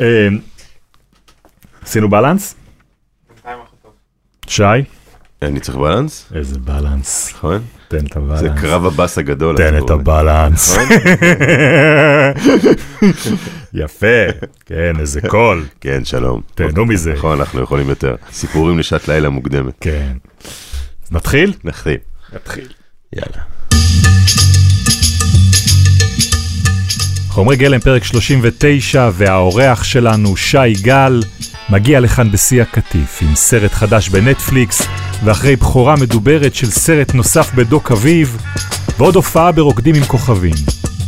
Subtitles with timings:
[0.00, 0.28] אה,
[1.82, 2.54] עשינו בלנס?
[4.46, 4.62] שי?
[5.42, 6.26] אני צריך בלנס?
[6.34, 7.32] איזה בלנס.
[7.34, 7.62] נכון?
[7.88, 8.40] תן את הבלנס.
[8.40, 9.56] זה קרב הבאס הגדול.
[9.56, 9.90] תן את.
[9.90, 10.78] הבלנס.
[10.78, 10.88] נכון?
[13.84, 14.24] יפה,
[14.66, 15.66] כן, איזה קול.
[15.80, 16.40] כן, שלום.
[16.54, 17.12] תהנו מזה.
[17.12, 18.16] נכון, אנחנו יכולים יותר.
[18.32, 19.74] סיפורים לשעת לילה מוקדמת.
[19.80, 20.12] כן.
[21.10, 21.52] נתחיל?
[21.64, 21.98] נתחיל.
[22.32, 22.68] נתחיל.
[23.12, 23.42] יאללה.
[27.38, 31.22] חומרי גלם פרק 39 והאורח שלנו שי גל
[31.70, 34.82] מגיע לכאן בשיא הקטיף עם סרט חדש בנטפליקס
[35.24, 38.36] ואחרי בכורה מדוברת של סרט נוסף בדוק אביב
[38.98, 40.54] ועוד הופעה ברוקדים עם כוכבים.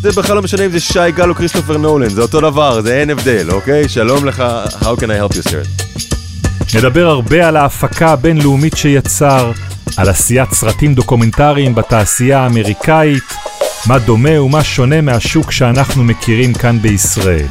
[0.00, 3.00] זה בכלל לא משנה אם זה שי גל או כריסטופר נולן, זה אותו דבר, זה
[3.00, 3.88] אין הבדל, אוקיי?
[3.88, 4.44] שלום לך,
[4.80, 5.84] How can I help you sir?
[6.78, 9.52] נדבר הרבה על ההפקה הבינלאומית שיצר,
[9.96, 13.34] על עשיית סרטים דוקומנטריים בתעשייה האמריקאית,
[13.86, 17.46] מה דומה ומה שונה מהשוק שאנחנו מכירים כאן בישראל.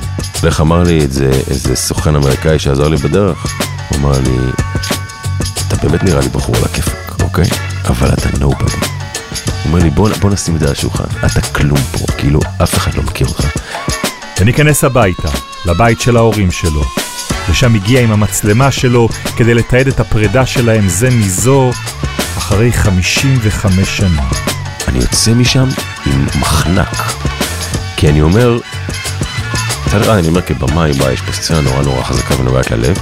[0.46, 3.46] איך אמר לי את זה איזה סוכן אמריקאי שעזר לי בדרך?
[3.90, 4.38] הוא אמר לי,
[5.68, 7.46] אתה באמת נראה לי בחור על הכיפאק, אוקיי?
[7.86, 8.64] אבל אתה נובדי.
[8.64, 12.78] הוא אומר לי, בוא, בוא נשים את זה על השולחן, אתה כלום פה, כאילו אף
[12.78, 13.46] אחד לא מכיר אותך.
[14.40, 15.30] וניכנס הביתה,
[15.66, 16.84] לבית של ההורים שלו.
[17.50, 21.72] ושם הגיע עם המצלמה שלו כדי לתעד את הפרידה שלהם זה מזו
[22.38, 24.30] אחרי 55 שנה.
[24.90, 25.68] אני יוצא משם
[26.06, 27.14] עם מחנק.
[27.98, 28.60] כי אני אומר,
[29.88, 32.98] מצד אחד אני אומר כבמאי, וואי, יש פה סצנה נורא נורא חזקה ונוגעת ללב.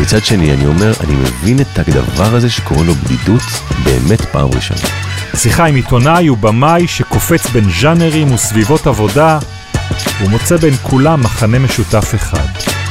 [0.00, 3.42] מצד שני, אני אומר, אני מבין את הדבר הזה שקוראים לו בדידות
[3.84, 4.80] באמת פעם ראשונה.
[5.36, 9.38] שיחה עם עיתונאי ובמאי שקופץ בין ז'אנרים וסביבות עבודה,
[10.20, 12.46] ומוצא בין כולם מחנה משותף אחד.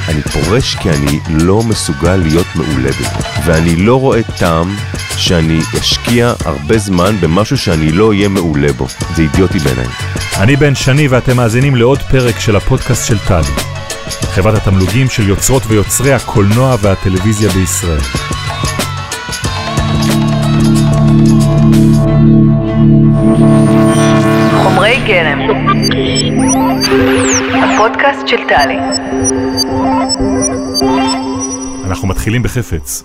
[0.09, 3.09] אני פורש כי אני לא מסוגל להיות מעולה בזה.
[3.45, 4.75] ואני לא רואה טעם
[5.17, 8.87] שאני אשקיע הרבה זמן במשהו שאני לא אהיה מעולה בו.
[9.15, 9.87] זה אידיוטי בעיניי.
[10.39, 13.55] אני בן שני ואתם מאזינים לעוד פרק של הפודקאסט של טלי,
[14.33, 17.99] חברת התמלוגים של יוצרות ויוצרי הקולנוע והטלוויזיה בישראל.
[24.63, 25.39] חומרי גלם
[27.79, 28.77] הפודקאסט של טלי
[31.85, 33.03] אנחנו מתחילים בחפץ.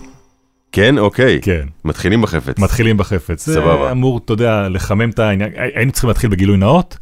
[0.73, 0.99] כן?
[0.99, 1.41] אוקיי.
[1.43, 1.69] כן.
[1.85, 2.59] מתחילים בחפץ.
[2.59, 3.41] מתחילים בחפץ.
[3.41, 3.85] סבבה.
[3.85, 5.51] זה אמור, אתה יודע, לחמם את העניין.
[5.75, 6.99] היינו צריכים להתחיל בגילוי נאות,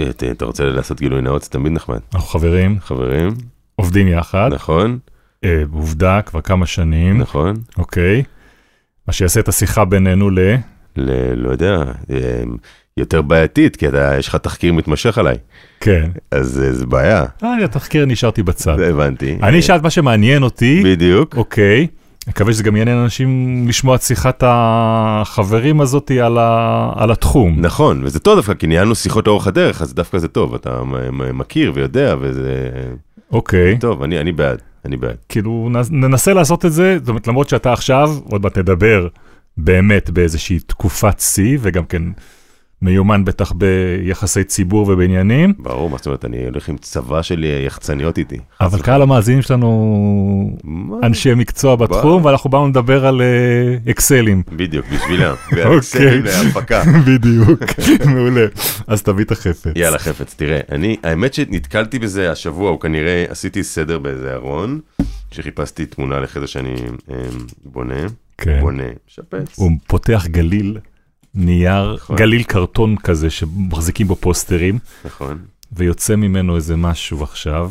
[0.00, 1.42] אה, אתה רוצה לעשות גילוי נאות?
[1.42, 1.98] זה תמיד נחמד.
[2.14, 3.28] אנחנו חברים, חברים,
[3.76, 4.98] עובדים יחד, נכון,
[5.44, 7.56] אה, עובדה, כבר כמה שנים, נכון.
[7.78, 8.22] אוקיי.
[9.06, 10.38] מה שיעשה את השיחה בינינו ל...
[10.96, 12.42] ל- לא יודע, אה,
[12.96, 15.36] יותר בעייתית, כי אתה, יש לך תחקיר מתמשך עליי.
[15.80, 16.10] כן.
[16.30, 18.76] אז זה בעיה, אה, התחקיר נשארתי בצד.
[18.78, 19.38] זה הבנתי.
[19.42, 21.36] אני אשאל את מה שמעניין אותי, בדיוק.
[21.36, 21.86] אוקיי.
[22.28, 26.92] מקווה שזה גם יעניין אנשים לשמוע את שיחת החברים הזאתי על, ה...
[26.96, 27.56] על התחום.
[27.60, 30.82] נכון, וזה טוב דווקא, כי ניהלנו שיחות לאורך הדרך, אז דווקא זה טוב, אתה
[31.32, 32.70] מכיר ויודע, וזה
[33.32, 33.78] אוקיי.
[33.78, 35.16] טוב, אני אני בעד, אני בעד.
[35.28, 39.08] כאילו ננסה לעשות את זה, זאת אומרת למרות שאתה עכשיו, עוד מעט נדבר
[39.56, 42.02] באמת באיזושהי תקופת שיא, וגם כן
[42.82, 48.06] מיומן בטח ביחסי ציבור ובעניינים, ברור, מה זאת אומרת, אני הולך עם צבא של יחצנים
[48.18, 48.38] איתי.
[48.60, 50.96] אבל קהל המאזינים שלנו מה?
[51.02, 54.42] אנשי מקצוע בתחום, ואנחנו באנו לדבר על אה, אקסלים.
[54.52, 55.34] בדיוק, בשבילם.
[55.46, 55.64] אוקיי.
[55.64, 56.82] והאקסלים להפקה.
[57.08, 57.60] בדיוק,
[58.14, 58.46] מעולה.
[58.86, 59.72] אז תביא את החפץ.
[59.76, 64.80] יאללה חפץ, תראה, אני, האמת שנתקלתי בזה השבוע, או כנראה עשיתי סדר באיזה ארון,
[65.30, 66.74] כשחיפשתי תמונה לחדר שאני
[67.10, 67.16] אה,
[67.64, 68.06] בונה,
[68.38, 68.60] כן.
[68.60, 69.58] בונה, משפץ.
[69.58, 70.78] הוא פותח גליל
[71.34, 72.16] נייר, נכון.
[72.16, 75.38] גליל קרטון כזה שמחזיקים בו פוסטרים, נכון.
[75.72, 77.70] ויוצא ממנו איזה משהו עכשיו,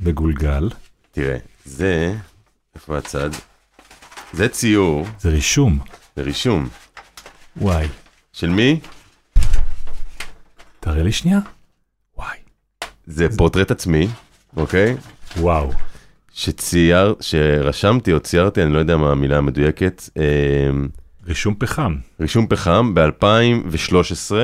[0.00, 0.68] מגולגל.
[1.12, 2.14] תראה, זה,
[2.74, 3.30] איפה הצד?
[4.32, 5.78] זה ציור, זה רישום.
[6.16, 6.68] זה רישום.
[7.56, 7.86] וואי.
[8.32, 8.80] של מי?
[10.80, 11.38] תראה לי שנייה.
[12.16, 12.36] וואי.
[13.06, 14.08] זה פורטרט עצמי,
[14.56, 14.96] אוקיי?
[15.36, 15.70] וואו.
[16.32, 20.70] שצייר, שרשמתי או ציירתי, אני לא יודע מה המילה המדויקת, אה,
[21.30, 21.96] רישום פחם.
[22.20, 24.34] רישום פחם ב-2013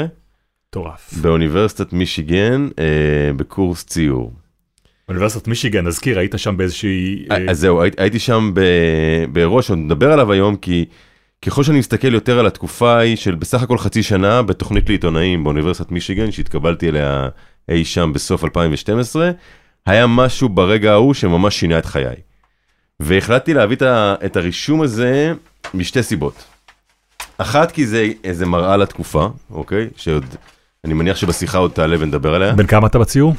[0.68, 1.14] מטורף.
[1.22, 4.32] באוניברסיטת מישיגן אה, בקורס ציור.
[5.08, 7.26] אוניברסיטת מישיגן, נזכיר, היית שם באיזושהי...
[7.30, 10.84] אה, אז זהו, הייתי, הייתי שם ב- באירוע שעוד נדבר עליו היום, כי
[11.42, 15.90] ככל שאני מסתכל יותר על התקופה ההיא של בסך הכל חצי שנה בתוכנית לעיתונאים באוניברסיטת
[15.90, 17.28] מישיגן, שהתקבלתי אליה
[17.68, 19.30] אי שם בסוף 2012,
[19.86, 22.16] היה משהו ברגע ההוא שממש שינה את חיי.
[23.00, 23.76] והחלטתי להביא
[24.24, 25.32] את הרישום הזה
[25.74, 26.55] משתי סיבות.
[27.38, 29.88] אחת, כי זה איזה מראה לתקופה, אוקיי?
[29.96, 30.24] שעוד,
[30.84, 32.52] אני מניח שבשיחה עוד תעלה ונדבר עליה.
[32.52, 33.34] בן כמה אתה בציור?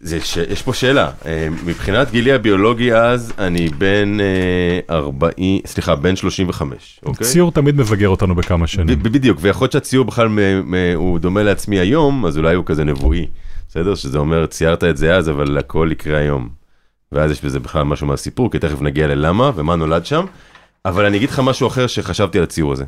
[0.00, 0.36] זה ש...
[0.36, 7.00] יש פה שאלה, אה, מבחינת גילי הביולוגי אז, אני בן אה, 40, סליחה, בן 35,
[7.06, 7.26] אוקיי?
[7.26, 8.86] ציור תמיד מבגר אותנו בכמה שנים.
[9.02, 12.64] ב- בדיוק, ויכול להיות שהציור בכלל מ- מ- הוא דומה לעצמי היום, אז אולי הוא
[12.66, 13.26] כזה נבואי.
[13.68, 13.94] בסדר?
[13.94, 16.48] שזה אומר, ציירת את זה אז, אבל הכל יקרה היום.
[17.12, 20.24] ואז יש בזה בכלל משהו מהסיפור, כי תכף נגיע ללמה ומה נולד שם.
[20.84, 22.84] אבל אני אגיד לך משהו אחר שחשבתי על הציור הזה.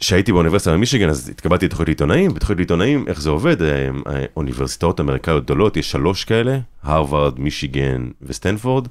[0.00, 5.00] כשהייתי באוניברסיטה במישיגן אז התקבלתי לתוכנית לעיתונאים, בתוכנית לעיתונאים איך זה עובד, אה, אה, אוניברסיטאות
[5.00, 8.88] אמריקאיות גדולות, יש שלוש כאלה, הרווארד, מישיגן וסטנפורד,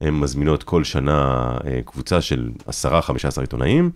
[0.00, 3.90] הן מזמינות כל שנה אה, קבוצה של 10-15 עיתונאים,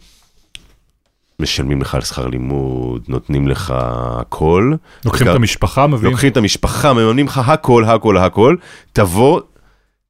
[1.41, 4.73] משלמים לך על שכר לימוד, נותנים לך הכל.
[5.05, 6.13] לוקחים את המשפחה, מביאים...
[6.13, 8.57] לוקחים את המשפחה, מממנים לך הכל, הכל, הכל,
[8.93, 9.41] תבוא,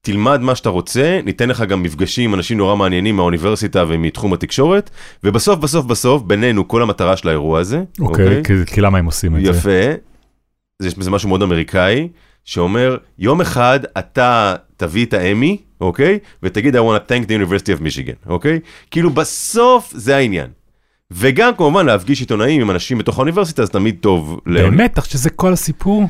[0.02, 4.90] תלמד מה שאתה רוצה, ניתן לך גם מפגשים עם אנשים נורא מעניינים מהאוניברסיטה ומתחום התקשורת,
[5.24, 9.36] ובסוף, בסוף, בסוף, בינינו, כל המטרה של האירוע הזה, אוקיי, כי- כי למה הם עושים
[9.36, 9.50] את זה?
[9.50, 9.92] יפה,
[10.82, 12.08] יש בזה משהו מאוד אמריקאי,
[12.44, 16.18] שאומר, יום אחד אתה תביא את האמי, אוקיי?
[16.42, 18.60] ותגיד, I want to thank the University of Michigan, אוקיי?
[18.90, 20.46] כאילו בסוף זה העניין.
[21.10, 24.40] וגם כמובן להפגיש עיתונאים עם אנשים בתוך האוניברסיטה, זה תמיד טוב.
[24.70, 26.04] באמת, אתה חושב שזה כל הסיפור?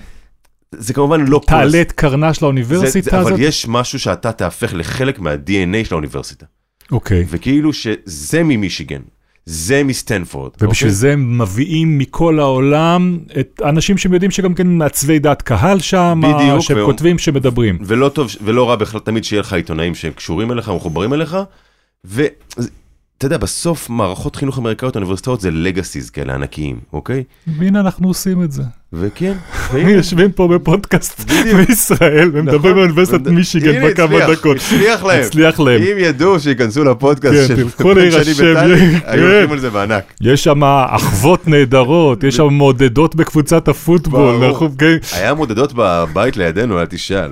[0.72, 1.40] זה כמובן לא...
[1.46, 3.32] תעלה את קרנה של האוניברסיטה זה- הזאת?
[3.32, 6.46] אבל יש משהו שאתה תהפך לחלק מה-DNA של האוניברסיטה.
[6.92, 7.24] אוקיי.
[7.28, 9.00] וכאילו שזה ממישיגן,
[9.46, 10.50] זה מסטנפורד.
[10.60, 10.90] ובשביל אוקיי?
[10.90, 16.20] זה הם מביאים מכל העולם את האנשים שהם יודעים שגם כן מעצבי דעת קהל שם,
[16.24, 17.78] בדיוק, שהם והוא- כותבים, שמדברים.
[17.80, 21.36] ולא טוב, ולא רע בכלל תמיד שיהיה לך עיתונאים שהם קשורים אליך, מחוברים אליך,
[22.04, 22.26] ואתה
[23.26, 27.24] יודע, בסוף מערכות חינוך אמריקאיות, אוניברסיטאות זה לגאסיז כאלה ענקיים, אוקיי?
[27.58, 28.62] והנה אנחנו עושים את זה.
[28.92, 29.32] וכן,
[29.76, 33.34] יושבים פה בפודקאסט בישראל ומדברים באוניברסיטת נכון.
[33.34, 34.56] מישיגן בכמה דקות.
[34.56, 35.20] הצליח להם.
[35.20, 35.82] הצליח להם.
[35.82, 38.98] אם ידעו שייכנסו לפודקאסט כן, של שני וטלי, כן.
[39.04, 40.02] היו הולכים על זה בענק.
[40.20, 44.44] יש שם אחוות נהדרות, יש שם מעודדות בקבוצת הפוטבול.
[44.44, 44.96] אנחנו- כן.
[45.12, 47.30] היה מודדות בבית לידינו, אל תשאל.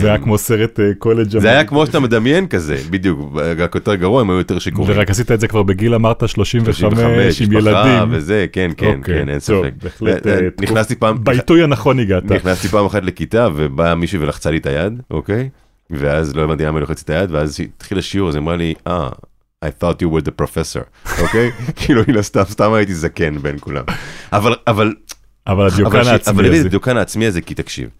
[0.00, 3.18] זה היה כמו סרט אה, קולג' זה היה כמו שאתה מדמיין כזה, בדיוק,
[3.58, 4.92] רק יותר גרוע, הם היו יותר שיכורים.
[4.96, 8.08] ורק עשית את זה כבר בגיל אמרת 35 35, עם ילדים.
[8.10, 9.70] וזה, כן, כן, אוקיי, כן, אין ספק.
[10.06, 12.24] אה, אה, אה, נכנסתי פעם, בעיתוי הנכון הגעת.
[12.24, 15.48] נכנסתי פעם אחת לכיתה ובאה מישהי ולחצה לי את היד, אוקיי?
[15.90, 18.74] ואז לא הבנתי למה היא לוחצת את היד, ואז התחיל השיעור, אז היא אמרה לי,
[18.86, 19.08] אה,
[19.64, 21.50] I thought you were the professor, אוקיי?
[21.76, 23.84] כאילו, היא לא סתם, סתם הייתי זקן בין כולם.
[24.32, 24.94] אבל, אבל,
[25.46, 26.66] אבל הדיוקן אבל, ש- אבל העצמי הבאתי את הזה.
[26.66, 27.90] הדיוקן העצמי הזה, כי תקשיב.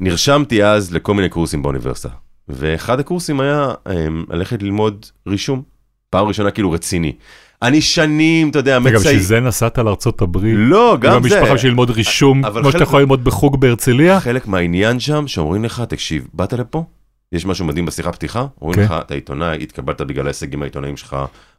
[0.00, 2.08] נרשמתי אז לכל מיני קורסים באוניברסיטה,
[2.48, 3.90] ואחד הקורסים היה um,
[4.34, 5.62] ללכת ללמוד רישום.
[6.10, 7.12] פעם ראשונה כאילו רציני.
[7.62, 9.04] אני שנים, אתה יודע, וגם מצי...
[9.04, 10.54] בשביל זה נסעת לארצות הברית.
[10.56, 11.16] לא, עם גם זה.
[11.38, 14.20] המשפחה בשביל ללמוד רישום, כמו שאתה יכול ללמוד בחוג בהרצליה.
[14.20, 16.84] חלק מהעניין שם, שאומרים לך, תקשיב, באת לפה?
[17.32, 18.46] יש משהו מדהים בשיחה פתיחה?
[18.60, 18.84] אומרים כן.
[18.84, 21.16] לך, אתה עיתונאי, התקבלת בגלל ההישגים העיתונאיים שלך,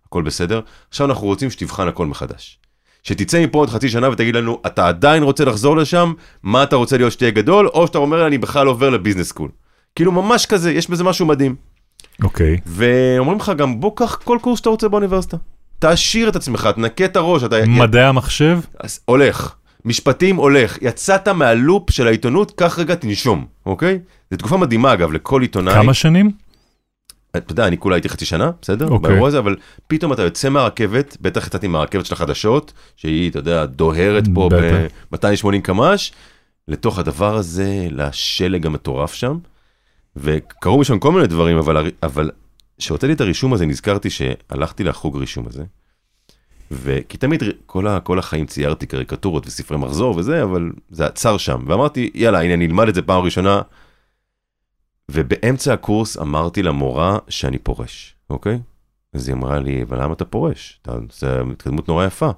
[0.07, 0.61] הכל בסדר.
[0.89, 2.59] עכשיו אנחנו רוצים שתבחן הכל מחדש.
[3.03, 6.13] שתצא מפה עוד חצי שנה ותגיד לנו, אתה עדיין רוצה לחזור לשם?
[6.43, 7.67] מה אתה רוצה להיות שתהיה גדול?
[7.67, 9.49] או שאתה אומר, אני בכלל עובר לביזנס סקול.
[9.95, 11.55] כאילו ממש כזה, יש בזה משהו מדהים.
[12.23, 12.57] אוקיי.
[12.65, 15.37] ואומרים לך גם, בוא קח כל קורס שאתה רוצה באוניברסיטה.
[15.83, 17.55] תעשיר את עצמך, תנקה את הראש, אתה...
[17.67, 18.59] מדעי המחשב?
[19.05, 19.55] הולך.
[19.85, 20.77] משפטים הולך.
[20.81, 23.99] יצאת מהלופ של העיתונות, קח רגע תנשום, אוקיי?
[24.31, 25.73] זו תקופה מדהימה אגב, לכל עיתונאי.
[25.73, 26.31] כמה שנים?
[27.37, 28.87] אתה יודע, אני כולה הייתי חצי שנה, בסדר?
[28.87, 29.09] אוקיי.
[29.09, 29.55] באירוע הזה, אבל
[29.87, 34.95] פתאום אתה יוצא מהרכבת, בטח יצאתי מהרכבת של החדשות, שהיא, אתה יודע, דוהרת פה בטח.
[35.11, 36.11] ב-280 קמ"ש,
[36.67, 39.37] לתוך הדבר הזה, לשלג המטורף שם.
[40.15, 42.31] וקרו משם כל מיני דברים, אבל, אבל
[42.77, 45.63] כשהוצאתי את הרישום הזה, נזכרתי שהלכתי לחוג רישום הזה.
[46.71, 51.63] וכי תמיד כל, ה, כל החיים ציירתי קריקטורות וספרי מחזור וזה, אבל זה עצר שם.
[51.67, 53.61] ואמרתי, יאללה, הנה, אני אלמד את זה פעם ראשונה.
[55.11, 58.59] ובאמצע הקורס אמרתי למורה שאני פורש, אוקיי?
[59.13, 60.79] אז היא אמרה לי, אבל למה אתה פורש?
[60.81, 62.29] אתה, זה התקדמות נורא יפה.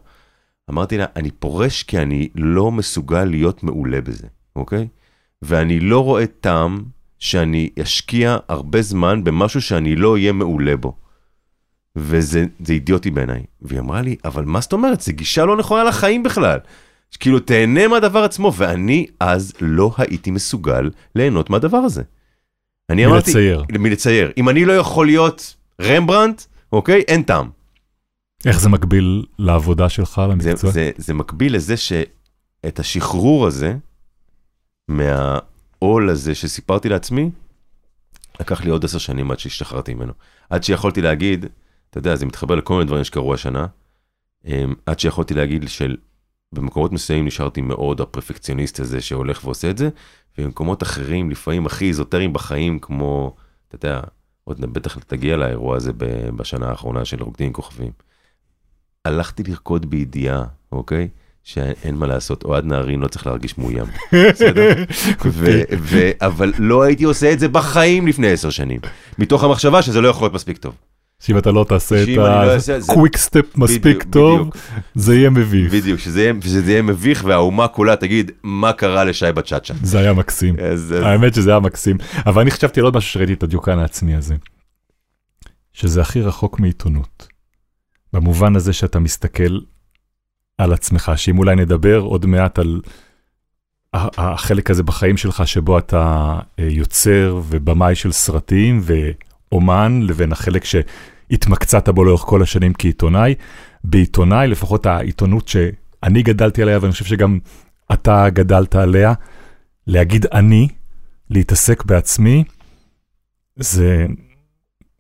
[0.69, 4.88] אמרתי לה, אני פורש כי אני לא מסוגל להיות מעולה בזה, אוקיי?
[5.41, 6.83] ואני לא רואה טעם
[7.19, 10.95] שאני אשקיע הרבה זמן במשהו שאני לא אהיה מעולה בו.
[11.95, 13.43] וזה זה אידיוטי בעיניי.
[13.62, 15.01] והיא אמרה לי, אבל מה זאת אומרת?
[15.01, 16.60] זו גישה לא נכונה לחיים בכלל.
[17.19, 22.03] כאילו, תהנה מהדבר עצמו, ואני אז לא הייתי מסוגל ליהנות מהדבר הזה.
[22.89, 23.31] אני אמרתי...
[23.31, 23.63] מלצייר.
[23.79, 24.31] מלצייר.
[24.38, 26.41] אם אני לא יכול להיות רמברנט,
[26.72, 27.03] אוקיי?
[27.07, 27.50] אין טעם.
[28.45, 30.72] איך זה מקביל לעבודה שלך, זה, למקצוע?
[30.72, 33.75] זה, זה מקביל לזה שאת השחרור הזה,
[35.85, 37.31] מהעול הזה שסיפרתי לעצמי,
[38.39, 40.13] לקח לי עוד עשר שנים עד שהשתחררתי ממנו.
[40.49, 41.45] עד שיכולתי להגיד,
[41.89, 43.65] אתה יודע, זה מתחבר לכל מיני דברים שקרו השנה,
[44.45, 45.97] אמ, עד שיכולתי להגיד של,
[46.51, 49.89] במקומות מסוימים נשארתי מאוד הפרפקציוניסט הזה שהולך ועושה את זה,
[50.37, 53.35] ובמקומות אחרים, לפעמים הכי איזוטריים בחיים, כמו,
[53.67, 54.01] אתה יודע,
[54.43, 55.91] עוד בטח תגיע לאירוע הזה
[56.35, 57.91] בשנה האחרונה של רוקדים כוכבים.
[59.05, 61.09] הלכתי לרקוד בידיעה, אוקיי?
[61.49, 63.85] שאין מה לעשות, אוהד נהרין לא צריך להרגיש מאוים.
[64.33, 64.83] בסדר?
[65.25, 68.79] ו- ו- אבל לא הייתי עושה את זה בחיים לפני עשר שנים,
[69.19, 70.75] מתוך המחשבה שזה לא יכול להיות מספיק טוב.
[71.19, 74.57] שאם אתה לא תעשה את לא זה- ה-quick step מספיק בדיוק, טוב, בדיוק.
[74.95, 75.73] זה יהיה מביך.
[75.73, 79.73] בדיוק, שזה יהיה- שזה יהיה מביך והאומה כולה תגיד, מה קרה לשי בצ'אצ'ה?
[79.83, 80.55] זה היה מקסים.
[81.03, 81.97] האמת שזה היה מקסים.
[82.25, 84.35] אבל אני חשבתי על עוד משהו שראיתי את הדיוקן העצמי הזה.
[85.73, 87.27] שזה הכי רחוק מעיתונות.
[88.13, 89.57] במובן הזה שאתה מסתכל
[90.57, 92.81] על עצמך, שאם אולי נדבר עוד מעט על
[93.93, 101.89] החלק הזה בחיים שלך, שבו אתה אה, יוצר ובמאי של סרטים ואומן, לבין החלק שהתמקצעת
[101.89, 103.35] בו לאורך כל השנים כעיתונאי.
[103.83, 107.39] בעיתונאי, לפחות העיתונות שאני גדלתי עליה, ואני חושב שגם
[107.93, 109.13] אתה גדלת עליה,
[109.88, 110.67] להגיד אני,
[111.29, 112.43] להתעסק בעצמי,
[113.55, 114.05] זה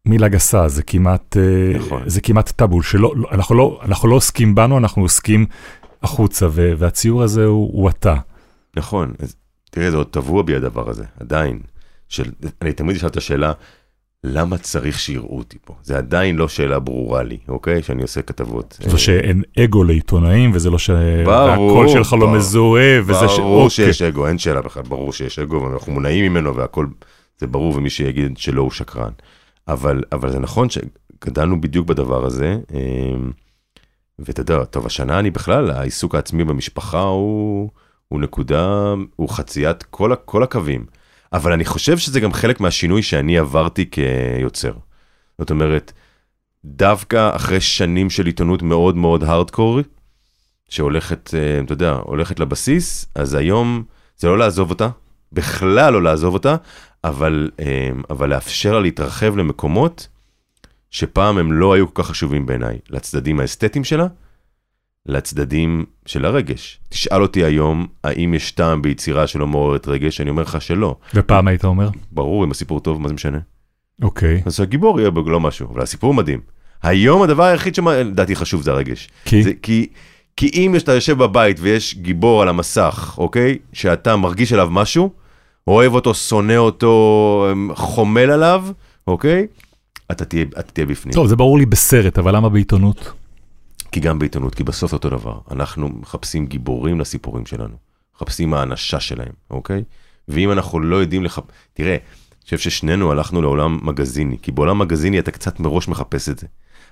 [0.05, 2.01] מילה גסה, זה כמעט, אה, נכון.
[2.05, 5.45] זה כמעט טאבול, שלא, לא- אנחנו, לא, אנחנו לא עוסקים בנו, אנחנו עוסקים
[6.03, 8.15] החוצה, ו, והציור הזה הוא, הוא אתה.
[8.77, 9.35] נכון, אז
[9.71, 11.59] תראה, זה עוד טבוע בי הדבר הזה, עדיין.
[12.09, 12.31] של,
[12.61, 13.51] אני תמיד אשאל את השאלה,
[14.23, 15.75] למה צריך שיראו אותי פה?
[15.83, 17.83] זה עדיין לא שאלה ברורה לי, אוקיי?
[17.83, 18.77] שאני עושה כתבות.
[18.87, 20.89] זו שאין אגו לעיתונאים, וזה לא ש...
[21.25, 22.33] ברור, והקול שלך לא.
[22.33, 23.39] מזוהה, וזה ש...
[23.39, 23.69] ברור אוקיי.
[23.69, 26.87] שיש אגו, אין שאלה בכלל, ברור שיש אגו, ואנחנו מונעים ממנו והכל,
[27.37, 29.11] זה ברור, ומי שיגיד שלא הוא שקרן.
[29.67, 33.31] אבל, אבל זה נכון שגדלנו בדיוק בדבר הזה, אמ,
[34.19, 37.69] ואתה יודע, טוב, השנה אני בכלל, העיסוק העצמי במשפחה הוא,
[38.07, 40.85] הוא נקודה, הוא חציית כל, כל הקווים.
[41.33, 44.73] אבל אני חושב שזה גם חלק מהשינוי שאני עברתי כיוצר.
[45.37, 45.91] זאת אומרת,
[46.65, 49.79] דווקא אחרי שנים של עיתונות מאוד מאוד הארדקור,
[50.69, 53.83] שהולכת, אה, אתה יודע, הולכת לבסיס, אז היום
[54.17, 54.89] זה לא לעזוב אותה,
[55.31, 56.55] בכלל לא לעזוב אותה,
[57.07, 60.07] אבל, אה, אבל לאפשר לה להתרחב למקומות
[60.89, 64.07] שפעם הם לא היו כל כך חשובים בעיניי, לצדדים האסתטיים שלה,
[65.05, 66.79] לצדדים של הרגש.
[66.89, 70.21] תשאל אותי היום, האם יש טעם ביצירה שלא מעוררת רגש?
[70.21, 70.95] אני אומר לך שלא.
[71.13, 71.89] ופעם היית אומר?
[72.11, 73.39] ברור, אם הסיפור טוב, מה זה משנה?
[74.01, 74.41] אוקיי.
[74.45, 76.39] אז הגיבור יהיה לא משהו, אבל הסיפור מדהים.
[76.83, 79.09] היום הדבר היחיד שלדעתי חשוב זה הרגש.
[79.25, 79.43] כי?
[79.43, 79.87] זה, כי,
[80.37, 83.57] כי אם אתה יושב בבית ויש גיבור על המסך, אוקיי?
[83.73, 85.11] שאתה מרגיש עליו משהו,
[85.67, 88.65] אוהב אותו, שונא אותו, אמ, חומל עליו,
[89.07, 89.47] אוקיי?
[90.11, 91.13] אתה תהיה, אתה תהיה בפנים.
[91.13, 93.11] טוב, זה ברור לי בסרט, אבל למה בעיתונות?
[93.91, 95.37] כי גם בעיתונות, כי בסוף אותו דבר.
[95.51, 97.75] אנחנו מחפשים גיבורים לסיפורים שלנו.
[98.15, 99.83] מחפשים האנשה שלהם, אוקיי?
[100.27, 101.39] ואם אנחנו לא יודעים לח...
[101.73, 106.39] תראה, אני חושב ששנינו הלכנו לעולם מגזיני, כי בעולם מגזיני אתה קצת מראש מחפש את
[106.39, 106.47] זה.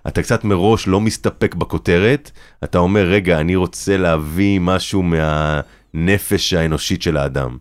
[0.08, 2.32] אתה קצת מראש לא מסתפק בכותרת,
[2.64, 7.58] אתה אומר, רגע, אני רוצה להביא משהו מהנפש האנושית של האדם.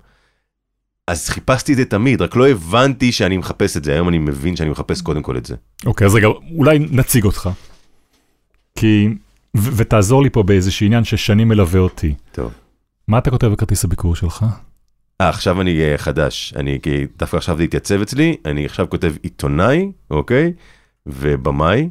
[1.06, 4.56] אז חיפשתי את זה תמיד, רק לא הבנתי שאני מחפש את זה, היום אני מבין
[4.56, 5.54] שאני מחפש קודם כל את זה.
[5.86, 7.50] אוקיי, אז רגע, אולי נציג אותך.
[8.78, 9.08] כי...
[9.56, 12.14] ו- ותעזור לי פה באיזשהו עניין ששנים מלווה אותי.
[12.32, 12.52] טוב.
[13.08, 14.44] מה אתה כותב בכרטיס הביקור שלך?
[15.20, 19.14] אה, עכשיו אני אה, חדש, אני כי דווקא עכשיו זה התייצב אצלי, אני עכשיו כותב
[19.22, 20.52] עיתונאי, אוקיי?
[21.06, 21.88] ובמאי,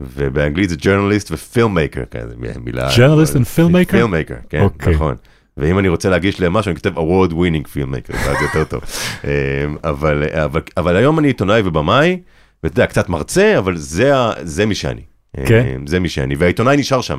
[0.00, 2.88] ובאנגלית זה ג'ורנליסט ופילממייקר, כזה מילה...
[2.90, 3.90] Journalist and filmmaker?
[3.90, 4.94] פילממייקר, כן, אוקיי.
[4.94, 5.16] נכון.
[5.56, 8.82] ואם אני רוצה להגיש להם משהו, אני כותב award winning filmmaker, ואז זה יותר טוב.
[9.24, 12.20] אמ, אבל, אבל, אבל היום אני עיתונאי ובמאי,
[12.62, 15.02] ואתה יודע, קצת מרצה, אבל זה, זה מי שאני.
[15.46, 15.66] כן.
[15.76, 17.18] אמ, זה מי שאני, והעיתונאי נשאר שם.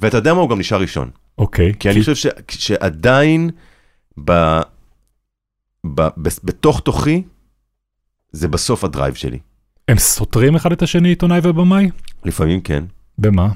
[0.00, 1.10] ואתה יודע מה, הוא גם נשאר ראשון.
[1.38, 1.72] אוקיי.
[1.78, 3.50] כי אני חושב ש, שעדיין
[4.24, 4.32] ב,
[5.94, 7.22] ב, ב, בתוך תוכי,
[8.32, 9.38] זה בסוף הדרייב שלי.
[9.88, 11.90] הם סותרים אחד את השני, עיתונאי ובמאי?
[12.24, 12.84] לפעמים כן.
[13.18, 13.48] במה?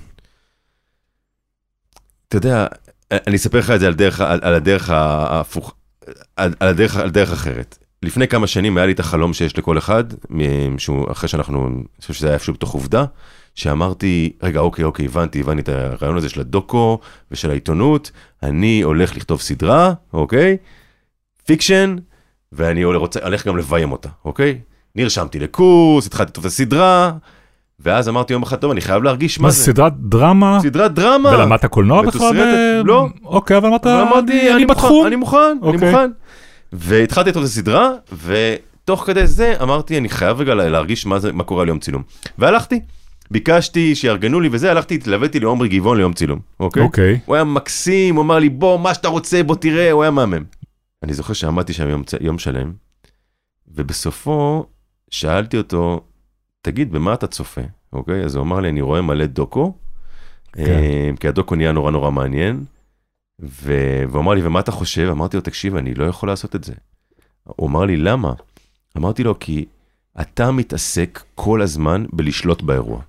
[2.28, 2.66] אתה יודע,
[3.12, 5.74] אני אספר לך את זה על דרך, על, על הדרך ההפוך,
[6.36, 7.78] על, על, הדרך, על דרך אחרת.
[8.02, 11.82] לפני כמה שנים היה לי את החלום שיש לכל אחד, מ- שהוא, אחרי שאנחנו, אני
[12.00, 13.04] חושב שזה היה איפשהו בתוך עובדה,
[13.54, 16.98] שאמרתי, רגע, אוקיי, אוקיי, הבנתי, הבנתי את הרעיון הזה של הדוקו
[17.30, 18.10] ושל העיתונות,
[18.42, 20.56] אני הולך לכתוב סדרה, אוקיי?
[21.46, 21.96] fiction,
[22.52, 24.60] ואני רוצה, הולך גם לביים אותה, אוקיי?
[24.94, 27.12] נרשמתי לקורס, התחלתי לכתוב את הסדרה,
[27.82, 29.58] ואז אמרתי יום אחד, טוב, אני חייב להרגיש מה מה זה.
[29.58, 30.58] זה סדרת דרמה?
[30.62, 31.28] סדרת דרמה.
[31.28, 32.82] ולמדת קולנוע בכלל?
[32.84, 33.06] לא.
[33.24, 33.86] אוקיי, אבל אמרת,
[34.54, 35.06] אני בתחום.
[35.06, 35.90] אני מוכן, אני אוקיי.
[35.90, 36.10] מוכן.
[36.72, 37.90] והתחלתי לכתוב את הסדרה,
[38.26, 42.02] ותוך כדי זה אמרתי, אני חייב רגע להרגיש מה, זה, מה קורה על יום צילום.
[42.38, 42.80] והלכתי,
[43.30, 46.82] ביקשתי שיארגנו לי וזה, הלכתי, התלוויתי לעומרי גבעון ליום צילום, אוקיי?
[46.82, 47.18] אוקיי.
[47.26, 50.44] הוא היה מקסים, הוא אמר לי, בוא, מה שאתה רוצה, בוא תראה, הוא היה מהמם.
[51.02, 52.72] אני זוכר שעמדתי שם יום, יום שלם,
[53.74, 54.66] ובסופו
[55.10, 56.00] שאלתי אותו,
[56.62, 57.60] תגיד, במה אתה צופה?
[57.92, 58.24] אוקיי?
[58.24, 59.74] אז הוא אמר לי, אני רואה מלא דוקו,
[60.52, 60.64] כן.
[60.64, 62.64] אה, כי הדוקו נהיה נורא נורא מעניין,
[63.42, 65.08] ו- והוא אמר לי, ומה אתה חושב?
[65.10, 66.74] אמרתי לו, תקשיב, אני לא יכול לעשות את זה.
[67.44, 68.32] הוא אמר לי, למה?
[68.96, 69.64] אמרתי לו, כי
[70.20, 73.00] אתה מתעסק כל הזמן בלשלוט באירוע.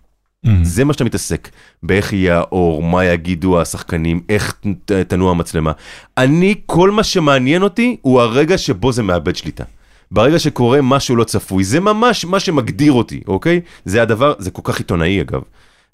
[0.46, 1.50] אמ, זה מה שאתה מתעסק,
[1.84, 4.62] באיך יהיה האור, מה יגידו השחקנים, איך
[5.08, 5.72] תנוע המצלמה.
[6.18, 9.64] אני, כל מה שמעניין אותי הוא הרגע שבו זה מאבד שליטה.
[10.12, 13.62] ברגע שקורה משהו לא צפוי, זה ממש מה שמגדיר אותי, אוקיי?
[13.86, 15.42] זה הדבר, זה כל כך עיתונאי אגב.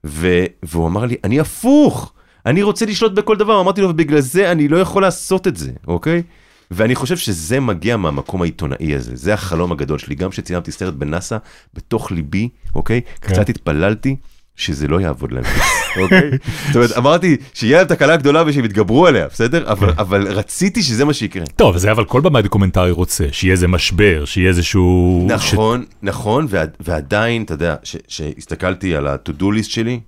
[0.06, 2.14] ו, והוא אמר לי, אני הפוך,
[2.46, 5.72] אני רוצה לשלוט בכל דבר, אמרתי לו, ובגלל זה אני לא יכול לעשות את זה,
[5.88, 6.24] אוקיי?
[6.72, 11.38] ואני חושב שזה מגיע מהמקום העיתונאי הזה, זה החלום הגדול שלי, גם כשצילמתי סרט בנאסא,
[11.74, 13.02] בתוך ליבי, אוקיי?
[13.02, 13.34] כן.
[13.34, 14.16] קצת התפללתי
[14.58, 15.44] שזה לא יעבוד להם,
[16.02, 16.32] אוקיי?
[16.68, 19.72] זאת אומרת, אמרתי שיהיה להם תקלה גדולה ושהם יתגברו עליה, בסדר?
[19.72, 20.00] אבל, כן.
[20.00, 21.46] אבל רציתי שזה מה שיקרה.
[21.56, 25.26] טוב, זה אבל כל במאי דוקומנטרי רוצה, שיהיה איזה משבר, שיהיה איזשהו...
[25.30, 27.76] נכון, נכון, ועד, ועדיין, אתה יודע,
[28.08, 30.00] שהסתכלתי על ה-to-do list שלי,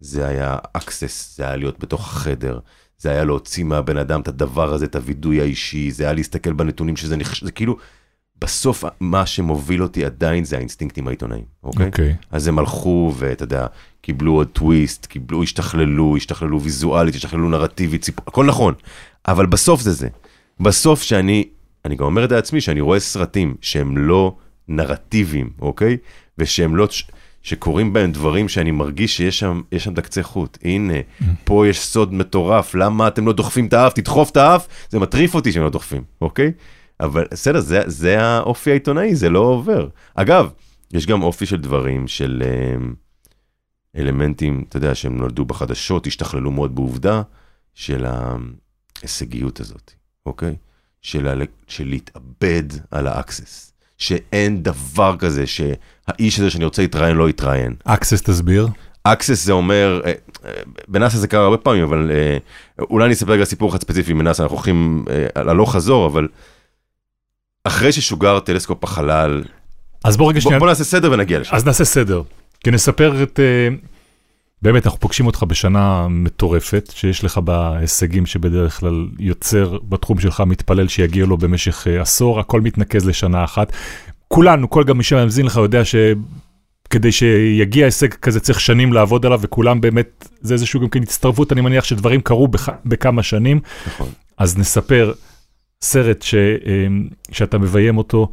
[0.00, 2.58] זה היה access, זה היה להיות בתוך החדר,
[2.98, 6.96] זה היה להוציא מהבן אדם את הדבר הזה, את הווידוי האישי, זה היה להסתכל בנתונים
[6.96, 7.44] שזה נכ...
[7.44, 7.76] זה כאילו,
[8.44, 11.86] בסוף מה שמוביל אותי עדיין זה האינסטינקטים העיתונאיים, אוקיי?
[11.86, 12.14] אוקיי.
[12.30, 13.66] אז הם הלכו ואתה יודע,
[14.00, 18.14] קיבלו עוד טוויסט, קיבלו, השתכללו, השתכללו ויזואלית, השתכללו נרטיבית, ציפ...
[18.28, 18.74] הכל נכון,
[19.28, 20.08] אבל בסוף זה זה.
[20.60, 21.44] בסוף שאני,
[21.84, 24.36] אני גם אומר את זה לעצמי, שאני רואה סרטים שהם לא
[24.68, 25.96] נרטיביים, אוקיי?
[26.38, 27.06] ושהם לא, ש-
[27.42, 30.58] שקורים בהם דברים שאני מרגיש שיש שם, יש שם את הקצה חוט.
[30.64, 30.94] הנה,
[31.44, 33.92] פה יש סוד מטורף, למה אתם לא דוחפים את האף?
[33.92, 36.52] תדחוף את האף, זה מטריף אותי שהם לא דוחפים, אוקיי?
[37.00, 39.88] אבל בסדר, זה, זה האופי העיתונאי, זה לא עובר.
[40.14, 40.50] אגב,
[40.92, 42.76] יש גם אופי של דברים, של אה,
[44.00, 47.22] אלמנטים, אתה יודע, שהם נולדו בחדשות, השתכללו מאוד בעובדה,
[47.74, 49.92] של ההישגיות הזאת,
[50.26, 50.56] אוקיי?
[51.02, 51.34] של, ה,
[51.66, 53.72] של להתאבד על ה access.
[53.98, 57.74] שאין דבר כזה שהאיש הזה שאני רוצה להתראיין לא יתראיין.
[57.84, 58.68] access תסביר.
[59.04, 60.12] access זה אומר, אה,
[60.44, 60.50] אה,
[60.88, 62.38] בנאסא זה קרה הרבה פעמים, אבל אה,
[62.90, 66.28] אולי אני אספר רגע סיפור אחד ספציפי מנאסא, אנחנו הולכים על הלוך חזור, אבל
[67.64, 69.42] אחרי ששוגר טלסקופ החלל,
[70.04, 71.56] אז בוא רגע שנייה, בוא נעשה סדר ונגיע לשם.
[71.56, 72.22] אז נעשה סדר.
[72.64, 73.40] כי נספר את...
[73.40, 73.76] אה,
[74.62, 80.88] באמת, אנחנו פוגשים אותך בשנה מטורפת, שיש לך בהישגים שבדרך כלל יוצר בתחום שלך, מתפלל
[80.88, 83.72] שיגיע לו במשך אה, עשור, הכל מתנקז לשנה אחת.
[84.28, 89.38] כולנו, כל גם מי שמאזין לך יודע שכדי שיגיע הישג כזה צריך שנים לעבוד עליו,
[89.42, 93.60] וכולם באמת, זה איזשהו גם כן הצטרפות, אני מניח שדברים קרו בח, בכמה שנים.
[93.86, 94.08] נכון.
[94.38, 95.12] אז נספר
[95.82, 96.86] סרט ש, אה,
[97.32, 98.28] שאתה מביים אותו,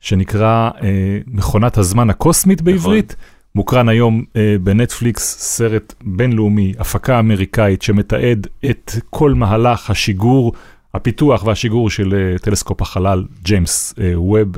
[0.00, 0.88] שנקרא אה,
[1.26, 3.16] מכונת הזמן הקוסמית בעברית.
[3.54, 10.52] מוקרן היום אה, בנטפליקס, סרט בינלאומי, הפקה אמריקאית שמתעד את כל מהלך השיגור,
[10.94, 14.48] הפיתוח והשיגור של אה, טלסקופ החלל, ג'יימס אה, ווב,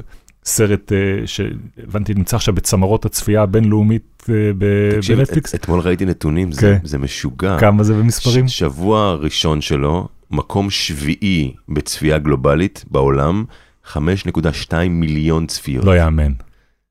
[0.44, 5.54] סרט אה, שהבנתי נמצא עכשיו בצמרות הצפייה הבינלאומית אה, ב- תקשיב, בנטפליקס.
[5.54, 6.86] את, אתמול ראיתי נתונים, זה, כן.
[6.86, 7.56] זה משוגע.
[7.60, 8.48] כמה זה במספרים?
[8.48, 13.44] ש- שבוע ראשון שלו, מקום שביעי בצפייה גלובלית בעולם,
[13.86, 15.84] 5.2 מיליון צפיות.
[15.84, 16.32] לא יאמן.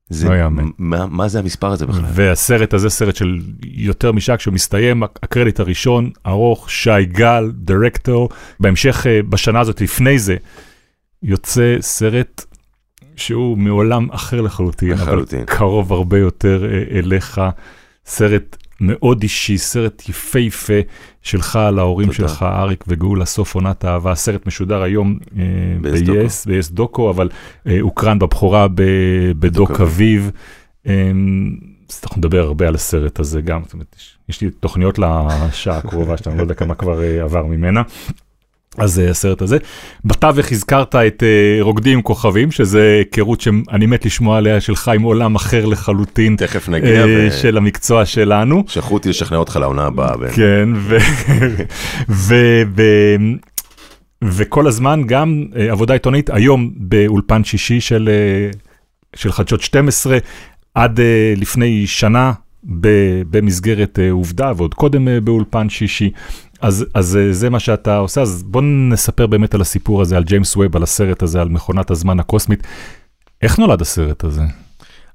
[0.08, 0.68] זה, לא יאמן.
[0.78, 2.04] מה, מה זה המספר הזה בכלל?
[2.14, 8.28] והסרט הזה סרט של יותר משעה, כשהוא מסתיים, הקרדיט הראשון, ארוך, שי גל, דירקטור.
[8.60, 10.36] בהמשך, אה, בשנה הזאת, לפני זה,
[11.22, 12.44] יוצא סרט
[13.16, 15.38] שהוא מעולם אחר לחלוטין, לחלוטין.
[15.38, 17.40] אבל קרוב הרבה יותר אה, אליך.
[18.06, 20.72] סרט מאוד אישי, סרט יפהפה
[21.22, 22.28] שלך על ההורים תודה.
[22.28, 24.12] שלך, אריק וגאולה, סוף עונת אהבה.
[24.12, 25.42] הסרט משודר היום אה,
[25.80, 25.88] ב-yes.
[26.46, 27.28] ב-yes, דוקו, אבל
[27.66, 28.82] אה, הוקרן בבכורה ב-
[29.38, 30.30] בדוק אביב.
[30.86, 31.10] אה,
[31.90, 35.76] אז אנחנו נדבר הרבה על הסרט הזה גם, זאת אומרת, יש- יש לי תוכניות לשעה
[35.78, 37.82] הקרובה שאתה לא יודע כמה כבר אה, עבר ממנה.
[38.78, 39.58] אז אה, הסרט הזה.
[40.04, 45.02] בתווך הזכרת את אה, רוקדים עם כוכבים, שזה היכרות שאני מת לשמוע עליה שלך עם
[45.02, 47.32] עולם אחר לחלוטין תכף נגיע, אה, ו...
[47.32, 48.64] של המקצוע שלנו.
[48.66, 50.14] שלחו אותי לשכנע אותך לעונה הבאה.
[50.20, 50.30] ו...
[50.32, 50.98] כן, ו...
[52.08, 52.34] ו...
[52.76, 52.82] ו...
[54.24, 58.50] וכל הזמן גם אה, עבודה עיתונאית, היום באולפן שישי של, אה,
[59.16, 60.18] של חדשות 12,
[60.74, 62.32] עד אה, לפני שנה
[63.30, 66.10] במסגרת אה, עובדה, ועוד קודם אה, באולפן שישי.
[66.60, 70.24] אז, אז אה, זה מה שאתה עושה, אז בוא נספר באמת על הסיפור הזה, על
[70.24, 72.66] ג'יימס ווב, על הסרט הזה, על מכונת הזמן הקוסמית.
[73.42, 74.42] איך נולד הסרט הזה?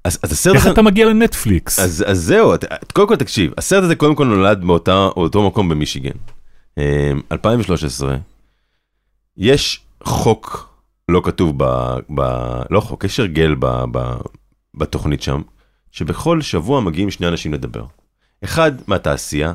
[0.04, 0.74] אז, אז הסרט איך הזה...
[0.74, 1.80] אתה מגיע לנטפליקס?
[1.80, 2.54] אז, אז זהו,
[2.94, 6.18] קודם כל תקשיב, הסרט הזה קודם כל נולד באותה, באותו מקום במישיגן.
[6.78, 8.18] אה, 2013,
[9.38, 10.70] יש חוק
[11.10, 11.64] לא כתוב ב...
[12.16, 12.22] ב
[12.70, 14.16] לא חוק, יש הרגל ב, ב,
[14.74, 15.42] בתוכנית שם,
[15.92, 17.86] שבכל שבוע מגיעים שני אנשים לדבר.
[18.44, 19.54] אחד מהתעשייה,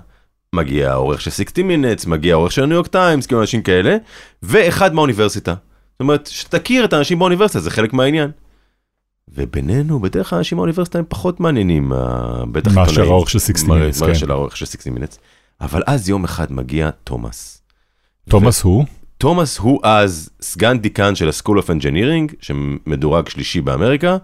[0.55, 3.97] מגיע העורך של 60 מינטס, מגיע העורך של הניו יורק טיימס, כאילו אנשים כאלה,
[4.43, 5.55] ואחד מהאוניברסיטה.
[5.93, 8.31] זאת אומרת, שתכיר את האנשים באוניברסיטה, זה חלק מהעניין.
[9.35, 13.11] ובינינו, בדרך כלל אנשים מהאוניברסיטה הם פחות מעניינים, מה- בטח מאשר עיתונאים.
[13.13, 14.15] העורך של 60 מה- Minutes, מה כן.
[14.15, 15.18] של העורך של 60 Minutes.
[15.61, 17.63] אבל אז יום אחד מגיע תומאס.
[18.29, 18.85] תומאס הוא?
[19.19, 24.17] תומאס הוא אז סגן דיקן של ה-School of Engineering, שמדורג שלישי באמריקה,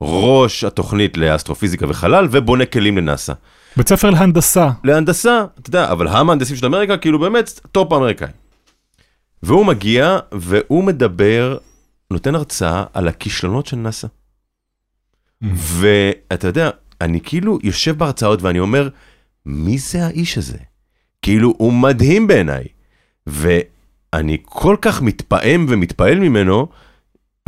[0.00, 3.32] ראש התוכנית לאסטרופיזיקה וחלל, ובונה כלים לנאסא.
[3.76, 4.70] בית ספר להנדסה.
[4.84, 8.28] להנדסה, אתה יודע, אבל המהנדסים של אמריקה, כאילו באמת טופ האמריקאי.
[9.42, 11.58] והוא מגיע, והוא מדבר
[12.10, 14.06] נותן הרצאה על הכישלונות של נאס"א.
[15.42, 18.88] ואתה יודע, אני כאילו יושב בהרצאות ואני אומר,
[19.46, 20.58] מי זה האיש הזה?
[21.22, 22.64] כאילו, הוא מדהים בעיניי.
[23.26, 26.68] ואני כל כך מתפעם ומתפעל ממנו,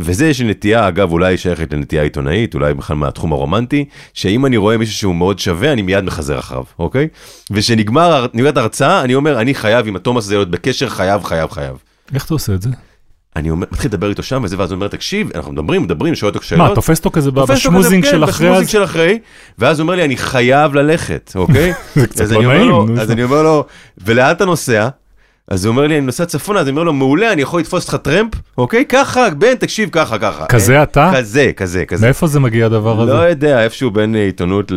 [0.03, 4.57] וזה יש לי נטייה, אגב, אולי שייכת לנטייה עיתונאית, אולי בכלל מהתחום הרומנטי, שאם אני
[4.57, 7.07] רואה מישהו שהוא מאוד שווה, אני מיד מחזר אחריו, אוקיי?
[7.51, 11.75] ושנגמרת ההרצאה, אני אומר, אני חייב עם התומאס הזה להיות בקשר, חייב, חייב, חייב.
[12.13, 12.69] איך אתה עושה את זה?
[13.35, 16.31] אני אומר, מתחיל לדבר איתו שם וזה, ואז הוא אומר, תקשיב, אנחנו מדברים, מדברים, שואל
[16.33, 16.69] אותו שאלות.
[16.69, 18.69] מה, תופס אותו כזה בשמוזינג של כן, אחרי בשמוזינג?
[18.69, 19.19] של אחרי,
[19.59, 21.73] ואז הוא אומר לי, אני חייב ללכת, אוקיי?
[21.95, 22.99] זה קצת לא נעים.
[22.99, 23.65] אז אני אומר לו,
[23.97, 24.87] ולאן אתה נוסע?
[25.51, 27.87] אז הוא אומר לי, אני נוסע צפונה, אז אני אומר לו, מעולה, אני יכול לתפוס
[27.87, 28.85] לך טרמפ, אוקיי?
[28.89, 30.45] ככה, בן, תקשיב, ככה, ככה.
[30.45, 31.11] כזה אין- אתה?
[31.15, 32.05] כזה, כזה, כזה.
[32.05, 33.29] מאיפה זה מגיע הדבר לא הזה?
[33.29, 34.71] יודע, איפשהו בין עיתונות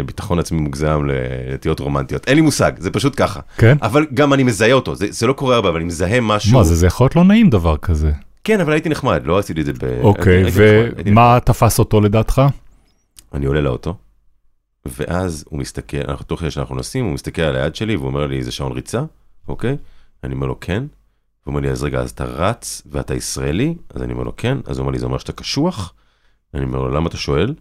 [0.00, 2.28] לביטחון עצמי מוגזם לנטיות רומנטיות.
[2.28, 3.40] אין לי מושג, זה פשוט ככה.
[3.58, 3.76] כן?
[3.82, 6.52] אבל גם אני מזהה אותו, זה זה לא קורה הרבה, אבל אני מזהה משהו.
[6.58, 8.10] מה זה, זה יכול להיות לא נעים דבר כזה.
[8.44, 10.00] כן, אבל הייתי נחמד, לא עשיתי את זה ב...
[10.02, 10.44] אוקיי,
[11.04, 12.42] ומה תפס אותו לדעתך?
[13.34, 13.94] אני עולה לאוטו,
[14.98, 18.26] ואז הוא מסתכל, אנחנו תוך כדי שאנחנו נוסעים, הוא מסתכל על היד שלי והוא אומר
[18.26, 19.02] לי, זה שעון ריצה,
[19.48, 19.76] אוקיי?
[20.24, 20.78] אני אומר לו, כן.
[21.44, 23.74] הוא אומר לי, אז רגע, אז אתה רץ ואתה ישראלי?
[23.94, 24.58] אז אני אומר לו, כן.
[24.66, 25.94] אז הוא אומר לי, זה אומר שאתה קשוח?
[26.54, 27.54] אני אומר לו, למה אתה שואל?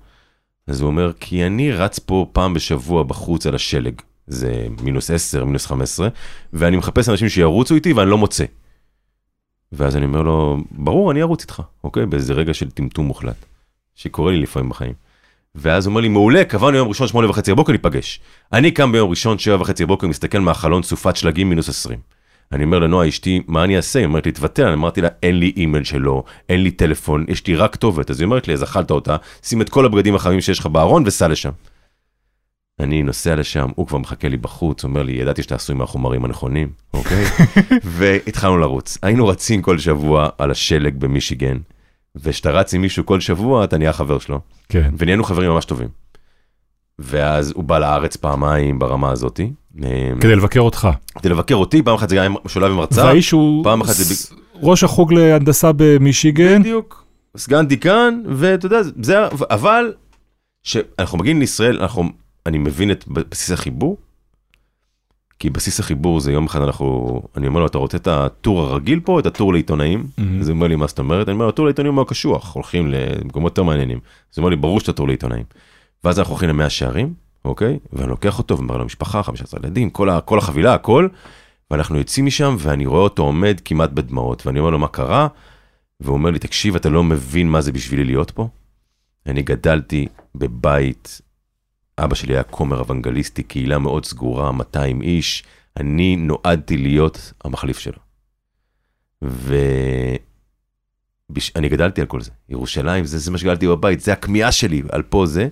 [0.68, 4.02] אז הוא אומר, כי אני רץ פה פעם בשבוע בחוץ על השלג.
[4.28, 6.08] זה מינוס 10, מינוס 15,
[6.54, 8.46] ואני מחפש אנשים שירוצו איתי ואני לא מוצא.
[9.72, 12.06] ואז אני אומר לו, ברור, אני ארוץ איתך, אוקיי?
[12.06, 13.46] באיזה רגע של טמטום מוחלט,
[13.96, 14.94] שקורה לי לפעמים בחיים.
[15.56, 18.20] ואז הוא אומר לי, מעולה, קבענו יום ראשון, שמונה וחצי בבוקר, ניפגש.
[18.54, 22.00] אני קם ביום ראשון, שבע וחצי בבוקר, מסתכל מהחלון, סופת שלגים, מינוס עשרים.
[22.52, 24.00] אני אומר לנועה אשתי, מה אני אעשה?
[24.00, 27.48] היא אומרת לי, תוותר, אני אמרתי לה, אין לי אימייל שלו, אין לי טלפון, יש
[27.48, 28.10] לי רק כתובת.
[28.10, 31.04] אז היא אומרת לי, אז אכלת אותה, שים את כל הבגדים החמים שיש לך בארון
[31.06, 31.52] וסע לשם.
[32.80, 36.70] אני נוסע לשם, הוא כבר מחכה לי בחוץ, אומר לי, ידעתי שאתה עשוי מהחומרים הנכונים,
[36.94, 37.26] אוקיי?
[37.98, 38.98] והתחלנו לרוץ.
[39.02, 41.58] היינו רצים כל שבוע על השלג במישיגן,
[42.16, 44.40] וכשאתה רץ עם מישהו כל שבוע, אתה נהיה חבר שלו.
[44.70, 44.92] כן.
[44.98, 45.88] ונהיינו חברים ממש טובים.
[47.00, 49.52] ואז הוא בא לארץ פעמיים ברמה הזאתי.
[49.80, 49.84] אמ,
[50.22, 50.88] כדי לבקר אותך.
[51.20, 53.06] כדי לבקר אותי, פעם אחת זה היה משולב עם הרצאה.
[53.06, 56.62] והאיש הוא פעם אחת זה ראש החוג להנדסה במישיגן.
[56.62, 57.04] בדיוק.
[57.38, 59.94] סגן דיקן, ואתה יודע, זה, אבל,
[60.64, 62.04] כשאנחנו מגיעים לישראל, אנחנו,
[62.46, 63.98] אני מבין את בסיס החיבור,
[65.40, 69.00] כי בסיס החיבור זה יום אחד אנחנו, אני אומר לו, אתה רוצה את הטור הרגיל
[69.00, 70.08] פה, את הטור לעיתונאים?
[70.18, 70.42] מהמם.
[70.42, 71.28] אז הוא אומר לי, מה זאת אומרת?
[71.30, 73.98] אני אומר הטור לעיתונאים הוא קשוח, הולכים למקומות יותר מעניינים.
[74.34, 75.44] אז הוא אומר לי, ברור שאתה טור לעיתונאים.
[76.04, 77.14] ואז אנחנו הולכים למאה שערים,
[77.46, 77.80] אוקיי?
[77.94, 81.08] ואני לוקח אותו ואומר לו, משפחה, 15 ילדים, כל, ה, כל החבילה, הכל.
[81.72, 85.28] ואנחנו יוצאים משם, ואני רואה אותו עומד כמעט בדמעות, ואני אומר לו, מה קרה?
[86.00, 88.48] והוא אומר לי, תקשיב, אתה לא מבין מה זה בשבילי להיות פה?
[89.26, 91.22] אני גדלתי בבית,
[91.98, 95.44] אבא שלי היה כומר אוונגליסטי, קהילה מאוד סגורה, 200 איש,
[95.78, 98.00] אני נועדתי להיות המחליף שלו.
[99.22, 100.20] ואני
[101.70, 105.26] גדלתי על כל זה, ירושלים, זה, זה מה שגדלתי בבית, זה הכמיהה שלי, על פה
[105.26, 105.48] זה.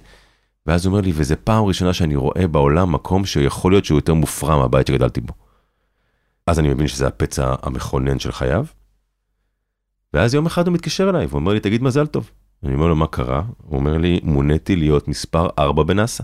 [0.65, 4.13] ואז הוא אומר לי, וזה פעם ראשונה שאני רואה בעולם מקום שיכול להיות שהוא יותר
[4.13, 5.33] מופרע מהבית שגדלתי בו.
[6.47, 8.65] אז אני מבין שזה הפצע המכונן של חייו.
[10.13, 12.31] ואז יום אחד הוא מתקשר אליי ואומר לי, תגיד מזל טוב.
[12.63, 13.41] אני אומר לו, מה קרה?
[13.57, 16.23] הוא אומר לי, מוניתי להיות מספר 4 בנאסא.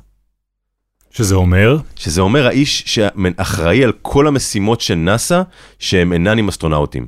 [1.12, 5.42] שזה אומר, שזה אומר האיש שאחראי על כל המשימות של נאסא,
[5.80, 7.08] שהם אינן עם אסטרונאוטים.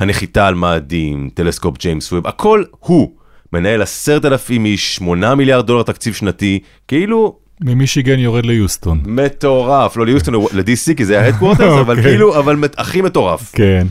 [0.00, 3.10] הנחיתה על מאדים, טלסקופ ג'יימס ווב, הכל הוא.
[3.52, 9.00] מנהל עשרת אלפים איש, 8 מיליארד דולר תקציב שנתי, כאילו ממישיגן יורד ליוסטון.
[9.06, 12.10] מטורף, לא ליוסטון, ל-DC, כי זה ה headquarters, אבל אוקיי.
[12.10, 13.52] כאילו, אבל הכי מטורף.
[13.52, 13.86] כן.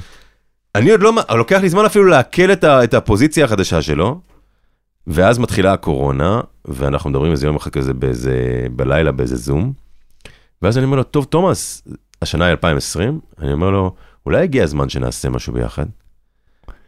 [0.75, 4.21] אני עוד לא, לוקח לי זמן אפילו לעכל את, ה, את הפוזיציה החדשה שלו,
[5.09, 9.73] ואז מתחילה הקורונה, ואנחנו מדברים איזה יום אחד כזה באיזה, בלילה באיזה זום,
[10.61, 11.87] ואז אני אומר לו, טוב, תומאס,
[12.21, 13.95] השנה היא 2020, אני אומר לו,
[14.25, 15.85] אולי הגיע הזמן שנעשה משהו ביחד.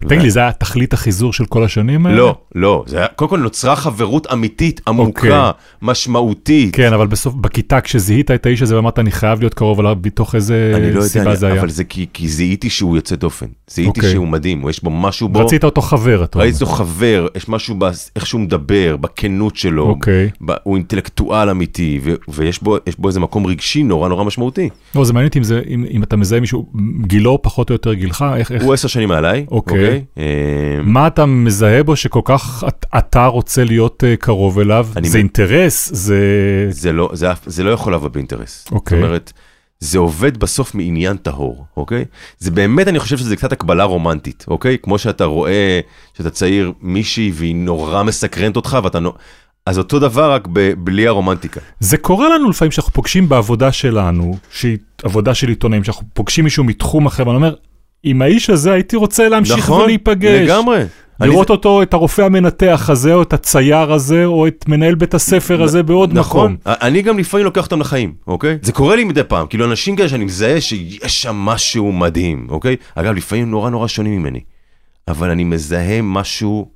[0.07, 2.17] תגיד לי, זה היה תכלית החיזור של כל השנים האלה?
[2.17, 5.51] לא, לא, זה היה, קודם כל נוצרה חברות אמיתית, עמוקה, אוקיי.
[5.81, 6.75] משמעותית.
[6.75, 10.35] כן, אבל בסוף, בכיתה כשזיהית את האיש הזה ואמרת, אני חייב להיות קרוב אליו, בתוך
[10.35, 11.59] איזה אני לא יודע, סיבה אני, זה היה.
[11.59, 14.11] אבל זה כי, כי זיהיתי שהוא יוצא דופן, זיהיתי אוקיי.
[14.11, 16.45] שהוא מדהים, יש בו משהו בו, רצית אותו חבר, אתה אומר.
[16.45, 20.29] ראיתי אותו חבר, יש משהו באיך שהוא מדבר, בכנות שלו, אוקיי.
[20.63, 24.69] הוא אינטלקטואל אמיתי, ו- ויש בו, בו איזה מקום רגשי נורא נורא משמעותי.
[24.95, 26.71] לא, זה מעניין אם זה- אם אם אתה מזהה מישהו,
[27.07, 29.90] גילו פחות או יותר גילך, איך, איך, הוא עשר שנים מעליי, אוקיי.
[29.93, 30.05] אוקיי?
[30.17, 30.23] אה,
[30.83, 34.87] מה אתה מזהה בו שכל כך את- אתה רוצה להיות אה, קרוב אליו?
[35.03, 35.89] זה אינטרס?
[35.93, 36.19] זה...
[36.69, 37.09] זה לא,
[37.63, 38.67] לא יכול לבוא באינטרס.
[38.71, 38.97] אוקיי.
[38.99, 39.33] זאת אומרת,
[39.79, 42.05] זה עובד בסוף מעניין טהור, אוקיי?
[42.39, 44.77] זה באמת, אני חושב שזה קצת הקבלה רומנטית, אוקיי?
[44.83, 45.79] כמו שאתה רואה
[46.17, 49.13] שאתה צעיר מישהי והיא נורא מסקרנת אותך ואתה נו...
[49.65, 51.59] אז אותו דבר רק ב- בלי הרומנטיקה.
[51.79, 56.63] זה קורה לנו לפעמים שאנחנו פוגשים בעבודה שלנו, שהיא עבודה של עיתונאים, שאנחנו פוגשים מישהו
[56.63, 57.53] מתחום אחר, ואני אומר,
[58.03, 60.47] עם האיש הזה הייתי רוצה להמשיך נכון, ולהיפגש.
[60.47, 60.79] לגמרי.
[61.19, 65.13] לראות אני- אותו, את הרופא המנתח הזה, או את הצייר הזה, או את מנהל בית
[65.13, 66.73] הספר הזה בעוד נכון, מקום.
[66.81, 68.57] אני גם לפעמים לוקח אותם לחיים, אוקיי?
[68.61, 72.75] זה קורה לי מדי פעם, כאילו אנשים כאלה שאני מזהה שיש שם משהו מדהים, אוקיי?
[72.95, 74.39] אגב, לפעמים נורא נורא שונים ממני,
[75.07, 76.71] אבל אני מזהה משהו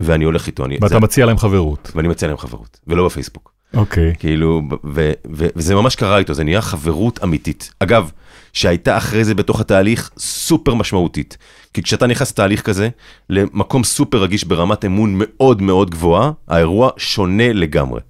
[0.00, 1.92] ואני הולך איתו, אני, ואתה זה, מציע להם חברות.
[1.94, 3.52] ואני מציע להם חברות, ולא בפייסבוק.
[3.74, 4.12] אוקיי.
[4.18, 7.72] כאילו, ו- ו- ו- וזה ממש קרה איתו, זה נהיה חברות אמיתית.
[7.78, 8.10] אגב,
[8.56, 11.38] שהייתה אחרי זה בתוך התהליך סופר משמעותית.
[11.74, 12.88] כי כשאתה נכנס לתהליך כזה,
[13.30, 18.00] למקום סופר רגיש ברמת אמון מאוד מאוד גבוהה, האירוע שונה לגמרי.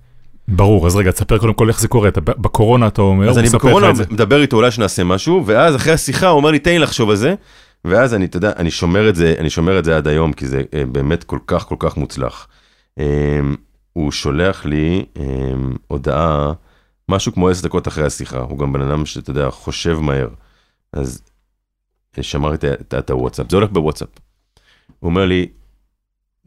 [0.48, 2.08] ברור, אז רגע, תספר קודם כל איך זה קורה.
[2.08, 3.92] אתה בקורונה אתה אומר, אז אני בקורונה.
[4.10, 7.16] מדבר איתו אולי שנעשה משהו, ואז אחרי השיחה הוא אומר לי תן לי לחשוב על
[7.16, 7.34] זה,
[7.84, 10.46] ואז אני, אתה יודע, אני שומר את זה, אני שומר את זה עד היום, כי
[10.46, 12.48] זה אה, באמת כל כך כל כך מוצלח.
[12.98, 13.40] אה,
[13.92, 15.24] הוא שולח לי אה,
[15.88, 16.52] הודעה,
[17.08, 20.28] משהו כמו עשר דקות אחרי השיחה, הוא גם בן אדם שאתה יודע, חושב מהר.
[20.92, 21.22] אז
[22.18, 22.66] אה, שמרתי
[22.98, 24.08] את, הוואטסאפ, זה הולך בוואטסאפ.
[24.98, 25.46] הוא אומר לי,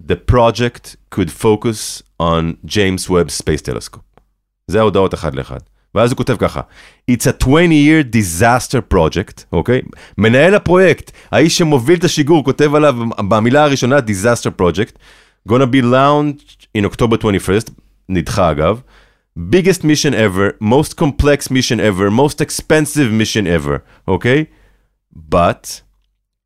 [0.07, 4.21] The project could focus on James Webb Space Telescope.
[4.67, 5.59] זה ההודעות אחד לאחד.
[5.95, 6.61] ואז הוא כותב ככה,
[7.11, 9.81] It's a 20-year disaster project, אוקיי?
[10.17, 12.95] מנהל הפרויקט, האיש שמוביל את השיגור, כותב עליו
[13.29, 14.97] במילה הראשונה disaster project,
[15.49, 17.71] gonna be launched in October 21st,
[18.09, 18.81] נדחה אגב,
[19.38, 24.44] biggest mission ever, most complex mission ever, most expensive mission ever, אוקיי?
[25.30, 25.82] But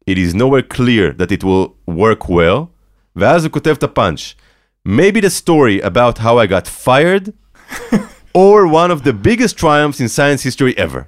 [0.06, 2.66] it is nowhere clear that it will work well,
[3.16, 4.34] ואז הוא כותב את הפאנץ',
[4.88, 7.32] maybe the story about how I got fired
[8.34, 11.02] or one of the biggest triumphs in science history ever.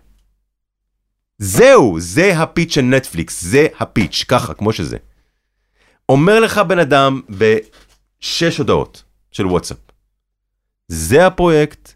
[1.38, 4.96] זהו, זה הפיץ' של נטפליקס, זה הפיץ', ככה, כמו שזה.
[6.08, 9.02] אומר לך בן אדם בשש הודעות
[9.32, 9.78] של וואטסאפ,
[10.87, 11.93] זה הפרויקט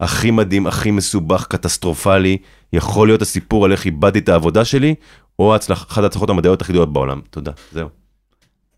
[0.00, 2.36] הכי מדהים, הכי מסובך, קטסטרופלי,
[2.72, 4.94] יכול להיות הסיפור על איך איבדתי את העבודה שלי,
[5.38, 7.20] או ההצלח- אחת ההצלחות המדעיות הכי גדולות בעולם.
[7.30, 7.88] תודה, זהו.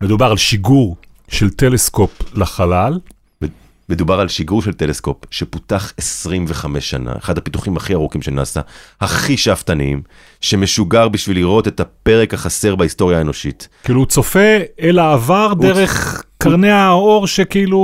[0.01, 0.95] מדובר על שיגור
[1.27, 2.99] של טלסקופ לחלל,
[3.89, 8.61] מדובר על שיגור של טלסקופ שפותח 25 שנה, אחד הפיתוחים הכי ארוכים של נאס"א,
[9.01, 10.01] הכי שאפתניים,
[10.41, 13.67] שמשוגר בשביל לראות את הפרק החסר בהיסטוריה האנושית.
[13.83, 17.77] כאילו הוא צופה אל העבר דרך קרני האור שכאילו...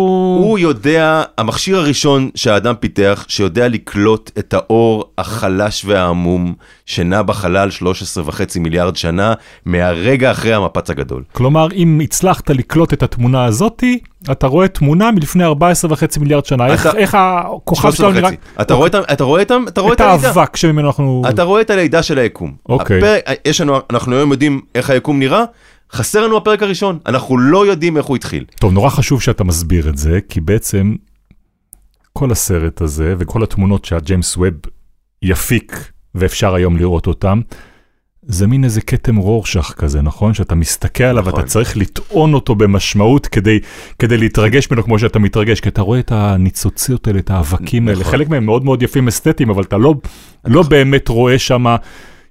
[0.43, 6.53] הוא יודע, המכשיר הראשון שהאדם פיתח, שיודע לקלוט את האור החלש והעמום,
[6.85, 9.33] שנע בחלל 13 וחצי מיליארד שנה,
[9.65, 11.23] מהרגע אחרי המפץ הגדול.
[11.31, 13.99] כלומר, אם הצלחת לקלוט את התמונה הזאתי,
[14.31, 16.67] אתה רואה תמונה מלפני 14 וחצי מיליארד שנה.
[16.67, 18.29] איך, אתה- איך הכוכב 13 שלנו נראה?
[18.61, 20.05] אתה רואה את ה- אתה רואה את אתה רואה את את.
[20.25, 21.21] האבק שממנו אנחנו...
[21.29, 22.53] אתה רואה את הלידה של היקום.
[22.69, 22.97] אוקיי.
[22.97, 25.43] הפרק, יש לנו, אנחנו היום יודעים איך היקום נראה,
[25.93, 26.99] חסר לנו הפרק הראשון.
[27.05, 28.45] אנחנו לא יודעים איך הוא התחיל.
[28.59, 30.95] טוב, נורא חשוב שאתה מסביר את זה, כי בעצם
[32.13, 34.53] כל הסרט הזה וכל התמונות שהג'יימס ווב
[35.21, 37.41] יפיק, ואפשר היום לראות אותם,
[38.21, 40.33] זה מין איזה כתם רורשך כזה, נכון?
[40.33, 41.39] שאתה מסתכל עליו, נכון.
[41.39, 43.59] אתה צריך לטעון אותו במשמעות כדי,
[43.99, 47.99] כדי להתרגש ממנו כמו שאתה מתרגש, כי אתה רואה את הניצוציות האלה, את האבקים האלה,
[47.99, 48.11] נכון.
[48.11, 49.95] חלק מהם מאוד מאוד יפים אסתטיים, אבל אתה לא,
[50.45, 51.65] לא באמת רואה שם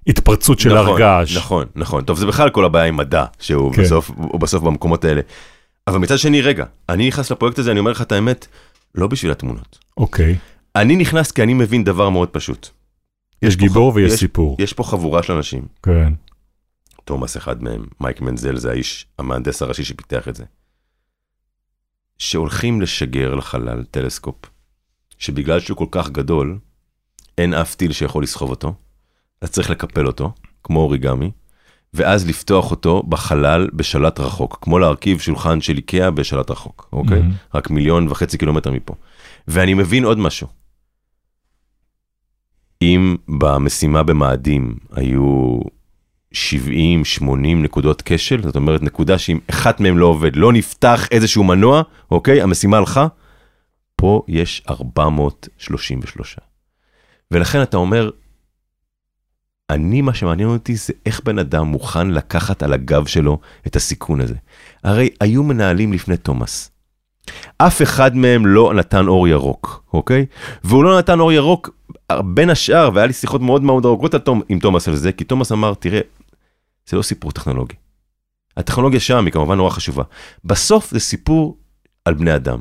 [0.09, 1.37] התפרצות של נכון, הרגש.
[1.37, 2.05] נכון, נכון.
[2.05, 3.83] טוב, זה בכלל כל הבעיה עם מדע, שהוא כן.
[3.83, 5.21] בסוף, בסוף במקומות האלה.
[5.87, 8.47] אבל מצד שני, רגע, אני נכנס לפרויקט הזה, אני אומר לך את האמת,
[8.95, 9.79] לא בשביל התמונות.
[9.97, 10.37] אוקיי,
[10.77, 12.69] אני נכנס כי אני מבין דבר מאוד פשוט.
[13.43, 14.57] יש פה גיבור ח- ויש יש- סיפור.
[14.59, 16.13] יש פה חבורה של אנשים, כן.
[17.05, 20.45] תומאס אחד מהם, מייק מנזל זה האיש, המהנדס הראשי שפיתח את זה,
[22.19, 24.37] שהולכים לשגר לחלל טלסקופ,
[25.19, 26.59] שבגלל שהוא כל כך גדול,
[27.39, 28.75] אין אף טיל שיכול לסחוב אותו,
[29.41, 30.33] אז צריך לקפל אותו,
[30.65, 31.31] כמו אוריגמי,
[31.95, 37.19] ואז לפתוח אותו בחלל בשלט רחוק, כמו להרכיב שולחן של איקאה בשלט רחוק, אוקיי?
[37.19, 37.33] מהמם.
[37.55, 38.95] רק מיליון וחצי קילומטר מפה.
[39.49, 40.47] ואני מבין עוד משהו.
[42.83, 45.59] אם במשימה במאדים היו
[46.33, 51.45] 70, 80 נקודות כשל, זאת אומרת נקודה שאם אחת מהן לא עובד, לא נפתח איזשהו
[51.45, 52.43] מנוע, אוקיי?
[52.43, 53.07] המשימה הלכה,
[53.97, 56.37] פה יש 433.
[57.31, 58.11] ולכן אתה אומר,
[59.71, 64.21] אני, מה שמעניין אותי זה איך בן אדם מוכן לקחת על הגב שלו את הסיכון
[64.21, 64.35] הזה.
[64.85, 66.71] הרי היו מנהלים לפני תומאס.
[67.59, 70.27] אף אחד מהם לא נתן אור ירוק, אוקיי?
[70.65, 71.71] והוא לא נתן אור ירוק
[72.13, 74.15] בין השאר, והיה לי שיחות מאוד מאוד ארוכות
[74.49, 76.01] עם תומאס על זה, כי תומאס אמר, תראה,
[76.89, 77.75] זה לא סיפור טכנולוגי.
[78.57, 80.03] הטכנולוגיה שם היא כמובן נורא חשובה.
[80.45, 81.57] בסוף זה סיפור
[82.05, 82.59] על בני אדם,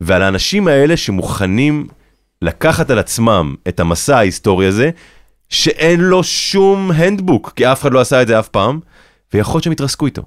[0.00, 1.86] ועל האנשים האלה שמוכנים
[2.42, 4.90] לקחת על עצמם את המסע ההיסטורי הזה,
[5.48, 8.80] שאין לו שום הנדבוק, כי אף אחד לא עשה את זה אף פעם,
[9.34, 10.22] ויכול להיות שהם יתרסקו איתו.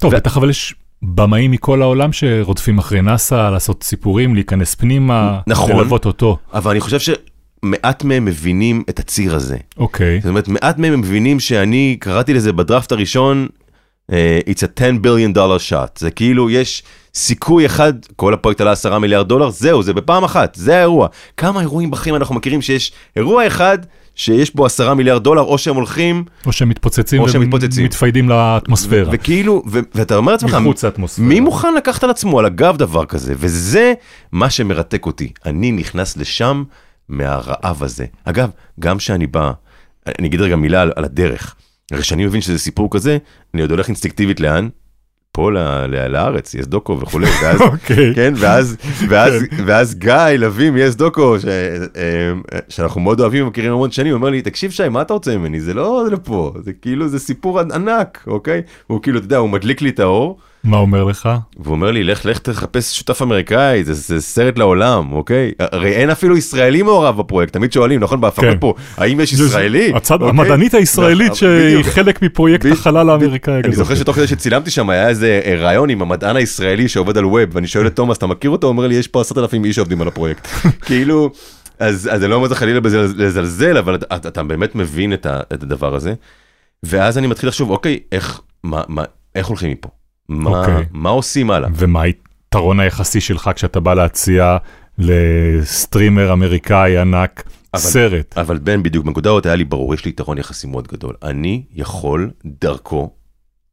[0.00, 5.40] טוב, ו- בטח אבל יש במאים מכל העולם שרודפים אחרי נאסא, לעשות סיפורים, להיכנס פנימה,
[5.46, 5.70] נכון.
[5.70, 6.38] ללוות אותו.
[6.52, 7.14] אבל אני חושב
[7.62, 9.56] מעט מהם מבינים את הציר הזה.
[9.76, 10.20] אוקיי.
[10.20, 13.48] זאת אומרת, מעט מהם מבינים שאני קראתי לזה בדראפט הראשון,
[14.12, 15.98] אה, it's a 10 billion dollar shot.
[15.98, 16.82] זה כאילו, יש
[17.14, 21.08] סיכוי אחד, כל הפרויקט עלה 10 מיליארד דולר, זהו, זה בפעם אחת, זה האירוע.
[21.36, 23.78] כמה אירועים בחיים אנחנו מכירים שיש אירוע אחד
[24.14, 27.84] שיש בו 10 מיליארד דולר, או שהם הולכים, או שהם מתפוצצים או שהם מתפוצצים.
[27.84, 29.10] ומתפיידים לאטמוספירה.
[29.12, 31.28] וכאילו, ו- ואתה אומר לעצמך, מחוץ לאטמוספירה.
[31.28, 33.34] מי מוכן לקחת על עצמו על הגב דבר כזה?
[33.36, 33.92] וזה
[34.32, 35.32] מה שמרתק אותי.
[35.46, 36.64] אני נכנס לשם
[37.08, 38.06] מהרעב הזה.
[38.24, 38.50] אגב,
[38.80, 39.52] גם כשאני בא,
[40.18, 41.54] אני אגיד רגע מילה על, על הדרך.
[41.92, 43.18] הרי כשאני מבין שזה סיפור כזה,
[43.54, 44.68] אני עוד הולך אינסטינקטיבית לאן?
[45.34, 45.50] פה
[46.08, 48.14] לארץ, יש דוקו וכולי, ואז, אוקיי.
[48.14, 48.76] כן, ואז,
[49.10, 49.32] ואז,
[49.66, 52.32] ואז גיא לביא מיס דוקו, ש, אה,
[52.68, 55.60] שאנחנו מאוד אוהבים ומכירים המון שנים, הוא אומר לי, תקשיב שי, מה אתה רוצה ממני?
[55.60, 58.62] זה לא לפה, זה כאילו, זה סיפור ענק, אוקיי?
[58.86, 61.28] הוא כאילו, אתה יודע, הוא מדליק לי את האור, מה אומר לך?
[61.58, 65.52] והוא אומר לי, לך, לך תחפש שותף אמריקאי, זה, זה סרט לעולם, אוקיי?
[65.60, 68.58] הרי אין אפילו ישראלי מעורב בפרויקט, תמיד שואלים, נכון, בהפקות כן.
[68.60, 69.92] פה, האם יש ישראלי?
[69.94, 70.28] הצד, אוקיי?
[70.28, 71.86] המדענית הישראלית נכון, שהיא בדיוק.
[71.86, 73.76] חלק מפרויקט ב- החלל האמריקאי אני.
[73.76, 77.38] זוכר שתוך כדי שצילמתי שם היה איזה אה, רעיון עם המדען הישראלי שעובד על ווב,
[77.52, 78.66] ואני שואל את תומאס, אתה מכיר אותו?
[78.66, 80.46] הוא אומר לי, יש פה עשרת אלפים איש שעובדים על הפרויקט.
[80.86, 81.30] כאילו,
[81.78, 82.80] אז אז אני לא אומר זה חלילה
[83.16, 86.14] לזלזל, אבל אתה- אתה אתה באמת מבין את ה- את הדבר הזה.
[86.82, 89.88] ואז אני מתחיל לחשוב, אוקיי, איך מה- מה- איך הולכים מפה?
[90.28, 90.84] מה אוקיי.
[90.92, 91.68] מה עושים הלאה?
[91.74, 94.56] ומה היתרון היחסי שלך כשאתה בא להציע
[94.98, 97.42] לסטרימר אמריקאי ענק
[97.74, 98.38] אבל- סרט?
[98.38, 101.14] אבל בן, בדיוק, בנקודה הזאת היה לי ברור, יש לי יתרון יחסי מאוד גדול.
[101.22, 103.10] אני יכול דרכו,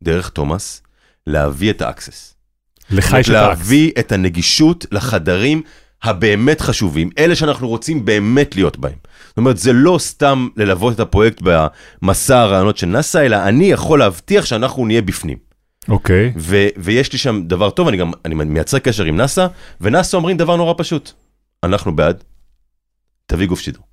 [0.04, 0.82] דרך תומאס,
[1.28, 2.34] להביא את ה access.
[2.90, 3.48] לך יש את ה access.
[3.48, 5.62] להביא את הנגישות לחדרים
[6.04, 8.96] הבאמת חשובים, אלה שאנחנו רוצים באמת להיות בהם.
[9.28, 14.00] זאת אומרת, זה לא סתם ללוות את הפרויקט במסע הרעיונות של נאסא, אלא אני יכול
[14.00, 15.51] להבטיח שאנחנו נהיה בפנים.
[15.90, 16.34] אוקיי.
[16.38, 19.48] ו- ויש לי שם דבר טוב, אני גם אני מייצר קשר עם נאסא,
[19.82, 21.12] ונאסא אומרים דבר נורא פשוט.
[21.64, 22.24] אנחנו בעד,
[23.26, 23.84] תביא גוף שידור.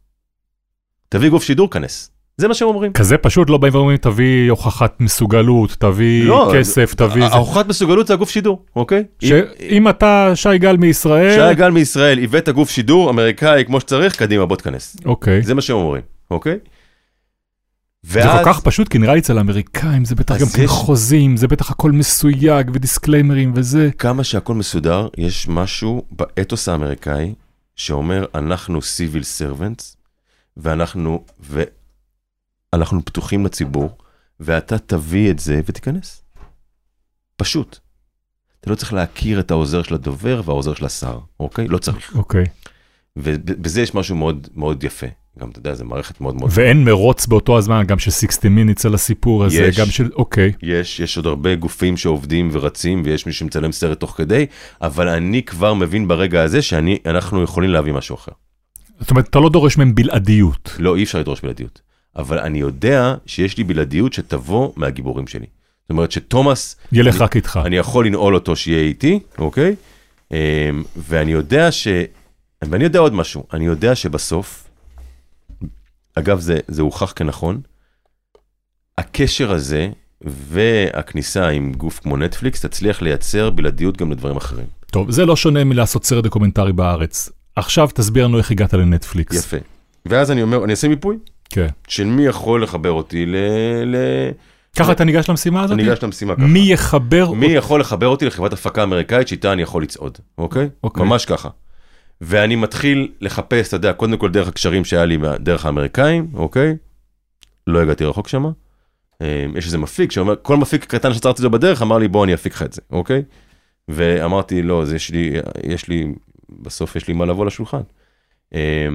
[1.08, 2.10] תביא גוף שידור, כנס.
[2.36, 2.92] זה מה שהם אומרים.
[2.92, 7.34] כזה פשוט לא באים ואומרים תביא הוכחת מסוגלות, תביא לא, כסף, תביא זה.
[7.34, 9.04] ההוכחת מסוגלות זה הגוף שידור, אוקיי?
[9.22, 14.16] אם- שאם אתה שי גל מישראל, שי גל מישראל הבאת גוף שידור אמריקאי כמו שצריך,
[14.16, 14.96] קדימה בוא תכנס.
[15.04, 15.42] אוקיי.
[15.42, 16.58] זה מה שהם אומרים, אוקיי?
[18.02, 21.36] זה כל כך פשוט, כי נראה לי אצל האמריקאים זה בטח גם כן יש- חוזים,
[21.36, 23.90] זה בטח הכל מסויג ודיסקליימרים וזה.
[23.98, 27.34] כמה שהכל מסודר, יש משהו באתוס האמריקאי
[27.76, 29.96] שאומר אנחנו civil servants,
[30.56, 31.24] ואנחנו,
[32.72, 33.98] ואנחנו פתוחים לציבור,
[34.40, 36.22] ואתה תביא את זה ותיכנס.
[37.36, 37.78] פשוט.
[38.60, 41.68] אתה לא צריך להכיר את העוזר של הדובר והעוזר של השר, אוקיי?
[41.68, 42.16] לא צריך.
[42.16, 42.44] אוקיי.
[43.16, 45.06] ובזה יש משהו מאוד מאוד יפה.
[45.40, 46.50] גם, אתה יודע, זו מערכת מאוד מאוד...
[46.54, 49.78] ואין מרוץ באותו הזמן גם של 60 מיניץ על הסיפור הזה, יש.
[49.78, 50.52] גם של, אוקיי.
[50.62, 54.46] יש, יש עוד הרבה גופים שעובדים ורצים, ויש מי שמצלם סרט תוך כדי,
[54.82, 58.32] אבל אני כבר מבין ברגע הזה שאנחנו יכולים להביא משהו אחר.
[59.00, 60.76] זאת אומרת, אתה לא דורש מהם בלעדיות.
[60.78, 61.80] לא, אי אפשר לדרוש בלעדיות.
[62.16, 65.46] אבל אני יודע שיש לי בלעדיות שתבוא מהגיבורים שלי.
[65.82, 67.60] זאת אומרת שתומאס, ילך רק איתך.
[67.64, 69.74] אני יכול לנעול אותו שיהיה איתי, אוקיי?
[70.32, 70.36] אמ,
[70.96, 71.88] ואני יודע ש...
[72.64, 74.67] ואני יודע עוד משהו, אני יודע שבסוף,
[76.18, 77.60] אגב, זה, זה הוכח כנכון,
[78.98, 79.88] הקשר הזה
[80.24, 84.66] והכניסה עם גוף כמו נטפליקס תצליח לייצר בלעדיות גם לדברים אחרים.
[84.90, 87.30] טוב, זה לא שונה מלעשות סרט דוקומנטרי בארץ.
[87.56, 89.36] עכשיו תסביר לנו איך הגעת לנטפליקס.
[89.36, 89.56] יפה.
[90.06, 91.16] ואז אני אומר, אני אעשה מיפוי
[91.50, 91.66] כן.
[91.88, 93.36] של מי יכול לחבר אותי ל...
[93.84, 93.96] ל...
[94.76, 95.74] ככה אתה ניגש למשימה הזאת?
[95.74, 96.44] אני ניגש למשימה ככה.
[96.44, 97.32] מי יחבר?
[97.32, 100.68] מי יכול לחבר אותי לחברת הפקה אמריקאית שאיתה אני יכול לצעוד, אוקיי?
[100.84, 101.04] אוקיי.
[101.04, 101.48] ממש ככה.
[102.20, 106.76] ואני מתחיל לחפש, אתה יודע, קודם כל דרך הקשרים שהיה לי דרך האמריקאים, אוקיי?
[107.66, 108.50] לא הגעתי רחוק שמה.
[109.22, 112.34] אה, יש איזה מפיק שאומר, כל מפיק קטן שעצרתי לו בדרך אמר לי בוא אני
[112.34, 113.22] אפיק לך את זה, אוקיי?
[113.88, 116.14] ואמרתי לא, אז יש לי, יש לי,
[116.62, 117.82] בסוף יש לי מה לבוא לשולחן.
[118.54, 118.88] אה,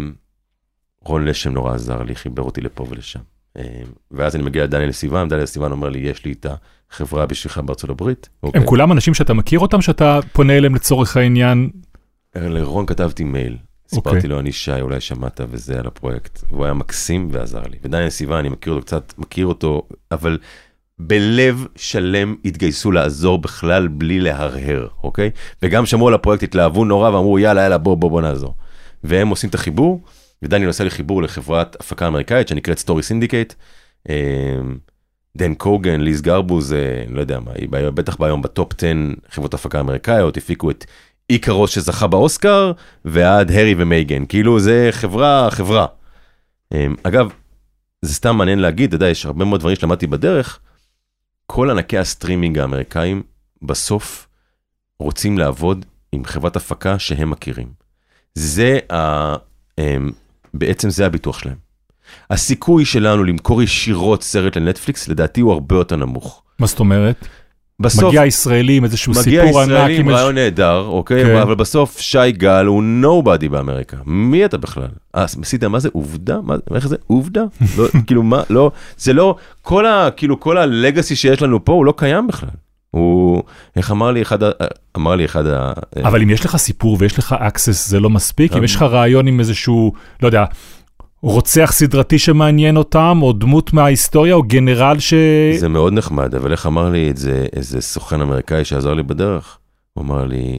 [1.05, 3.19] רון לשם נורא עזר לי, חיבר אותי לפה ולשם.
[3.57, 3.81] אה,
[4.11, 6.45] ואז אני מגיע לדניאל סיוון, דניאל סיוון אומר לי, יש לי את
[6.91, 8.29] החברה בשבילך בארצות הברית.
[8.43, 8.61] אוקיי?
[8.61, 11.69] הם כולם אנשים שאתה מכיר אותם, שאתה פונה אליהם לצורך העניין?
[12.35, 13.95] לרון כתבתי מייל, אוקיי.
[13.95, 17.77] סיפרתי לו, אני שי, אולי שמעת וזה על הפרויקט, והוא היה מקסים ועזר לי.
[17.83, 20.37] ודניאל סיוון, אני מכיר אותו קצת, מכיר אותו, אבל
[20.99, 25.29] בלב שלם התגייסו לעזור בכלל בלי להרהר, אוקיי?
[25.61, 28.55] וגם שמעו על הפרויקט, התלהבו נורא ואמרו, יאללה, יאללה, בוא, בוא, בוא נעזור.
[29.03, 30.03] והם עושים את החיבור,
[30.43, 33.53] ודניאל עושה לי חיבור לחברת הפקה אמריקאית שנקראת Story Syndicate.
[35.37, 38.87] דן קוגן, ליז גרבוז, אה, לא יודע מה, היא בטח היום ב top 10
[39.29, 40.85] חברות הפקה אמריקאיות, הפיקו את
[41.29, 42.71] איקרוס שזכה באוסקר,
[43.05, 45.85] ועד הרי ומייגן, כאילו זה חברה, חברה.
[46.73, 47.29] אמ, אגב,
[48.01, 50.59] זה סתם מעניין להגיד, אתה יודע, יש הרבה מאוד דברים שלמדתי בדרך,
[51.45, 53.23] כל ענקי הסטרימינג האמריקאים
[53.61, 54.27] בסוף
[54.99, 57.67] רוצים לעבוד עם חברת הפקה שהם מכירים.
[58.33, 59.33] זה ה...
[59.79, 60.11] אמ,
[60.53, 61.57] בעצם זה הביטוח שלהם.
[62.29, 66.43] הסיכוי שלנו למכור ישירות סרט לנטפליקס, לדעתי הוא הרבה יותר נמוך.
[66.59, 67.27] מה זאת אומרת?
[67.79, 69.69] בסוף, מגיע ישראלי עם איזשהו מגיע סיפור ענק.
[69.71, 71.23] ישראלי עם רעיון נהדר, אוקיי?
[71.25, 71.35] כן.
[71.35, 73.97] אבל בסוף שי גל הוא nobody באמריקה.
[74.05, 74.87] מי אתה בכלל?
[75.15, 76.37] אה, עשית, מה זה עובדה?
[76.43, 77.41] מה, איך זה עובדה?
[77.77, 81.85] לא, כאילו מה, לא, זה לא, כל ה, כאילו כל הלגאסי שיש לנו פה הוא
[81.85, 82.49] לא קיים בכלל.
[82.91, 83.43] הוא,
[83.75, 84.37] איך אמר לי אחד,
[84.97, 85.73] אמר לי אחד ה...
[86.03, 88.51] אבל אם יש לך סיפור ויש לך access זה לא מספיק?
[88.51, 90.45] אם גם- יש לך רעיון עם איזשהו, לא יודע,
[91.31, 95.13] רוצח סדרתי שמעניין אותם, או דמות מההיסטוריה, או גנרל ש...
[95.59, 99.57] זה מאוד נחמד, אבל איך אמר לי את זה איזה סוכן אמריקאי שעזר לי בדרך?
[99.93, 100.57] הוא אמר לי,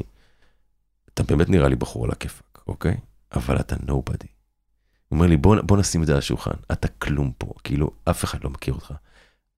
[1.15, 2.95] אתה באמת נראה לי בחור על הכיפאק, אוקיי?
[3.37, 4.27] אבל אתה נובדי.
[5.09, 8.25] הוא אומר לי, בוא, בוא נשים את זה על השולחן, אתה כלום פה, כאילו, אף
[8.25, 8.93] אחד לא מכיר אותך.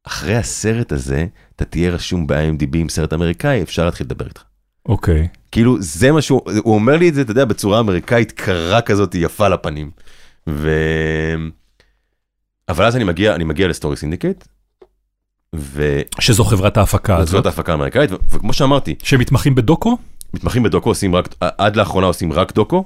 [0.06, 1.26] אחרי הסרט הזה,
[1.56, 4.42] אתה תהיה רשום ב-IMDb עם סרט אמריקאי, אפשר להתחיל לדבר איתך.
[4.88, 5.28] אוקיי.
[5.50, 9.14] כאילו, זה מה שהוא, הוא אומר לי את זה, אתה יודע, בצורה אמריקאית קרה כזאת,
[9.14, 9.90] יפה לפנים.
[10.48, 10.70] ו...
[12.68, 14.48] אבל אז אני מגיע, אני מגיע לסטורי סינדיקט,
[15.56, 16.00] ו...
[16.20, 17.46] שזו חברת ההפקה זאת הזאת.
[17.46, 19.98] ההפקה האמריקאית, ו- וכמו שאמרתי, שמתמחים בדוקו?
[20.34, 22.84] מתמחים בדוקו, עושים רק, עד לאחרונה עושים רק דוקו,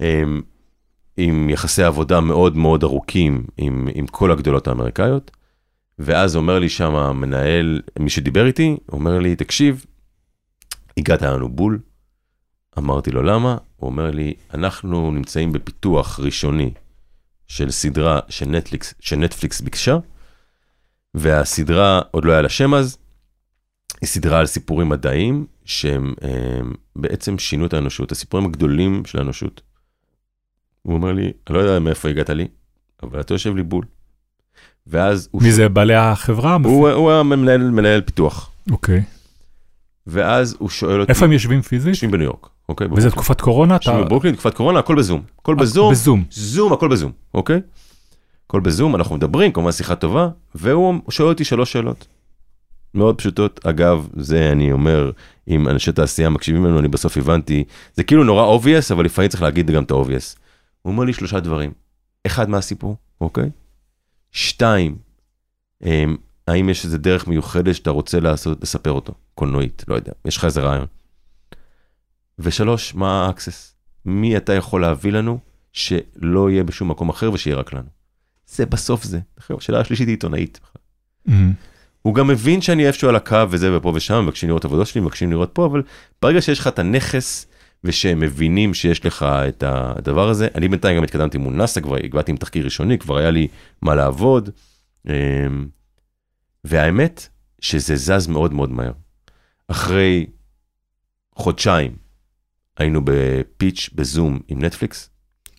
[0.00, 0.42] עם,
[1.16, 5.30] עם יחסי עבודה מאוד מאוד ארוכים עם, עם כל הגדולות האמריקאיות,
[5.98, 9.84] ואז אומר לי שם המנהל, מי שדיבר איתי, אומר לי, תקשיב,
[10.96, 11.78] הגעת לנו בול,
[12.78, 16.72] אמרתי לו למה, הוא אומר לי, אנחנו נמצאים בפיתוח ראשוני
[17.46, 19.98] של סדרה שנטפליקס, שנטפליקס ביקשה,
[21.14, 22.98] והסדרה עוד לא היה לה שם אז,
[24.00, 29.60] היא סדרה על סיפורים מדעיים שהם הם, בעצם שינו את האנושות, הסיפורים הגדולים של האנושות.
[30.82, 32.48] הוא אומר לי, אני לא יודע מאיפה הגעת לי,
[33.02, 33.84] אבל אתה יושב לי בול.
[34.86, 36.58] ואז הוא, מי זה בעלי החברה?
[36.64, 39.02] הוא, הוא היה מנהל, מנהל פיתוח, אוקיי.
[40.10, 41.88] ואז הוא שואל אותי, איפה הם יושבים פיזית?
[41.88, 42.86] יושבים בניו יורק, אוקיי?
[42.86, 43.10] וזה בברוקלין.
[43.10, 43.76] תקופת קורונה?
[43.76, 46.24] אתה- יושבים בברוקלין, תקופת קורונה, הכל בזום, הכל בזום, בזום.
[46.30, 47.60] זום, הכל בזום, אוקיי?
[48.46, 52.06] הכל בזום, אנחנו מדברים, כמובן שיחה טובה, והוא שואל אותי שלוש שאלות.
[52.94, 55.10] מאוד פשוטות, אגב, זה אני אומר,
[55.48, 59.42] אם אנשי תעשייה מקשיבים לנו, אני בסוף הבנתי, זה כאילו נורא obvious, אבל לפעמים צריך
[59.42, 60.36] להגיד גם את ה-obvious.
[60.82, 61.70] הוא אומר לי שלושה דברים,
[62.26, 63.50] אחד מהסיפור, אוקיי?
[64.32, 64.96] שתיים,
[65.84, 66.16] אמ,
[66.50, 70.44] האם יש איזה דרך מיוחדת שאתה רוצה לעשות, לספר אותו, קולנועית, לא יודע, יש לך
[70.44, 70.86] איזה רעיון.
[72.38, 73.74] ושלוש, מה האקסס?
[74.04, 75.38] מי אתה יכול להביא לנו
[75.72, 77.88] שלא יהיה בשום מקום אחר ושיהיה רק לנו?
[78.46, 79.20] זה בסוף זה.
[79.50, 80.60] השאלה השלישית היא עיתונאית.
[81.26, 81.52] מהמם.
[82.02, 85.30] הוא גם מבין שאני איפשהו על הקו וזה ופה ושם, מבקשים לראות עבודות שלי, מבקשים
[85.30, 85.82] לראות פה, אבל
[86.22, 87.46] ברגע שיש לך את הנכס
[87.84, 92.30] ושהם מבינים שיש לך את הדבר הזה, אני בינתיים גם התקדמתי מול נאסא, כבר הגעתי
[92.30, 93.48] עם תחקיר ראשוני, כבר היה לי
[93.82, 94.50] מה לעבוד.
[96.66, 97.28] אמ, והאמת
[97.60, 98.92] שזה זז מאוד מאוד מהר.
[99.68, 100.26] אחרי
[101.34, 101.96] חודשיים
[102.78, 105.10] היינו בפיץ' בזום עם נטפליקס,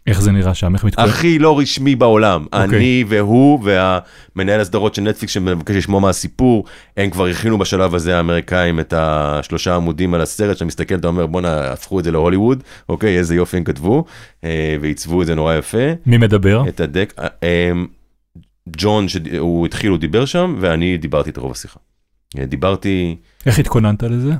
[0.07, 0.75] איך זה נראה שם?
[0.75, 1.05] איך מתקדם?
[1.05, 2.45] הכי לא רשמי בעולם.
[2.53, 2.63] אוקיי.
[2.63, 6.65] אני והוא והמנהל הסדרות של נטפליקס שמבקש לשמוע מהסיפור,
[6.97, 11.25] הם כבר הכינו בשלב הזה האמריקאים את השלושה עמודים על הסרט, שאתה מסתכל, אתה אומר
[11.25, 14.05] בואנה, הפכו את זה להוליווד, אוקיי, איזה יופי הם כתבו,
[14.43, 15.91] אה, ועיצבו את זה נורא יפה.
[16.05, 16.63] מי מדבר?
[16.67, 17.71] את הדק, אה, אה,
[18.69, 21.79] ג'ון, שהוא התחיל, הוא דיבר שם, ואני דיברתי את רוב השיחה.
[22.39, 24.33] אה, דיברתי, איך התכוננת לזה?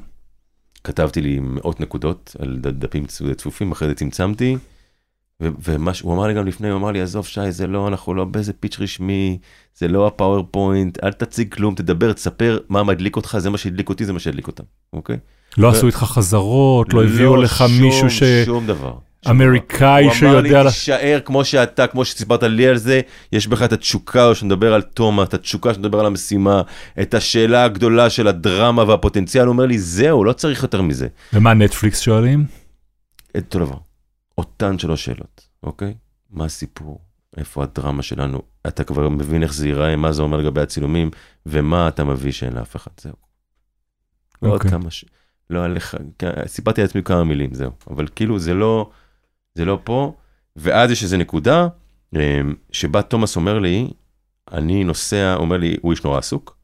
[0.84, 3.06] כתבתי לי מאות נקודות על דפים
[3.38, 4.58] צפופים, אחרי זה צמצמתי.
[5.44, 8.14] ו- ומה שהוא אמר לי גם לפני, הוא אמר לי, עזוב שי, זה לא, אנחנו
[8.14, 9.38] לא באיזה פיץ' רשמי,
[9.76, 14.06] זה לא הפאורפוינט, אל תציג כלום, תדבר, תספר מה מדליק אותך, זה מה שהדליק אותי,
[14.06, 14.64] זה מה שהדליק אותם,
[14.94, 15.18] אוקיי?
[15.58, 18.24] לא עשו איתך חזרות, לא הביאו לך שום- מישהו ש...
[18.46, 18.94] שום דבר.
[19.30, 20.70] אמריקאי הוא אמר לי, שיודע...
[20.70, 23.02] תישאר כמו שאתה, כמו שסיפרת לי על זה,
[23.32, 26.62] יש בך את התשוקה, שנדבר על תומא, את התשוקה שנדבר על המשימה,
[27.02, 31.08] את השאלה הגדולה של הדרמה והפוטנציאל, הוא אומר לי, זהו, לא צריך יותר מזה.
[31.34, 32.46] ומה נטפליקס שואלים?
[33.38, 33.78] את אותו דבר.
[34.38, 35.94] אותן שלוש שאלות, אוקיי?
[36.30, 37.00] מה הסיפור?
[37.38, 38.42] איפה הדרמה שלנו?
[38.68, 41.12] אתה כבר מבין איך זה ייראה, מה זה אומר לגבי הצילומים,
[41.46, 43.14] ומה אתה מביא שאין לאף אחד, זהו.
[44.42, 44.72] אוקיי.
[44.72, 45.06] כמה ש...
[45.50, 47.72] לא עליך, כן, סיפרתי לעצמי כמה מילים, זהו.
[47.90, 48.90] אבל כאילו זה לא,
[49.56, 50.14] זה לא פה,
[50.56, 51.68] ואז יש איזו נקודה
[52.16, 52.20] אמ,
[52.72, 53.88] שבה תומאס אומר לי,
[54.52, 56.58] אני נוסע, אומר לי, הוא איש נורא עסוק,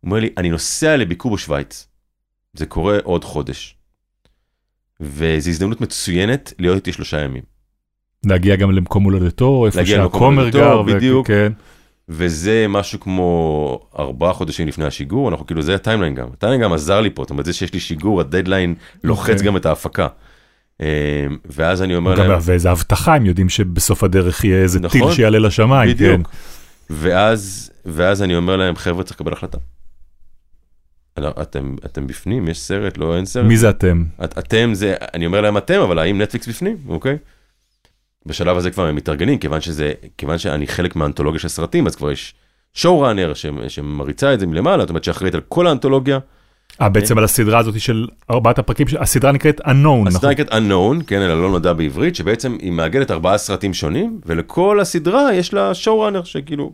[0.00, 1.88] הוא אומר לי, אני נוסע לביקור בשוויץ.
[2.54, 3.76] זה קורה עוד חודש.
[5.00, 7.42] וזו הזדמנות מצוינת להיות איתי שלושה ימים.
[8.26, 10.82] להגיע גם למקום הולדתו, איפה שהכומר גר.
[10.82, 11.26] בדיוק.
[11.26, 11.52] כן.
[12.08, 16.28] וזה משהו כמו ארבעה חודשים לפני השיגור, אנחנו כאילו, זה ה timeline גם.
[16.32, 19.46] ה timeline גם עזר לי פה, זאת אומרת, זה שיש לי שיגור, הדדליין לוחץ אוקיי.
[19.46, 20.08] גם את ההפקה.
[20.80, 20.86] אמ,
[21.44, 25.38] ואז אני אומר להם, ואיזה הבטחה, הם יודעים שבסוף הדרך יהיה איזה נכון, טיל שיעלה
[25.38, 25.90] לשמיים.
[25.90, 25.94] כן.
[25.94, 26.30] בדיוק.
[26.90, 29.58] ואז, ואז אני אומר להם, חבר'ה, צריך לקבל החלטה.
[31.18, 33.44] לא, אתם, אתם בפנים, יש סרט, לא, אין סרט.
[33.44, 34.04] מי זה אתם?
[34.24, 37.18] את, אתם זה, אני אומר להם אתם, אבל האם נטפליקס בפנים, אוקיי?
[38.26, 42.10] בשלב הזה כבר הם מתארגנים, כיוון שזה, כיוון שאני חלק מהאנתולוגיה של סרטים, אז כבר
[42.10, 42.34] יש
[42.74, 43.32] שואו ראנר
[43.68, 46.18] שמריצה את זה מלמעלה, זאת אומרת שאחראית על כל האנתולוגיה.
[46.80, 50.06] אה, בעצם על הסדרה הזאת של ארבעת הפרקים, הסדרה נקראת unknown, נכון?
[50.06, 54.80] הסדרה נקראת unknown, כן, אלא לא נודע בעברית, שבעצם היא מאגדת ארבעה סרטים שונים, ולכל
[54.80, 56.72] הסדרה יש לה ראנר שכאילו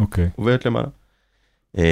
[0.00, 0.28] אוקיי.
[0.36, 0.86] עובדת למעלה.
[1.78, 1.82] אמ,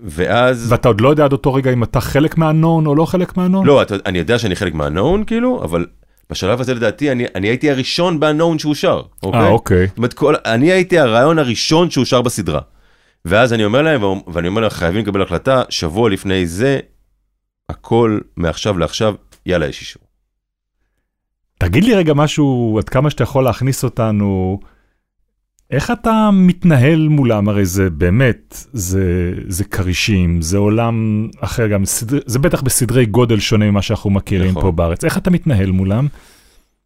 [0.00, 3.32] ואז, ואתה עוד לא יודע עד אותו רגע אם אתה חלק מהunknown או לא חלק
[3.32, 3.64] מהunknown?
[3.64, 5.86] לא, אתה- אני יודע שאני חלק מה-unknown כאילו, אבל
[6.30, 9.40] בשלב הזה לדעתי אני, אני הייתי הראשון ב-unknown שאושר, אוקיי?
[9.40, 9.86] אה, אוקיי.
[9.86, 12.60] זאת אומרת, כל, אני הייתי הרעיון הראשון שאושר בסדרה.
[13.24, 14.02] ואז אני אומר להם,
[14.32, 16.80] ואני אומר להם, חייבים לקבל החלטה, שבוע לפני זה,
[17.68, 19.14] הכל מעכשיו לעכשיו,
[19.46, 20.02] יאללה, יש אישור.
[21.58, 24.60] תגיד לי רגע משהו, עד כמה שאתה יכול להכניס אותנו,
[25.70, 27.48] איך אתה מתנהל מולם?
[27.48, 33.40] הרי זה באמת, זה, זה כרישים, זה עולם אחר גם, סדר, זה בטח בסדרי גודל
[33.40, 34.62] שונה ממה שאנחנו מכירים נכון.
[34.62, 35.04] פה בארץ.
[35.04, 36.06] איך אתה מתנהל מולם?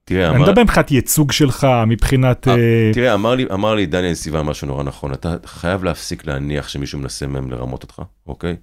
[0.04, 2.48] תראה, אני מדבר מבחינת ייצוג שלך, מבחינת...
[2.48, 6.26] אה, אה, תראה, אמר לי, אמר לי דניאל סיוון משהו נורא נכון, אתה חייב להפסיק
[6.26, 8.56] להניח שמישהו מנסה מהם לרמות אותך, אוקיי?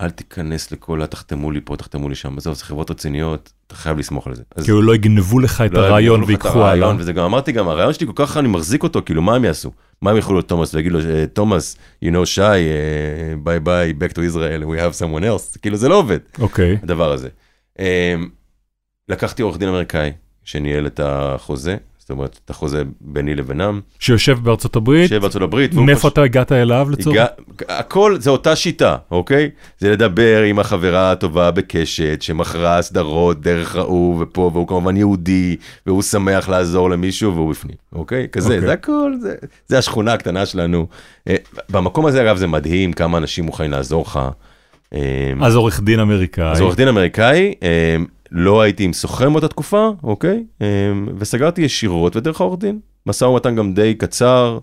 [0.00, 3.98] אל תיכנס לכל התחתמו לי פה, תחתמו לי שם, עזוב, זה חברות רציניות, אתה חייב
[3.98, 4.42] לסמוך על זה.
[4.56, 6.58] אז כאילו לא יגנבו לך את לא, הרעיון ויקחו.
[6.58, 9.44] הרעיון, וזה גם אמרתי גם, הרעיון שלי כל כך אני מחזיק אותו, כאילו מה הם
[9.44, 9.70] יעשו?
[10.02, 12.42] מה הם יכולו לתומאס ויגיד לו, "אה, תומאס, you know שי,
[13.42, 16.78] ביי ביי, back to Israel, we have someone else, כאילו זה לא עובד, אוקיי.
[16.82, 17.28] הדבר הזה.
[17.78, 18.14] אה,
[19.08, 20.12] לקחתי עורך דין אמריקאי
[20.44, 25.74] שניהל את החוזה, זאת אומרת, את החוזה ביני לבינם, שיושב בארצות הברית, יושב בארצות הברית,
[25.74, 27.16] מאיפה פשוט- אתה הגעת אליו לצורך?
[27.16, 27.26] הגע-
[27.68, 29.50] הכל זה אותה שיטה, אוקיי?
[29.78, 36.02] זה לדבר עם החברה הטובה בקשת, שמכרה סדרות דרך ההוא ופה, והוא כמובן יהודי, והוא
[36.02, 38.26] שמח לעזור למישהו והוא בפנים, אוקיי?
[38.32, 38.60] כזה, אוקיי.
[38.60, 39.34] זה הכל, זה,
[39.68, 40.86] זה השכונה הקטנה שלנו.
[41.28, 41.36] אה,
[41.70, 44.20] במקום הזה, אגב, זה מדהים כמה אנשים מוכנים לעזור לך.
[44.94, 45.00] אה,
[45.40, 46.52] אז עורך דין אמריקאי.
[46.52, 47.96] אז עורך דין אמריקאי, אה,
[48.32, 50.44] לא הייתי עם סוכן באותה תקופה, אוקיי?
[50.62, 50.66] אה,
[51.18, 52.80] וסגרתי ישירות ודרך העורך דין.
[53.06, 54.58] משא ומתן גם די קצר,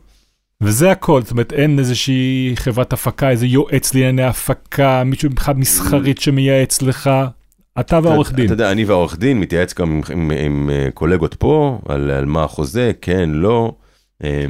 [0.62, 6.22] וזה הכל, זאת אומרת אין איזושהי חברת הפקה, איזה יועץ לענייני הפקה, מישהו מבחינת מסחרית
[6.22, 7.10] שמייעץ לך,
[7.80, 8.46] אתה והעורך דין.
[8.46, 12.26] אתה יודע, אני והעורך דין מתייעץ גם עם, עם, עם אה, קולגות פה, על, על
[12.26, 13.74] מה החוזה, כן, לא.
[14.24, 14.46] אה,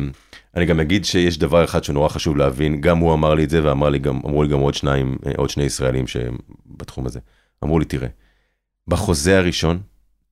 [0.56, 3.64] אני גם אגיד שיש דבר אחד שנורא חשוב להבין, גם הוא אמר לי את זה,
[3.64, 6.38] ואמר לי גם, לי גם עוד שניים, אה, עוד שני ישראלים שהם
[6.78, 7.20] בתחום הזה.
[7.64, 8.08] אמרו לי, תראה,
[8.90, 9.80] בחוזה הראשון,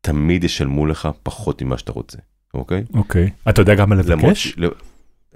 [0.02, 2.18] תמיד ישלמו לך פחות ממה שאתה רוצה,
[2.54, 2.84] אוקיי?
[2.94, 3.30] אוקיי.
[3.50, 4.48] אתה יודע גם לבקש?
[4.48, 4.70] ש- לא-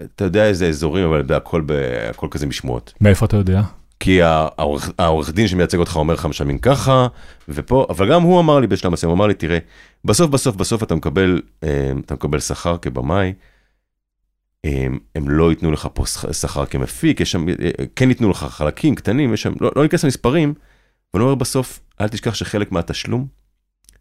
[0.01, 1.71] אתה יודע איזה אזורים, אבל הכל, ב,
[2.09, 2.93] הכל כזה משמועות.
[3.01, 3.61] מאיפה אתה יודע?
[3.99, 7.07] כי העורך, העורך דין שמייצג אותך אומר לך משלמים ככה,
[7.49, 9.57] ופה, אבל גם הוא אמר לי בשלב מסוים, הוא אמר לי, תראה,
[10.05, 11.69] בסוף בסוף בסוף אתה מקבל, אה,
[12.05, 13.33] אתה מקבל שכר כבמאי,
[14.65, 17.55] אה, הם לא ייתנו לך פה שכ- שכר כמפיק, יש שם, אה,
[17.95, 20.53] כן ייתנו לך חלקים קטנים, יש שם, לא, לא ניכנס למספרים,
[21.11, 23.27] הוא אומר בסוף, אל תשכח שחלק מהתשלום,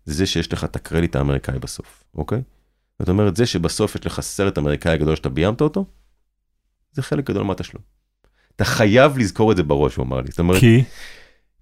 [0.04, 2.42] זה זה שיש לך את הקרדיט האמריקאי בסוף, אוקיי?
[2.98, 5.84] זאת אומרת, זה שבסוף יש לך סרט אמריקאי גדול שאתה ביימת אותו,
[6.92, 7.82] זה חלק גדול מהתשלום.
[8.56, 10.30] אתה חייב לזכור את זה בראש, הוא אמר לי.
[10.30, 10.84] זאת אומרת, כי?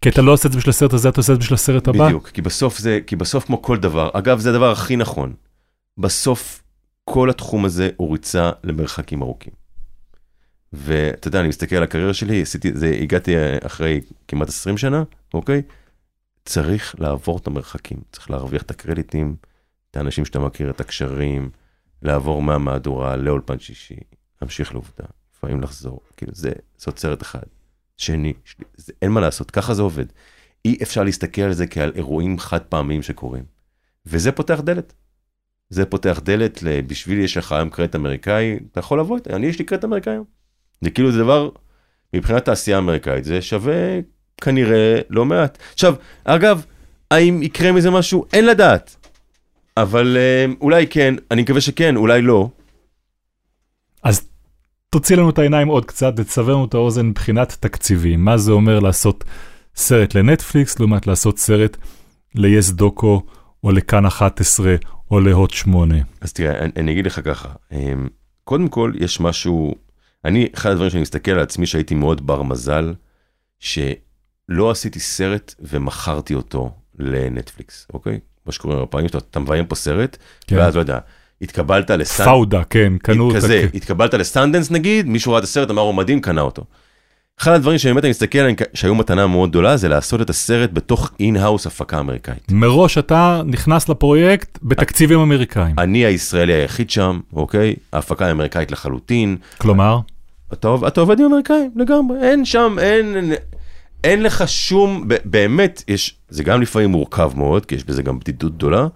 [0.01, 1.89] כי אתה לא עושה את זה בשביל הסרט הזה, אתה עושה את זה בשביל הסרט
[1.89, 2.07] הבא?
[2.07, 5.35] בדיוק, כי בסוף זה, כי בסוף כמו כל דבר, אגב, זה הדבר הכי נכון.
[5.99, 6.63] בסוף
[7.05, 9.53] כל התחום הזה הוא ריצה למרחקים ארוכים.
[10.73, 13.35] ואתה יודע, אני מסתכל על הקריירה שלי, עשיתי, זה, הגעתי
[13.67, 15.03] אחרי כמעט 20 שנה,
[15.35, 15.63] אוקיי?
[16.45, 19.37] צריך לעבור את המרחקים, צריך להרוויח את הקרדיטים,
[19.91, 21.51] את האנשים שאתה מכיר, את הקשרים,
[22.03, 23.97] לעבור מהמהדורה לאולפן שישי,
[24.43, 25.05] להמשיך לעובדה,
[25.35, 27.43] לפעמים לחזור, כאילו זה, זאת סרט אחד.
[27.97, 30.07] שני, שלי, זה, אין מה לעשות, ככה זה עובד.
[30.65, 33.45] אי אפשר להסתכל על זה כעל אירועים חד פעמיים שקורים.
[34.07, 34.93] וזה פותח דלת.
[35.71, 39.59] זה פותח דלת, בשביל יש לך היום קרדיט אמריקאי, אתה יכול לבוא איתה, אני יש
[39.59, 40.25] לי קרדיט אמריקאי היום.
[40.81, 41.51] זה כאילו זה דבר,
[42.15, 43.99] מבחינת תעשייה האמריקאית, זה שווה
[44.41, 45.59] כנראה לא מעט.
[45.73, 46.65] עכשיו, אגב,
[47.11, 48.25] האם יקרה מזה משהו?
[48.33, 48.97] אין לדעת.
[49.77, 52.49] אבל אה, אולי כן, אני מקווה שכן, אולי לא.
[54.03, 54.29] אז
[54.91, 58.25] תוציא לנו את העיניים עוד קצת, תסבר לנו את האוזן מבחינת תקציבים.
[58.25, 59.25] מה זה אומר לעשות
[59.77, 61.77] סרט לנטפליקס, לעומת לעשות סרט
[62.35, 63.23] ל-yes דוקו,
[63.65, 64.75] או לכאן 11,
[65.11, 65.95] או להוט 8.
[66.21, 68.09] אז תראה, אני, אני אגיד לך ככה, אמ,
[68.45, 69.75] קודם כל יש משהו,
[70.25, 72.95] אני, אחד הדברים שאני מסתכל על עצמי שהייתי מאוד בר מזל,
[74.51, 78.19] שלא עשיתי סרט ומכרתי אותו לנטפליקס, אוקיי?
[78.47, 80.57] מה שקורה בפעמים שאתה אתה מביים פה סרט, כן.
[80.57, 80.99] ואז לא יודע,
[81.43, 83.37] התקבלת לסטנדנס, פאודה, כן, קנו אותה.
[83.37, 86.65] כזה, כ- התקבלת לסטנדנס נגיד, מישהו ראה את הסרט, אמר הוא מדהים, קנה אותו.
[87.41, 91.11] אחד הדברים שבאמת אני מסתכל עליהם שהיו מתנה מאוד גדולה, זה לעשות את הסרט בתוך
[91.21, 92.53] in-house הפקה אמריקאית.
[92.53, 95.79] מראש אתה נכנס לפרויקט בתקציבים אמריקאים.
[95.79, 97.75] אני הישראלי היחיד שם, אוקיי?
[97.93, 99.37] ההפקה היא אמריקאית לחלוטין.
[99.59, 100.01] כלומר,
[100.53, 103.33] אתה, אתה עובד עם אמריקאים לגמרי, אין שם, אין,
[104.05, 108.55] אין לך שום, באמת, יש, זה גם לפעמים מורכב מאוד, כי יש בזה גם בדידות
[108.57, 108.87] גדולה,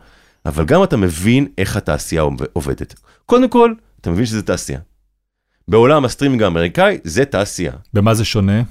[0.47, 2.95] אבל גם אתה מבין איך התעשייה עוב- עובדת.
[3.27, 4.79] קודם כל, אתה מבין שזה תעשייה.
[5.69, 7.73] בעולם הסטרימינג האמריקאי זה תעשייה.
[7.95, 8.63] במה זה שונה?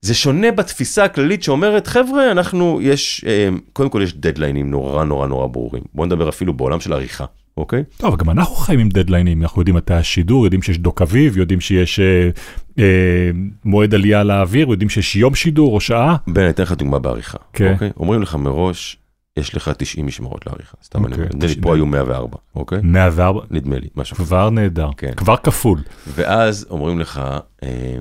[0.00, 5.26] זה שונה בתפיסה הכללית שאומרת, חבר'ה, אנחנו, יש, אה, קודם כל יש דדליינים נורא נורא
[5.26, 5.82] נורא ברורים.
[5.94, 7.24] בואו נדבר אפילו בעולם של עריכה,
[7.56, 7.84] אוקיי?
[7.96, 11.36] טוב, אבל גם אנחנו חיים עם דדליינים, אנחנו יודעים מתי השידור, יודעים שיש דוק אביב,
[11.36, 12.30] יודעים שיש אה,
[12.78, 13.30] אה,
[13.64, 16.16] מועד עלייה לאוויר, יודעים שיש יום שידור או שעה.
[16.26, 17.72] בן, אני אתן לך דוגמה בעריכה, כן.
[17.72, 17.90] אוקיי?
[17.96, 18.96] אומרים לך מראש,
[19.36, 20.76] יש לך 90 משמרות לעריכה.
[20.84, 21.62] סתם אני אוקיי, אומר, נדמה לי 90.
[21.62, 22.78] פה היו 104, אוקיי?
[22.82, 24.16] 104, נדמה לי, משהו.
[24.16, 25.14] כבר נהדר, כן.
[25.14, 27.22] כבר כפול, ואז אומרים לך,
[27.62, 27.98] אה,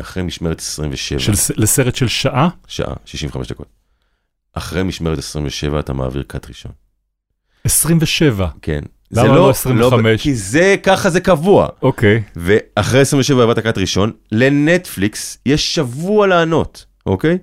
[0.00, 3.66] אחרי משמרת 27, של, לסרט של שעה, שעה, 65 דקות.
[4.52, 6.72] אחרי משמרת 27 אתה מעביר קאט ראשון.
[7.64, 8.80] 27, כן.
[9.12, 10.22] למה זה לא 25?
[10.22, 11.68] כי זה, ככה זה קבוע.
[11.82, 12.22] אוקיי.
[12.36, 17.38] ואחרי 27 העברת קאט ראשון, לנטפליקס יש שבוע לענות, אוקיי?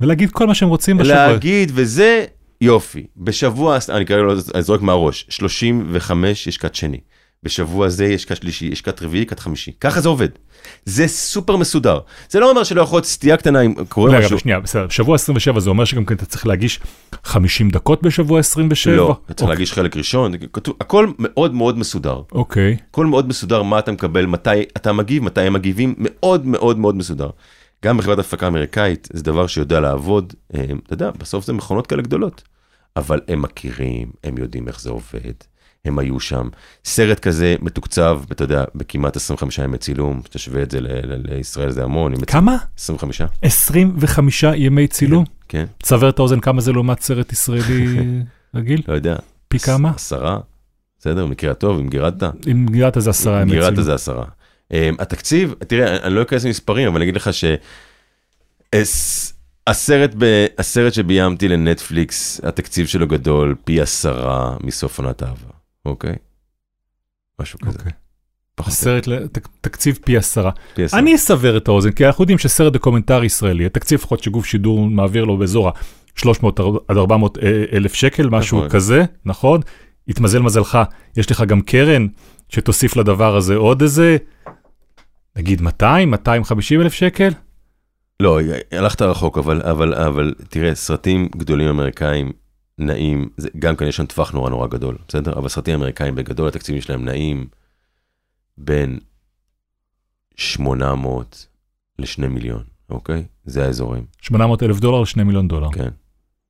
[0.00, 1.26] ולהגיד כל מה שהם רוצים בשבוע.
[1.26, 2.24] להגיד, וזה
[2.60, 3.06] יופי.
[3.16, 7.00] בשבוע, אני כרגע לא זורק מהראש, 35 יש קאט שני.
[7.42, 9.72] בשבוע זה יש קאט שלישי, יש קאט רביעי, קאט חמישי.
[9.80, 10.28] ככה זה עובד.
[10.84, 11.98] זה סופר מסודר.
[12.30, 14.38] זה לא אומר שלא יכול להיות סטייה קטנה אם קורה רגע, משהו.
[14.38, 16.80] שנייה, בסדר, שבוע 27 זה אומר שגם כן אתה צריך להגיש
[17.24, 18.96] 50 דקות בשבוע 27?
[18.96, 19.54] לא, אתה צריך אוקיי.
[19.54, 22.20] להגיש חלק ראשון, כתוב, הכל מאוד מאוד מסודר.
[22.32, 26.78] אוקיי, הכל מאוד מסודר, מה אתה מקבל, מתי אתה מגיב, מתי הם מגיבים, מאוד מאוד
[26.78, 27.30] מאוד מסודר.
[27.84, 32.02] גם בחברת הפקה אמריקאית זה דבר שיודע לעבוד, אה, אתה יודע, בסוף זה מכונות כאלה
[32.02, 32.42] גדולות.
[32.96, 35.32] אבל הם מכירים, הם יודעים איך זה עובד,
[35.84, 36.48] הם היו שם.
[36.84, 41.70] סרט כזה מתוקצב, אתה יודע, בכמעט 25 ימי צילום, תשווה את זה ל- ל- לישראל
[41.70, 42.56] זה המון, כמה?
[42.78, 45.24] 25, 25 ימי צילום?
[45.48, 47.96] כן, תסבר את האוזן כמה זה לעומת סרט ישראלי
[48.56, 48.82] רגיל?
[48.88, 49.16] לא יודע.
[49.48, 49.90] פי כמה?
[49.94, 50.38] עשרה,
[50.98, 52.22] בסדר, במקרה הטוב, אם גירדת.
[52.50, 53.84] אם גירת זה עשרה ימי גירדת צילום.
[53.84, 54.24] זה עשרה.
[54.72, 57.44] Um, התקציב, תראה, אני לא אכנס למספרים, אבל אני אגיד לך ש...
[58.72, 59.32] הס-
[59.66, 60.46] הסרט, ב...
[60.58, 65.51] הסרט שביימתי לנטפליקס, התקציב שלו גדול פי עשרה מסוף עונת אהבה,
[65.86, 66.14] אוקיי?
[67.40, 67.78] משהו כזה.
[67.78, 67.92] אוקיי.
[68.58, 69.08] הסרט,
[69.60, 70.50] תקציב פי עשרה.
[70.74, 71.00] פי עשרה.
[71.00, 75.24] אני אסבר את האוזן, כי אנחנו יודעים שסרט דוקומנטרי ישראלי, התקציב לפחות שגוף שידור מעביר
[75.24, 76.46] לו באזור ה-300
[76.88, 77.38] עד 400
[77.72, 78.70] אלף שקל, משהו נכון.
[78.70, 79.60] כזה, נכון?
[80.08, 80.78] התמזל מזלך,
[81.16, 82.06] יש לך גם קרן
[82.48, 84.16] שתוסיף לדבר הזה עוד איזה,
[85.36, 87.28] נגיד 200, 250 אלף שקל?
[88.20, 88.40] לא,
[88.72, 92.32] הלכת רחוק, אבל, אבל, אבל תראה, סרטים גדולים אמריקאים
[92.78, 95.32] נעים, זה, גם כאן יש שם טווח נורא נורא גדול, בסדר?
[95.38, 97.46] אבל סרטים אמריקאים בגדול, התקציבים שלהם נעים
[98.58, 98.98] בין
[100.36, 101.46] 800
[101.98, 103.24] ל-2 מיליון, אוקיי?
[103.44, 105.68] זה האזורים, 800 אלף דולר ל-2 מיליון דולר.
[105.72, 105.88] כן.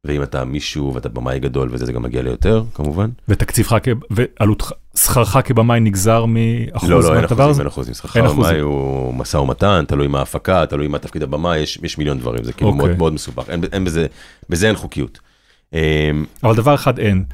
[0.04, 3.10] ואם אתה מישהו ואתה במאי גדול וזה, זה גם מגיע ליותר, כמובן.
[3.28, 4.62] ותקציבך, כ- ועלות
[4.96, 7.60] שכרך כבמאי נגזר מאחוז לא, לא, אין אחוזים?
[7.60, 7.94] אין אחוזים.
[7.94, 8.64] שכר אין הבמאי אחוזים.
[8.64, 12.52] הוא משא ומתן, תלוי מה ההפקה, תלוי מה תפקיד הבמאי, יש, יש מיליון דברים, זה
[12.52, 12.86] כאילו אוקיי.
[12.86, 14.06] מאוד, מאוד מסובך, אין, אין בזה,
[14.48, 15.20] בזה אין חוקיות.
[15.72, 15.78] אמ,
[16.44, 17.24] אבל דבר אחד אין.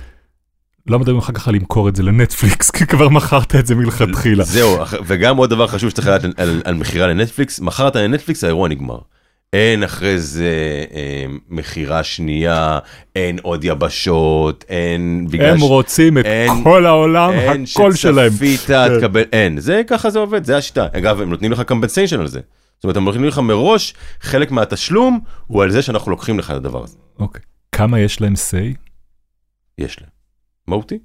[0.86, 4.44] לא מדברים אחר כך על למכור את זה לנטפליקס, כי כבר מכרת את זה מלכתחילה.
[4.44, 4.76] זהו,
[5.06, 8.98] וגם עוד דבר חשוב שצריך לדעת על, על, על מכירה לנטפליקס, מכרת לנטפליקס, האירוע נגמר.
[9.52, 10.52] אין אחרי זה
[10.94, 12.78] אה, מכירה שנייה,
[13.16, 18.32] אין עוד יבשות, אין בגלל הם ש- רוצים את אין- כל העולם, אין הכל שלהם.
[18.32, 18.98] שצפית, כן.
[18.98, 20.86] תקבל, אין, זה ככה זה עובד, זה השיטה.
[20.92, 22.40] אגב, הם נותנים לך קמפנסיישן על זה.
[22.76, 26.56] זאת אומרת, הם נותנים לך מראש, חלק מהתשלום הוא על זה שאנחנו לוקחים לך את
[26.56, 26.96] הדבר הזה.
[27.18, 27.42] אוקיי.
[27.78, 28.76] כמה יש להם say?
[29.78, 30.10] יש להם.
[30.66, 30.98] מהותי.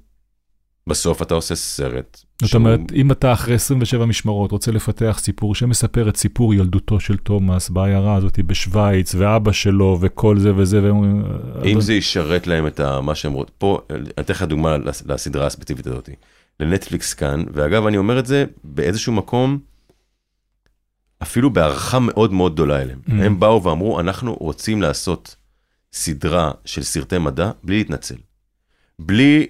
[0.86, 2.20] בסוף אתה עושה סרט.
[2.42, 7.00] זאת שהוא- אומרת, אם אתה אחרי 27 משמרות רוצה לפתח סיפור שמספר את סיפור ילדותו
[7.00, 11.24] של תומאס בעיירה הזאת בשוויץ, ואבא שלו וכל זה וזה, והם.
[11.64, 15.06] אם זה ישרת להם את ה- מה שהם רוצים, פה, אני אתן לך דוגמה לס-
[15.06, 16.08] לסדרה הספציפית הזאת.
[16.60, 19.58] לנטפליקס כאן, ואגב, אני אומר את זה באיזשהו מקום,
[21.22, 23.00] אפילו בהערכה מאוד מאוד גדולה אליהם.
[23.06, 23.12] Mm.
[23.12, 25.36] הם באו ואמרו, אנחנו רוצים לעשות
[25.94, 28.14] סדרה של סרטי מדע בלי להתנצל.
[28.98, 29.46] בלי,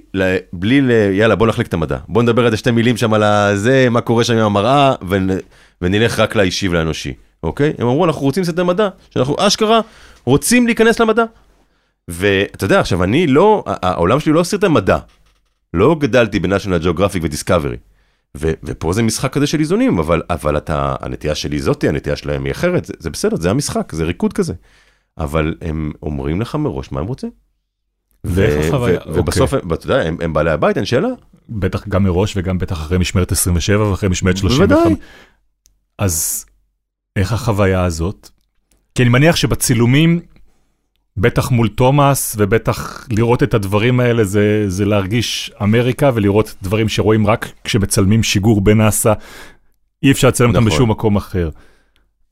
[0.53, 1.99] בלי, ל- יאללה, בוא נחליק את המדע.
[2.09, 5.31] בוא נדבר על שתי מילים שם על הזה, מה קורה שם עם המראה, ונ,
[5.83, 7.73] ונלך רק לאישי ולאנושי, אוקיי?
[7.79, 9.81] הם אמרו, אנחנו רוצים סרטי מדע, שאנחנו אשכרה
[10.25, 11.25] רוצים להיכנס למדע.
[12.09, 14.99] ואתה יודע, עכשיו, אני לא, העולם שלי לא סרטי מדע.
[15.75, 17.77] לא גדלתי בנשיונל ג'אוגרפיק ודיסקאברי.
[18.37, 22.45] ו- ופה זה משחק כזה של איזונים, אבל, אבל אתה, הנטייה שלי זאתי, הנטייה שלהם
[22.45, 24.55] היא אחרת, זה, זה בסדר, זה המשחק, זה ריקוד כזה.
[25.19, 27.31] אבל הם אומרים לך מראש מה הם רוצים.
[28.25, 29.01] ואיך החוויה?
[29.07, 31.09] ו- ובסוף, ואתה יודע, הם, בעלי הבית, אין שאלה.
[31.49, 34.79] בטח גם מראש וגם בטח אחרי משמרת 27 ואחרי משמרת 35.
[34.79, 34.97] בוודאי.
[35.99, 36.47] אז
[37.17, 38.31] איך החוויה הזאת?
[38.95, 40.21] כי אני מניח שבצילומים,
[41.17, 47.27] בטח מול תומאס ובטח לראות את הדברים האלה זה, זה להרגיש אמריקה ולראות דברים שרואים
[47.27, 49.13] רק כשמצלמים שיגור בנאסא.
[50.03, 50.73] אי אפשר לצלם אותם נכון.
[50.73, 51.49] בשום מקום אחר.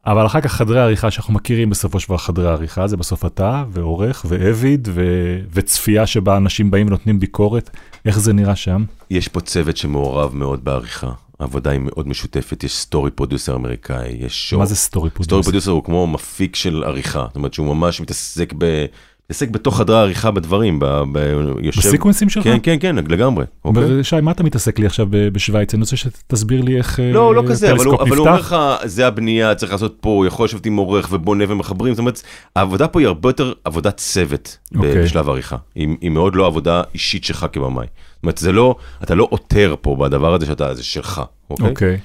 [0.07, 3.65] אבל אחר כך חדרי העריכה שאנחנו מכירים בסופו של דבר חדרי העריכה, זה בסוף אתה
[3.71, 7.71] ועורך ואביד ו- וצפייה שבה אנשים באים ונותנים ביקורת,
[8.05, 8.85] איך זה נראה שם?
[9.11, 11.13] יש פה צוות שמעורב מאוד בעריכה.
[11.41, 14.61] העבודה היא מאוד משותפת, יש story producer אמריקאי, יש show.
[14.61, 15.29] מה זה story producer?
[15.29, 18.85] Story producer הוא כמו מפיק של עריכה, זאת אומרת שהוא ממש מתעסק ב...
[19.31, 20.85] מתעסק בתוך חדרי העריכה בדברים, ב...
[21.13, 21.19] ב...
[21.61, 21.81] יושב...
[21.81, 22.45] ב sequences שלך?
[22.45, 23.45] כן, כן, כן, לגמרי.
[23.65, 24.05] אוקיי?
[24.05, 25.75] שי, מה אתה מתעסק לי עכשיו בשוויץ?
[25.75, 28.39] אני רוצה שתסביר לי איך אה, לא, לא כזה, אבל הוא, אבל הוא אומר.
[28.39, 32.23] לך, זה הבנייה, צריך לעשות פה, הוא יכול לשבת עם עורך ובונה ומחברים, זאת אומרת,
[32.57, 35.03] העבודה פה היא הרבה יותר עבודת צוות אוקיי.
[35.03, 35.57] בשלב העריכה.
[35.75, 37.87] היא, היא מאוד לא עבודה אישית שלך כבמאי.
[37.87, 41.69] זאת אומרת, זה לא, אתה לא עותר פה בדבר הזה שאתה, זה שלך, אוקיי?
[41.69, 41.99] אוקיי.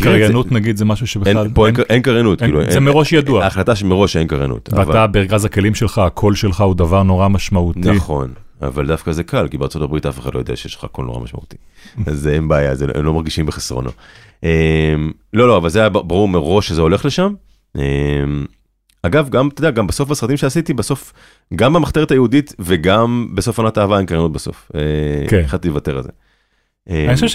[0.00, 1.38] אמ, קריינות נגיד זה משהו שבכלל...
[1.38, 3.44] אין, פה אין, אין קריינות, אין- כאילו, זה מראש ידוע.
[3.44, 4.68] ההחלטה שמראש שאין קריינות.
[4.72, 7.80] ואתה בארגז הכלים שלך, הקול שלך הוא דבר נורא משמעותי.
[7.80, 8.32] נכון,
[8.62, 11.20] אבל דווקא זה קל, כי בארצות הברית אף אחד לא יודע שיש לך קול נורא
[11.20, 11.56] משמעותי.
[12.06, 13.90] אז אין בעיה, הם לא מרגישים בחסרונו.
[14.42, 14.48] אמ,
[15.32, 17.34] לא, לא, אבל זה היה ברור מראש שזה הולך לשם.
[17.76, 17.82] אמ,
[19.02, 21.12] אגב, גם, אתה יודע, גם בסוף בסרטים שעשיתי, בסוף,
[21.54, 24.70] גם במחתרת היהודית וגם בסוף עונת אהבה אין קריינות בסוף.
[24.74, 24.80] אה,
[25.28, 25.42] כן.
[25.44, 26.08] החלטתי לוותר על זה.
[26.90, 27.28] אני חושב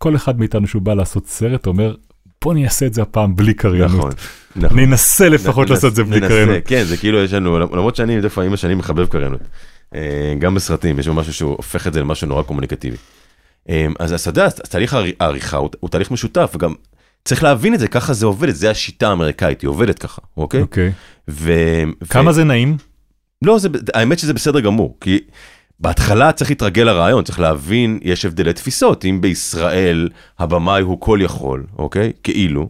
[0.00, 1.94] שכל אחד מאיתנו שהוא בא לעשות סרט אומר,
[2.44, 3.90] בוא אני אעשה את זה הפעם בלי קריינות.
[3.98, 4.10] נכון,
[4.56, 4.78] נכון.
[4.78, 6.56] אני אנסה לפחות ננס- לעשות את זה בלי ננסה, קריינות.
[6.66, 9.40] כן, זה כאילו יש לנו, למרות שאני לפעמים השנים מחבב קריינות.
[9.94, 12.96] אה, גם בסרטים, יש משהו שהוא הופך את זה למשהו נורא קומוניקטיבי.
[13.68, 16.74] אה, אז אתה יודע, תהליך הערי- העריכה הוא הוא תהליך משותף, וגם
[17.24, 20.60] צריך להבין את זה, ככה זה עובד, זה השיטה האמריקאית, היא עובדת ככה, אוקיי?
[20.62, 20.92] אוקיי.
[21.30, 21.52] ו...
[22.08, 22.76] כמה זה נעים?
[23.42, 25.18] לא, זה, האמת שזה בסדר גמור, כי
[25.80, 30.08] בהתחלה צריך להתרגל לרעיון, צריך להבין, יש הבדלי תפיסות, אם בישראל
[30.38, 32.12] הבמאי הוא כל יכול, אוקיי?
[32.22, 32.68] כאילו,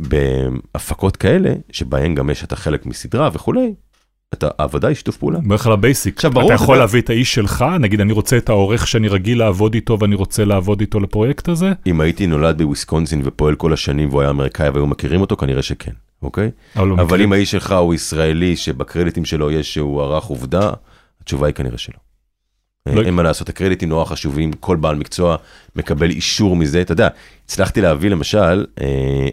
[0.00, 3.74] בהפקות כאלה, שבהן גם יש את החלק מסדרה וכולי,
[4.34, 5.38] אתה, העבודה היא שיתוף פעולה.
[5.46, 6.14] בערך על ה basic.
[6.16, 9.08] עכשיו, ברור, אתה יכול יודע- להביא את האיש שלך, נגיד אני רוצה את העורך שאני
[9.08, 13.72] רגיל לעבוד איתו ואני רוצה לעבוד איתו לפרויקט הזה, אם הייתי נולד בוויסקונסין ופועל כל
[13.72, 16.50] השנים והוא היה אמריקאי והיו מכירים אותו, כנראה שכן, אוקיי?
[16.76, 20.70] אבל, אבל אם האיש שלך הוא ישראלי, שבקרדיטים שלו יש שהוא ערך עובדה,
[21.26, 21.96] התשובה היא כנראה שלא.
[22.86, 25.36] לא- אין מה לעשות, הקרדיטים נורא חשובים, כל בעל מקצוע
[25.76, 26.80] מקבל אישור מזה.
[26.80, 27.08] אתה יודע,
[27.44, 28.86] הצלחתי להביא למשל אה,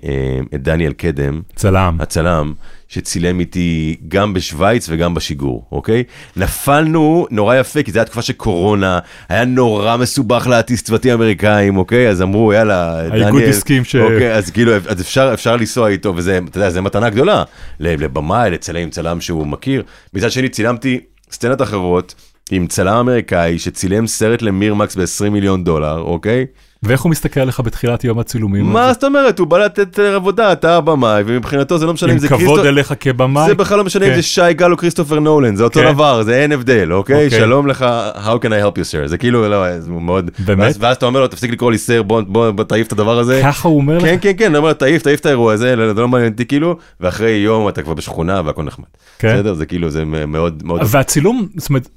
[0.03, 1.97] אה, את דניאל קדם, צלם.
[1.99, 2.53] הצלם,
[2.87, 6.03] שצילם איתי גם בשוויץ וגם בשיגור, אוקיי?
[6.35, 11.77] נפלנו נורא יפה, כי זו הייתה תקופה של קורונה, היה נורא מסובך להטיס צוותים אמריקאים,
[11.77, 12.09] אוקיי?
[12.09, 13.23] אז אמרו, יאללה, דניאל...
[13.23, 13.95] האיגוד הסכים ש...
[13.95, 17.43] אוקיי, אז כאילו, אז אפשר, אפשר לנסוע איתו, וזה, אתה יודע, זה מתנה גדולה.
[17.79, 19.83] לבמאי, לצלם עם צלם שהוא מכיר.
[20.13, 20.99] מצד שני, צילמתי
[21.33, 22.15] סצנות אחרות
[22.51, 26.45] עם צלם אמריקאי שצילם סרט למירמקס ב-20 מיליון דולר, אוקיי?
[26.83, 28.65] ואיך הוא מסתכל עליך בתחילת יום הצילומים?
[28.65, 29.39] מה זאת אומרת?
[29.39, 32.65] הוא בא לתת עבודה, אתה הבמאי, ומבחינתו זה לא משנה אם עם זה כבוד כריסטו...
[32.65, 33.47] אליך כבמאי?
[33.47, 34.15] זה בכלל לא משנה אם כן.
[34.15, 35.93] זה שי גל או כריסטופר נולן, זה אותו כן.
[35.93, 37.25] דבר, זה אין הבדל, אוקיי?
[37.25, 37.39] אוקיי.
[37.39, 39.07] שלום לך, how can I help you sir?
[39.07, 40.31] זה כאילו, לא, זה מאוד...
[40.39, 40.75] באמת?
[40.79, 43.39] ואז- אתה אומר לו, תפסיק לקרוא לי סר, בוא תעיף את הדבר הזה.
[43.43, 44.03] ככה הוא אומר לך?
[44.03, 46.31] כן, כן, כן, אני אומר לו, תעיף, תעיף את האירוע הזה, לא, זה לא מעניין
[46.31, 48.85] אותי כאילו, ואחרי יום אתה כבר בשכונה והכל נחמד.
[49.19, 49.33] כן.
[49.33, 49.53] בסדר?
[49.53, 50.81] זה כאילו, זה מאוד מאוד...
[50.85, 51.87] והצילום, זאת אומרת,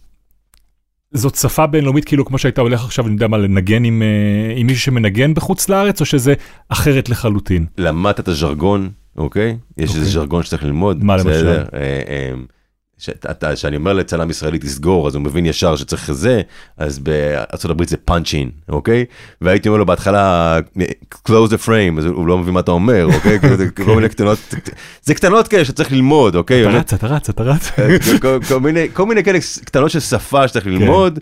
[1.13, 4.67] זאת שפה בינלאומית כאילו כמו שהיית הולך עכשיו, אני יודע מה, לנגן עם, אה, עם
[4.67, 6.35] מישהו שמנגן בחוץ לארץ, או שזה
[6.69, 7.67] אחרת לחלוטין?
[7.79, 9.57] למדת את הז'רגון, אוקיי?
[9.77, 10.13] יש איזה אוקיי.
[10.13, 11.05] ז'רגון שצריך ללמוד.
[11.05, 11.63] מה למשל?
[12.99, 13.15] בסדר?
[13.27, 16.43] אה, אה, שאתה- שאני אומר לצלם ישראלי תסגור, אז הוא מבין ישר שצריך זה,
[16.79, 19.05] אז בארה"ב זה in, אוקיי?
[19.41, 20.59] והייתי אומר לו בהתחלה,
[21.29, 23.39] close the frame, אז הוא לא מבין מה אתה אומר, אוקיי?
[23.41, 24.39] כאילו, כל מיני קטנות,
[25.03, 26.63] זה קטנות כאלה שצריך ללמוד, אוקיי?
[26.69, 27.71] אתה רץ, אתה רץ, אתה רץ.
[28.23, 31.19] כל- כל מיני- כל מיני כאלה קטנות של שפה שצריך ללמוד.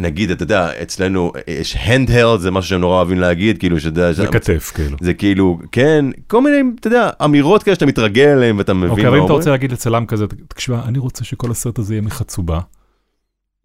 [0.00, 3.88] אה, נגיד, אתה יודע, אצלנו יש handheld, זה משהו שהם נורא אוהבים להגיד, כאילו, שאתה
[3.88, 4.96] יודע, זה כתף כאילו.
[5.00, 9.04] זה כאילו, כן, כל מיני, אתה יודע, אמירות כאלה שאתה מתרגל אליהן ואתה מבין אוקיי,
[9.04, 9.38] מה אבל אם אתה אומרים.
[9.38, 12.60] רוצה להגיד לצלם כזה, תקשיב, אני רוצה שכל הסרט הזה יהיה מחצובה.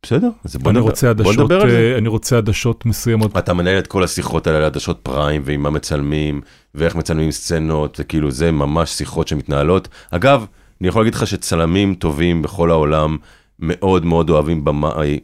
[0.03, 1.77] בסדר, אז בוא אני נדבר- רוצה בוא עדשות, נדבר על זה.
[1.93, 3.38] אה, אני רוצה עדשות מסוימות.
[3.38, 6.41] אתה מנהל את כל השיחות האלה על עדשות פריים ועם מה מצלמים
[6.75, 9.88] ואיך מצלמים סצנות וכאילו זה ממש שיחות שמתנהלות.
[10.11, 10.45] אגב,
[10.81, 13.17] אני יכול להגיד לך שצלמים טובים בכל העולם
[13.59, 15.19] מאוד מאוד אוהבים במאי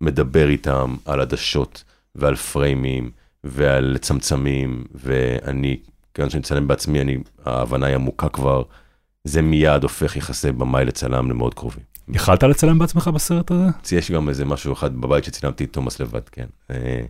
[0.00, 1.84] שמדבר איתם על עדשות
[2.14, 3.10] ועל פריימים
[3.44, 5.76] ועל צמצמים ואני,
[6.14, 8.62] כיוון שאני מצלם בעצמי, אני, ההבנה היא עמוקה כבר,
[9.24, 11.82] זה מיד הופך יחסי במאי לצלם למאוד קרובים.
[12.08, 13.96] יכלת לצלם בעצמך בסרט הזה?
[13.96, 16.46] יש גם איזה משהו אחד בבית שצילמתי את תומאס לבד, כן.
[16.70, 17.00] אה,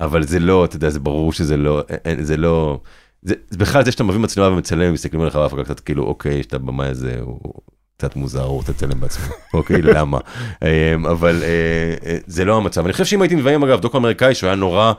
[0.00, 2.80] אבל זה לא, אתה יודע, זה ברור שזה לא, אה, זה לא,
[3.22, 6.54] זה בכלל זה שאתה מביא מצלמה ומצלם, מסתכלים עליך בהפקה קצת כאילו, אוקיי, יש את
[6.54, 7.54] הבמאי הזה, הוא
[7.96, 10.18] קצת מוזר, הוא רוצה לצלם בעצמו, אוקיי, למה?
[10.62, 12.84] אה, אבל אה, אה, זה לא המצב.
[12.84, 14.92] אני חושב שאם הייתי מביים, אגב, דוקו אמריקאי שהוא היה נורא,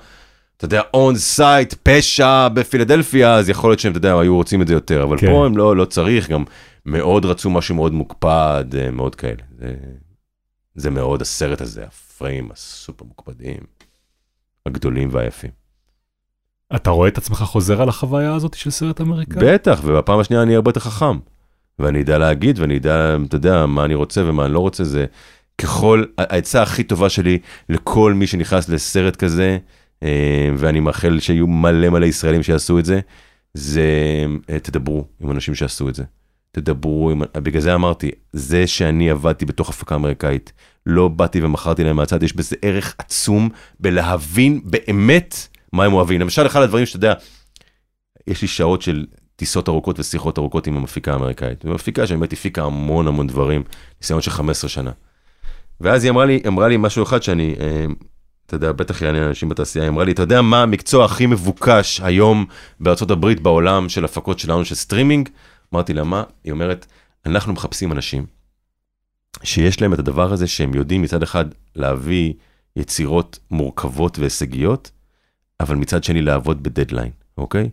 [0.58, 4.68] אתה יודע, on site, פשע בפילדלפיה, אז יכול להיות שהם, אתה יודע, היו רוצים את
[4.68, 5.28] זה יותר, אבל כן.
[5.28, 6.44] פה הם לא, לא צריך, גם
[6.86, 9.44] מאוד רצו משהו מאוד מוקפד, אה, מאוד כאלה.
[9.60, 9.74] זה,
[10.76, 13.58] זה מאוד הסרט הזה, הפריים הסופר מוקפדים,
[14.66, 15.52] הגדולים והיפים.
[16.76, 19.42] אתה רואה את עצמך חוזר על החוויה הזאת של סרט אמריקאי?
[19.46, 21.18] בטח, ובפעם השנייה אני הרבה יותר חכם.
[21.80, 25.06] ואני אדע להגיד, ואני אדע, אתה יודע, מה אני רוצה ומה אני לא רוצה, זה
[25.58, 29.58] ככל, העצה הכי טובה שלי לכל מי שנכנס לסרט כזה,
[30.04, 33.00] אה, ואני מאחל שיהיו מלא מלא ישראלים שיעשו את זה,
[33.54, 33.84] זה
[34.50, 36.04] אה, תדברו עם אנשים שעשו את זה.
[36.52, 40.54] תדברו, עם, בגלל זה אמרתי, זה שאני עבדתי בתוך הפקה אמריקאית,
[40.86, 43.50] לא באתי ומכרתי להם מהצד, יש בזה ערך עצום
[43.80, 45.36] בלהבין באמת
[45.74, 46.22] מה הם אוהבים.
[46.22, 47.14] למשל, אחד הדברים שאתה יודע,
[48.28, 49.06] יש לי שעות של
[49.36, 51.64] טיסות ארוכות ושיחות ארוכות עם המפיקה האמריקאית.
[51.64, 53.64] זו מפיקה שבאמת הפיקה המון המון דברים,
[54.02, 54.92] ניסיון של 15 שנה.
[55.82, 57.86] ואז היא אמרה לי, אמרה לי משהו אחד שאני, אה,
[58.46, 62.02] אתה יודע, בטח יעניין אנשים בתעשייה, היא אמרה לי, אתה יודע מה המקצוע הכי מבוקש
[62.04, 62.46] היום
[62.80, 65.30] בארה"ב בעולם של הפקות שלנו של סטרימינג?
[65.74, 66.24] אמרתי לה, מה?
[66.44, 66.86] היא אומרת,
[67.26, 68.26] אנחנו מחפשים אנשים
[69.44, 72.34] שיש להם את הדבר הזה שהם יודעים מצד אחד להביא
[72.76, 74.92] יצירות מורכבות והישגיות,
[75.60, 77.70] אבל מצד שני לעבוד בדדליין, אוקיי?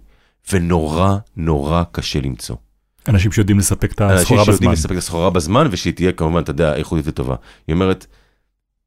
[0.53, 2.57] ונורא נורא קשה למצוא.
[3.09, 4.45] אנשים שיודעים לספק את הסחורה אנשים בזמן.
[4.45, 7.36] שיודעים לספק את הסחורה בזמן, ושהיא תהיה כמובן, אתה יודע, איכותית וטובה.
[7.66, 8.07] היא אומרת,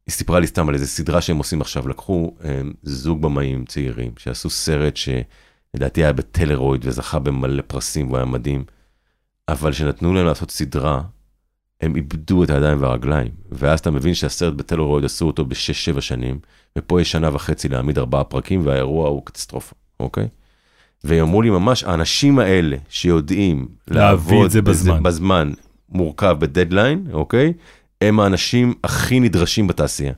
[0.07, 4.11] היא סיפרה לי סתם על איזה סדרה שהם עושים עכשיו, לקחו הם, זוג במאים צעירים,
[4.17, 8.63] שעשו סרט שלדעתי היה בטלוריד וזכה במלא פרסים והוא היה מדהים,
[9.49, 11.01] אבל שנתנו להם לעשות סדרה,
[11.81, 16.39] הם איבדו את הידיים והרגליים, ואז אתה מבין שהסרט בטלרויד עשו אותו בשש-שבע שנים,
[16.77, 20.27] ופה יש שנה וחצי להעמיד ארבעה פרקים, והאירוע הוא קטסטרופה, אוקיי?
[21.05, 25.03] והם אמרו לי ממש, האנשים האלה שיודעים לעבוד את זה בזמן.
[25.03, 25.51] בזמן
[25.91, 27.53] מורכב בדדליין, אוקיי?
[28.01, 30.13] הם האנשים הכי נדרשים בתעשייה.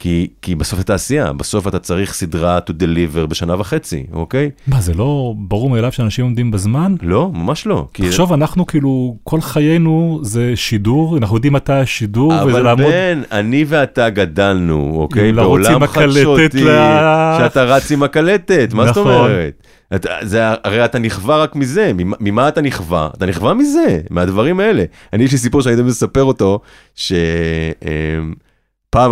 [0.00, 4.50] כי, כי בסוף אתה תעשייה, בסוף אתה צריך סדרה to deliver בשנה וחצי, אוקיי?
[4.66, 6.94] מה, זה לא ברור מאליו שאנשים עומדים בזמן?
[7.02, 7.86] לא, ממש לא.
[7.94, 8.02] כי...
[8.08, 12.86] תחשוב, אנחנו כאילו, כל חיינו זה שידור, אנחנו יודעים מתי השידור, וזה אבל לעמוד...
[12.92, 15.32] בן, אני ואתה גדלנו, אוקיי?
[15.32, 19.14] בעולם חדשותי, ל- שאתה רץ עם הקלטת, מה זאת נכון.
[19.14, 19.62] אומרת?
[19.94, 23.10] אתה, זה, הרי אתה נכווה רק מזה, ממה, אתה נכווה?
[23.16, 24.84] אתה נכווה מזה, מהדברים האלה.
[25.12, 26.60] אני יש לי סיפור שאני יודע לספר אותו,
[26.94, 27.12] שפעם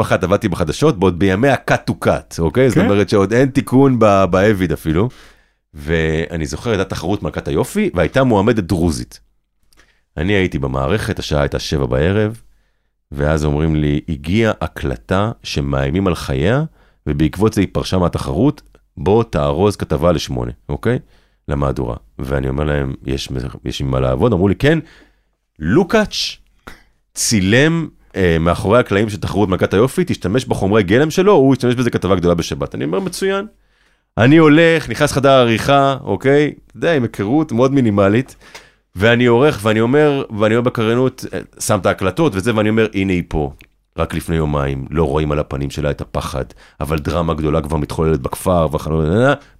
[0.01, 2.69] אחת עבדתי בחדשות, בעוד בימי ה-cut to cut, אוקיי?
[2.69, 2.85] זאת כן.
[2.85, 5.09] אומרת שעוד אין תיקון ב- באביד אפילו.
[5.75, 9.21] ואני זוכר, הייתה תחרות מלכת היופי, והייתה מועמדת דרוזית.
[10.17, 12.41] אני הייתי במערכת, השעה הייתה שבע בערב,
[13.13, 16.65] ואז אומרים לי, הגיעה הקלטה שמאיימים על חייה,
[17.07, 18.63] ובעקבות זה היא פרשה מהתחרות,
[18.99, 20.99] בוא תארוז כתבה לשמונה, אוקיי?
[21.49, 21.97] למהדורה.
[22.19, 23.29] ואני אומר להם, יש,
[23.65, 24.33] יש עם מה לעבוד?
[24.33, 24.79] אמרו לי, כן,
[25.59, 26.37] לוקאץ'
[27.15, 31.91] צילם אה, מאחורי הקלעים של תחרות מלכת היופי, תשתמש בחומרי גלם שלו, הוא ישתמש בזה
[31.91, 32.75] כתבה גדולה בשבת.
[32.75, 33.47] אני אומר, מצוין.
[34.19, 36.53] אני הולך, נכנס חדר עריכה, אוקיי?
[36.67, 38.37] אתה יודע, עם היכרות מאוד מינימלית.
[38.97, 43.13] ואני עורך, ואני אומר, ואני אומר בקריינות, אה, שם את ההקלטות וזה, ואני אומר, הנה
[43.13, 43.53] היא פה.
[43.97, 46.45] רק לפני יומיים, לא רואים על הפנים שלה את הפחד,
[46.81, 49.05] אבל דרמה גדולה כבר מתחוללת בכפר, והחלום,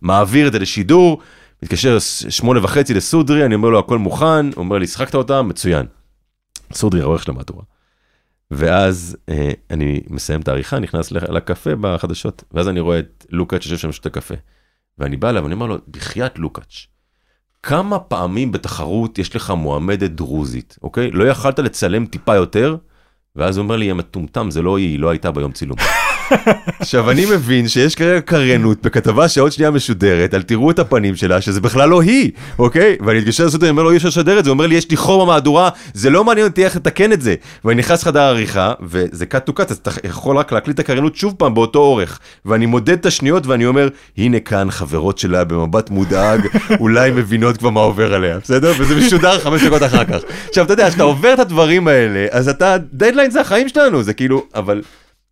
[0.01, 1.21] מעביר את זה לשידור,
[1.63, 5.43] מתקשר שמונה וחצי לסודרי, אני אומר לו, הכל מוכן, הוא אומר לי, שחקת אותה?
[5.43, 5.87] מצוין.
[6.73, 7.63] סודרי, העורך של המהדורה.
[8.51, 13.77] ואז אה, אני מסיים את העריכה, נכנס לקפה בחדשות, ואז אני רואה את לוקאץ' יושב
[13.77, 14.35] שם שותה קפה.
[14.99, 16.87] ואני בא אליו, ואני אומר לו, בחייאת לוקאץ',
[17.63, 21.11] כמה פעמים בתחרות יש לך מועמדת דרוזית, אוקיי?
[21.11, 22.77] לא יכלת לצלם טיפה יותר?
[23.37, 25.77] ואז הוא אומר לי, יא מטומטם, זה לא היא, היא לא הייתה ביום צילום.
[26.81, 31.41] עכשיו, אני מבין שיש כרגע קריינות בכתבה שעוד שנייה משודרת, על תראו את הפנים שלה,
[31.41, 32.97] שזה בכלל לא היא, אוקיי?
[33.07, 34.91] ואני מתקשר לסוטר, אני אומר לו, אי אפשר לשדר את זה, הוא אומר לי, יש
[34.91, 37.35] לי חור במהדורה, זה לא מעניין אותי איך לתקן את זה.
[37.65, 41.17] ואני נכנס לחדר העריכה, וזה cut to cut, אז אתה יכול רק להקליט את הקריינות
[41.17, 42.19] שוב פעם באותו אורך.
[42.45, 46.41] ואני מודד את השניות ואני אומר, הנה כאן חברות שלה במבט מודאג,
[46.81, 48.73] אולי מבינות כבר מה עובר עליה, בסדר?
[48.79, 50.21] וזה משודר חמש דקות אחר כך.
[50.49, 54.15] עכשיו, אתה יודע, כשאתה עובר את הדברים האלה, אז אתה, דדליין זה החיים שלנו, זה
[54.15, 54.83] כאילו, אבל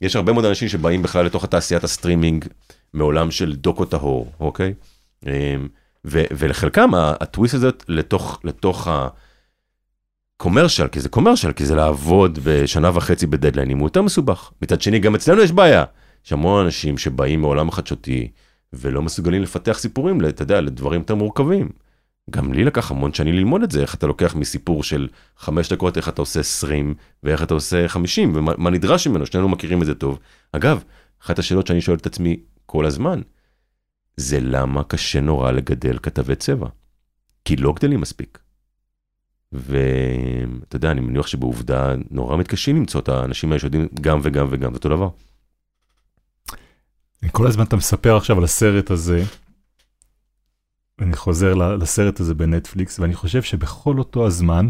[0.01, 2.45] יש הרבה מאוד אנשים שבאים בכלל לתוך התעשיית הסטרימינג
[2.95, 4.75] מעולם של דוקו טהור, אוקיי?
[5.27, 5.31] אמ,
[6.05, 8.89] ו- ולחלקם ה- הטוויסט הזה לתוך, לתוך
[10.41, 14.51] ה commercial, כי זה commercial, כי זה לעבוד בשנה וחצי בדדליינים, הוא יותר מסובך.
[14.63, 15.85] מצד שני, גם אצלנו יש בעיה.
[16.27, 18.29] יש המון אנשים שבאים מעולם החדשותי
[18.73, 21.69] ולא מסוגלים לפתח סיפורים, אתה יודע, לדברים יותר מורכבים.
[22.31, 25.97] גם לי לקח המון שנים ללמוד את זה, איך אתה לוקח מסיפור של חמש דקות,
[25.97, 29.87] איך אתה עושה 20, ואיך אתה עושה 50, ומה מה נדרש ממנו, שנינו מכירים את
[29.87, 30.19] זה טוב.
[30.53, 30.83] אגב,
[31.23, 33.21] אחת השאלות שאני שואל את עצמי כל הזמן,
[34.17, 36.69] זה למה קשה נורא לגדל כתבי צבע?
[37.45, 38.39] כי לא גדלים מספיק.
[39.53, 44.71] ואתה יודע, אני מניח שבעובדה נורא מתקשים למצוא את האנשים האלה שיודעים גם וגם וגם,
[44.71, 45.09] זה אותו דבר.
[47.33, 49.23] כל הזמן אתה מספר עכשיו על הסרט הזה,
[51.01, 54.69] אני חוזר לסרט הזה בנטפליקס, ואני חושב שבכל אותו הזמן,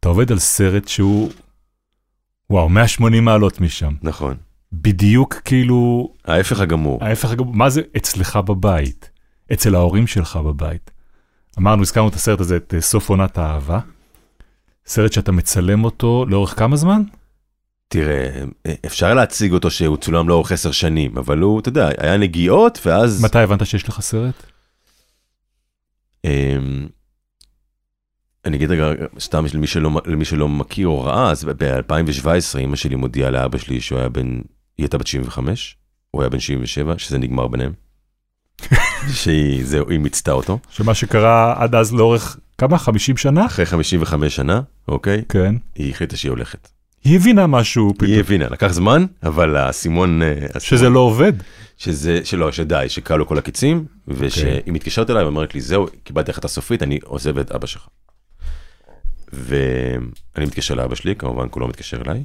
[0.00, 1.30] אתה עובד על סרט שהוא,
[2.50, 3.94] וואו, 180 מעלות משם.
[4.02, 4.34] נכון.
[4.72, 7.04] בדיוק כאילו, ההפך הגמור.
[7.04, 9.10] ההפך, הגמור, מה זה אצלך בבית?
[9.52, 10.90] אצל ההורים שלך בבית.
[11.58, 13.80] אמרנו, הזכרנו את הסרט הזה, את אה, סוף עונת האהבה.
[14.86, 17.02] סרט שאתה מצלם אותו לאורך כמה זמן?
[17.88, 18.30] תראה,
[18.86, 23.24] אפשר להציג אותו שהוא צולם לאורך עשר שנים, אבל הוא, אתה יודע, היה נגיעות, ואז...
[23.24, 24.46] מתי הבנת שיש לך סרט?
[26.26, 26.88] אמ,
[28.44, 28.84] אני אגיד רגע,
[29.20, 33.80] סתם למי שלא, למי שלא מכיר או ראה, אז ב-2017 אמא שלי מודיעה לאבא שלי
[33.80, 34.42] שהוא היה בן, היא
[34.78, 35.76] הייתה בת 75,
[36.10, 37.72] הוא היה בן 77, שזה נגמר ביניהם.
[39.18, 40.58] שהיא, זהו, היא מיצתה אותו.
[40.70, 42.78] שמה שקרה עד אז לאורך כמה?
[42.78, 43.46] 50 שנה?
[43.46, 45.22] אחרי 55 שנה, אוקיי?
[45.28, 45.54] כן.
[45.74, 46.68] היא החליטה שהיא הולכת.
[47.06, 48.10] היא הבינה משהו פתאום.
[48.10, 50.22] היא הבינה, לקח זמן, אבל האסימון...
[50.22, 51.32] אה, שזה לא עובד.
[51.76, 56.82] שזה, שלא, שדי, שכלו כל הקיצים, ושהיא מתקשרת אליי ואומרת לי, זהו, קיבלתי החלטה סופית,
[56.82, 57.88] אני עוזב את אבא שלך.
[59.32, 62.24] ואני מתקשר לאבא שלי, כמובן כולו מתקשר אליי,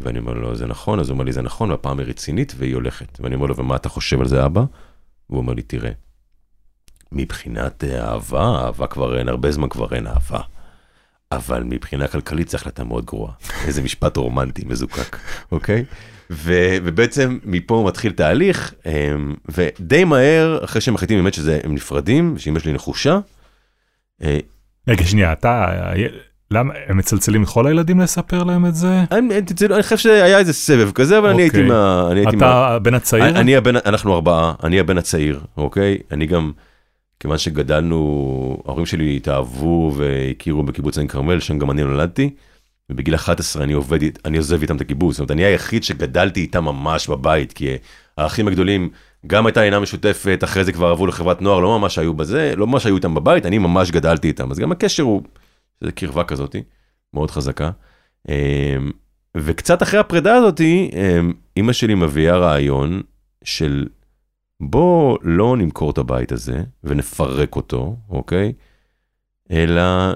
[0.00, 2.74] ואני אומר לו, זה נכון, אז הוא אומר לי, זה נכון, והפעם היא רצינית והיא
[2.74, 3.18] הולכת.
[3.20, 4.64] ואני אומר לו, ומה אתה חושב על זה, אבא?
[5.30, 5.90] והוא אומר לי, תראה,
[7.12, 10.40] מבחינת אה, אהבה, אהבה כבר אין, הרבה זמן כבר אין אהבה.
[11.36, 13.32] אבל מבחינה כלכלית זו החלטה מאוד גרועה.
[13.66, 15.16] איזה משפט רומנטי מזוקק,
[15.52, 15.84] אוקיי?
[16.30, 16.52] ו,
[16.84, 22.72] ובעצם מפה מתחיל תהליך, אמ, ודי מהר, אחרי שהם מחליטים באמת שהם נפרדים, שאמא שלי
[22.72, 23.18] נחושה.
[24.22, 24.38] אה,
[24.88, 25.66] רגע, שנייה, אתה,
[26.52, 29.04] למה, הם מצלצלים לכל הילדים לספר להם את זה?
[29.10, 29.34] אני,
[29.70, 31.68] אני חושב שהיה איזה סבב כזה, אבל אני הייתי אוקיי.
[31.68, 32.08] מה...
[32.10, 32.66] אני הייתי אתה מה...
[32.66, 33.28] הבן הצעיר?
[33.28, 35.98] אני, אני הבן, אנחנו ארבעה, אני הבן הצעיר, אוקיי?
[36.10, 36.52] אני גם,
[37.22, 42.30] כיוון שגדלנו, ההורים שלי התאהבו והכירו בקיבוץ עין כרמל, שם גם אני נולדתי.
[42.90, 46.64] ובגיל 11 אני עובד, אני עוזב איתם את הקיבוץ, זאת אומרת, אני היחיד שגדלתי איתם
[46.64, 47.68] ממש בבית, כי
[48.18, 48.90] האחים הגדולים,
[49.26, 52.66] גם הייתה עינה משותפת, אחרי זה כבר עברו לחברת נוער, לא ממש היו בזה, לא
[52.66, 55.22] ממש היו איתם בבית, אני ממש גדלתי איתם, אז גם הקשר הוא,
[55.80, 56.62] זה קרבה כזאתי,
[57.14, 57.70] מאוד חזקה.
[58.28, 58.34] אמ,
[59.36, 63.02] וקצת אחרי הפרידה הזאתי, אמ, אימא שלי מביאה רעיון
[63.44, 63.86] של
[64.64, 68.52] בוא לא נמכור את הבית הזה ונפרק אותו, אוקיי?
[69.50, 70.12] אלא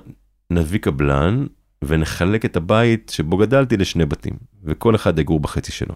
[0.50, 1.46] נביא קבלן
[1.84, 4.32] ונחלק את הבית שבו גדלתי לשני בתים,
[4.64, 5.94] וכל אחד יגור בחצי שלו.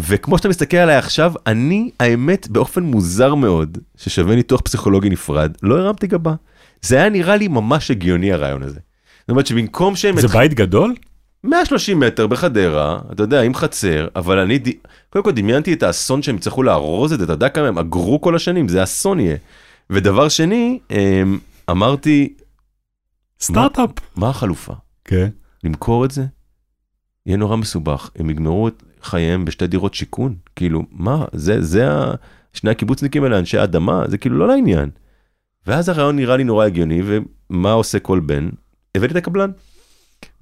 [0.00, 5.78] וכמו שאתה מסתכל עליי עכשיו, אני, האמת, באופן מוזר מאוד, ששווה ניתוח פסיכולוגי נפרד, לא
[5.78, 6.34] הרמתי גבה.
[6.82, 8.80] זה היה נראה לי ממש הגיוני הרעיון הזה.
[9.20, 10.20] זאת אומרת שבמקום שהם...
[10.20, 10.94] זה בית גדול?
[11.44, 14.68] 130 מטר בחדרה, אתה יודע, עם חצר, אבל אני, ד...
[15.10, 18.20] קודם כל דמיינתי את האסון שהם יצטרכו לארוז את זה, אתה יודע כמה הם אגרו
[18.20, 19.36] כל השנים, זה אסון יהיה.
[19.90, 21.38] ודבר שני, אמ,
[21.70, 22.34] אמרתי,
[23.40, 23.90] סטארט-אפ.
[24.16, 24.72] מה החלופה?
[25.04, 25.28] כן.
[25.64, 26.24] למכור את זה?
[27.26, 32.14] יהיה נורא מסובך, הם יגמרו את חייהם בשתי דירות שיכון, כאילו, מה, זה, זה ה...
[32.52, 34.90] שני הקיבוצניקים האלה, אנשי אדמה, זה כאילו לא לעניין.
[35.66, 38.48] ואז הרעיון נראה לי נורא הגיוני, ומה עושה כל בן?
[38.94, 39.50] הבאתי את הקבלן.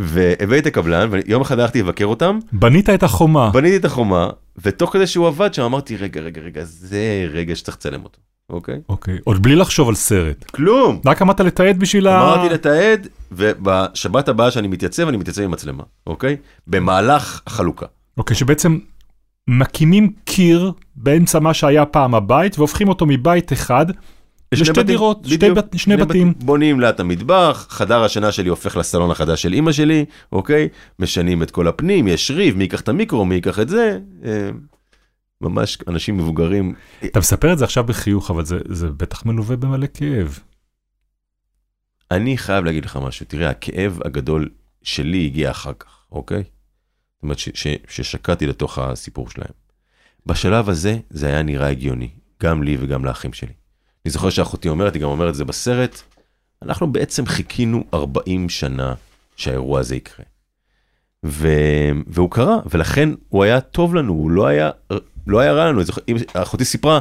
[0.00, 2.38] והבאתי את הקבלן, ויום אחד הלכתי לבקר אותם.
[2.52, 3.50] בנית את החומה.
[3.50, 4.28] בניתי את החומה,
[4.62, 8.18] ותוך כדי שהוא עבד שם אמרתי, רגע, רגע, רגע, זה רגע שצריך לצלם אותו,
[8.50, 8.80] אוקיי?
[8.88, 10.44] אוקיי, עוד בלי לחשוב על סרט.
[10.44, 11.00] כלום.
[11.06, 12.22] רק אמרת לתעד בשביל ה...
[12.22, 16.36] אמרתי לתעד, ובשבת הבאה שאני מתייצב, אני מתייצב עם מצלמה, אוקיי?
[16.66, 17.86] במהלך החלוקה.
[18.18, 18.78] אוקיי, שבעצם
[19.48, 23.86] מקימים קיר באמצע מה שהיה פעם הבית, והופכים אותו מבית אחד
[24.52, 26.34] לשתי בתים, דירות, שתי בדיוק, בת, שני בתים.
[26.38, 30.68] בונים לאט המטבח, חדר השינה שלי הופך לסלון החדש של אימא שלי, אוקיי?
[30.98, 33.98] משנים את כל הפנים, יש ריב, מי ייקח את המיקרו, מי ייקח את זה.
[34.24, 34.50] אה,
[35.40, 36.74] ממש אנשים מבוגרים.
[37.04, 40.38] אתה מספר את זה עכשיו בחיוך, אבל זה, זה בטח מלווה במלא כאב.
[42.10, 44.48] אני חייב להגיד לך משהו, תראה, הכאב הגדול
[44.82, 46.42] שלי הגיע אחר כך, אוקיי?
[46.42, 47.38] זאת אומרת,
[47.88, 49.52] ששקעתי לתוך הסיפור שלהם.
[50.26, 52.10] בשלב הזה, זה היה נראה הגיוני,
[52.42, 53.59] גם לי וגם לאחים שלי.
[54.06, 56.02] אני זוכר שאחותי אומרת, היא גם אומרת את זה בסרט,
[56.62, 58.94] אנחנו בעצם חיכינו 40 שנה
[59.36, 60.24] שהאירוע הזה יקרה.
[61.26, 61.48] ו...
[62.06, 64.70] והוא קרה, ולכן הוא היה טוב לנו, הוא לא היה,
[65.26, 65.80] לא היה רע לנו.
[66.34, 66.98] אחותי סיפרה,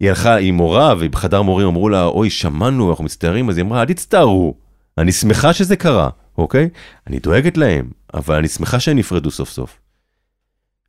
[0.00, 3.82] היא הלכה עם מורה, ובחדר מורים אמרו לה, אוי, שמענו, אנחנו מצטערים, אז היא אמרה,
[3.82, 4.54] אל תצטערו,
[4.98, 6.68] אני שמחה שזה קרה, אוקיי?
[7.06, 9.80] אני דואגת להם, אבל אני שמחה שהם נפרדו סוף סוף.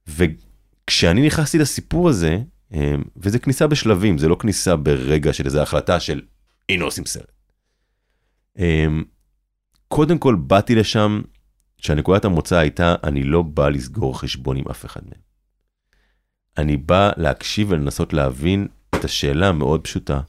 [0.08, 2.38] וכשאני נכנסתי לסיפור הזה,
[3.18, 6.22] וזה כניסה בשלבים, זה לא כניסה ברגע של איזו החלטה של
[6.70, 7.32] הנה עושים סרט.
[8.58, 9.04] אמ,
[9.88, 11.22] קודם כל באתי לשם,
[11.78, 15.22] שהנקודת המוצא הייתה, אני לא בא לסגור חשבון עם אף אחד מהם.
[16.58, 20.22] אני בא להקשיב ולנסות להבין את השאלה המאוד פשוטה,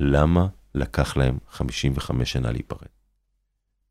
[0.00, 2.88] למה לקח להם 55 שנה להיפרד?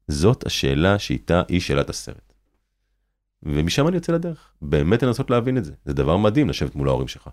[0.08, 2.34] זאת השאלה שאיתה היא שאלת הסרט.
[3.44, 5.74] ומשם אני יוצא לדרך, באמת לנסות להבין את זה.
[5.86, 7.30] זה דבר מדהים לשבת מול ההורים שלך.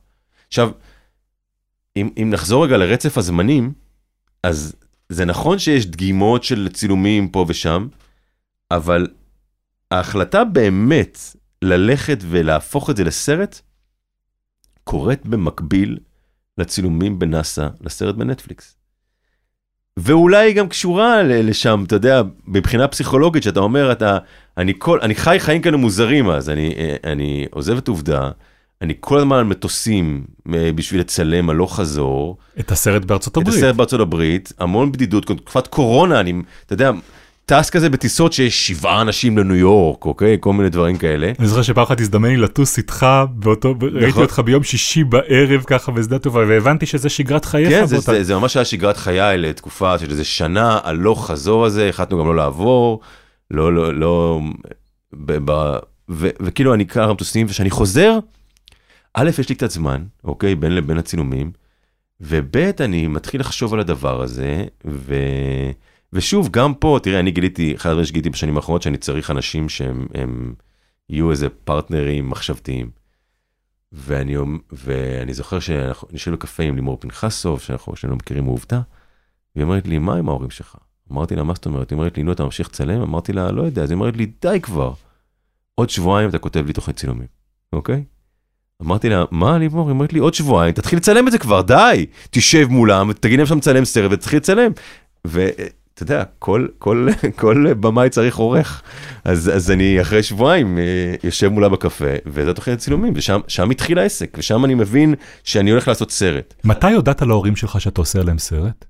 [0.52, 0.70] עכשיו,
[1.96, 3.72] אם, אם נחזור רגע לרצף הזמנים,
[4.42, 4.74] אז
[5.08, 7.88] זה נכון שיש דגימות של צילומים פה ושם,
[8.70, 9.06] אבל
[9.90, 11.18] ההחלטה באמת
[11.62, 13.60] ללכת ולהפוך את זה לסרט,
[14.84, 15.98] קורית במקביל
[16.58, 18.76] לצילומים בנאסא לסרט בנטפליקס.
[19.96, 24.18] ואולי היא גם קשורה לשם, אתה יודע, מבחינה פסיכולוגית, שאתה אומר, אתה,
[24.56, 26.74] אני, כל, אני חי חיים כאלה מוזרים אז, אני,
[27.04, 28.30] אני עוזב את עובדה,
[28.82, 30.24] אני כל הזמן על מטוסים
[30.54, 33.56] אה, בשביל לצלם הלוך חזור, את הסרט בארצות את הברית.
[33.56, 36.32] הסרט בארצות הברית, המון בדידות, תקופת קורונה, אני,
[36.66, 36.90] אתה יודע,
[37.46, 40.36] טס כזה בטיסות שיש שבעה אנשים לניו יורק, אוקיי?
[40.40, 41.32] כל מיני דברים כאלה.
[41.38, 44.22] אני זוכר שפעם אחת הזדמן לי לטוס איתך באותו, ראיתי נכון.
[44.22, 47.68] אותך ביום שישי בערב ככה בשדה התעופה והבנתי שזה שגרת חייך.
[47.68, 51.88] כן, זה, זה, זה ממש היה שגרת חיי לתקופה של איזה שנה הלוך חזור הזה,
[51.88, 53.00] החלטנו גם לא לעבור,
[53.50, 54.40] לא, לא, לא,
[55.12, 55.76] ב, ב,
[56.10, 58.18] ו, וכאילו אני קר המטוסים, וכשאני חוזר,
[59.14, 61.52] א', יש לי קצת זמן, אוקיי, בין לבין הצילומים,
[62.20, 65.14] וב', אני מתחיל לחשוב על הדבר הזה, ו...
[66.12, 70.06] ושוב, גם פה, תראה, אני גיליתי, אחד הדברים שגיליתי בשנים האחרונות, שאני צריך אנשים שהם
[70.14, 70.54] הם
[71.08, 72.90] יהיו איזה פרטנרים מחשבתיים.
[73.92, 74.36] ואני,
[74.72, 78.80] ואני זוכר שאנחנו נשב בקפה עם לימור פנחסוב, שאנחנו שנינו מכירים מעובדה,
[79.56, 80.76] והיא אומרת לי, מה עם ההורים שלך?
[81.12, 81.90] אמרתי לה, מה זאת אומרת?
[81.90, 83.00] היא אומרת לי, נו, אתה ממשיך לצלם?
[83.02, 83.82] אמרתי לה, לא יודע.
[83.82, 84.92] אז היא אומרת לי, די כבר.
[85.74, 87.26] עוד שבועיים אתה כותב לי תוכנית צילומים,
[87.72, 88.04] אוקיי?
[88.82, 89.86] אמרתי לה, מה לימור?
[89.86, 92.06] היא אומרת לי, עוד שבועיים, תתחיל לצלם את זה כבר, די.
[92.30, 94.72] תשב מולם, ותגיד להם שאתה מצלם סרט ותתחיל לצלם.
[95.24, 98.82] ואתה יודע, כל, כל, כל במאי צריך עורך.
[99.24, 103.98] אז, אז אני אחרי שבועיים אה, יושב מולה בקפה, וזה תוכנית צילומים, ושם שם התחיל
[103.98, 105.14] העסק, ושם אני מבין
[105.44, 106.54] שאני הולך לעשות סרט.
[106.64, 108.84] מתי הודעת להורים שלך שאתה עושה עליהם סרט?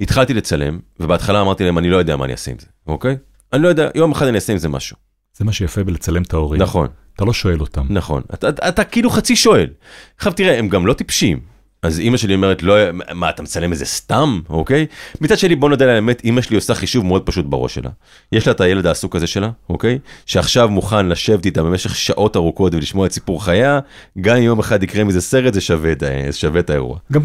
[0.00, 3.16] התחלתי לצלם, ובהתחלה אמרתי להם, אני לא יודע מה אני אעשה עם זה, אוקיי?
[3.52, 5.05] אני לא יודע, יום אחד אני אעשה עם זה משהו.
[5.36, 6.62] זה מה שיפה בלצלם את ההורים.
[6.62, 7.86] נכון, אתה לא שואל אותם.
[7.90, 8.22] נכון.
[8.34, 9.70] אתה, אתה, אתה כאילו חצי שואל.
[10.16, 11.55] עכשיו תראה, הם גם לא טיפשים.
[11.82, 12.74] אז אימא שלי אומרת, לא,
[13.14, 14.86] מה, אתה מצלם את זה סתם, אוקיי?
[15.20, 17.90] מצד שני, בוא נודה על האמת, אימא שלי עושה חישוב מאוד פשוט בראש שלה.
[18.32, 19.98] יש לה את הילד העסוק הזה שלה, אוקיי?
[20.26, 23.78] שעכשיו מוכן לשבת איתה במשך שעות ארוכות ולשמוע את סיפור חייה,
[24.20, 26.98] גם אם יום אחד יקרה מזה סרט, זה שווה את, שווה את האירוע.
[27.12, 27.22] גם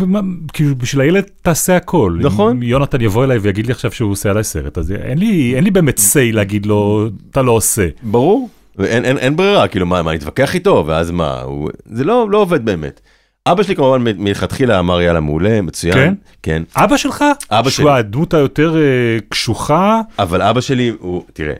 [0.53, 2.17] כאילו בשביל הילד תעשה הכל.
[2.21, 2.51] נכון.
[2.51, 5.63] אם יונתן יבוא אליי ויגיד לי עכשיו שהוא עושה עליי סרט, אז אין לי, אין
[5.63, 7.87] לי באמת say להגיד לו, אתה לא עושה.
[8.03, 8.49] ברור.
[8.75, 11.69] ואין אין, אין ברירה, כאילו, מה, מה, נתווכח איתו, ואז מה, הוא...
[11.85, 13.01] זה לא, לא עובד באמת.
[13.45, 15.93] אבא שלי כמובן מלכתחילה אמר, יאללה, מעולה, מצוין.
[15.93, 16.13] כן?
[16.43, 16.63] כן.
[16.75, 17.25] אבא שלך?
[17.51, 17.99] אבא שהוא שלי.
[17.99, 20.01] הדמות היותר אה, קשוחה.
[20.19, 21.53] אבל אבא שלי הוא, תראה,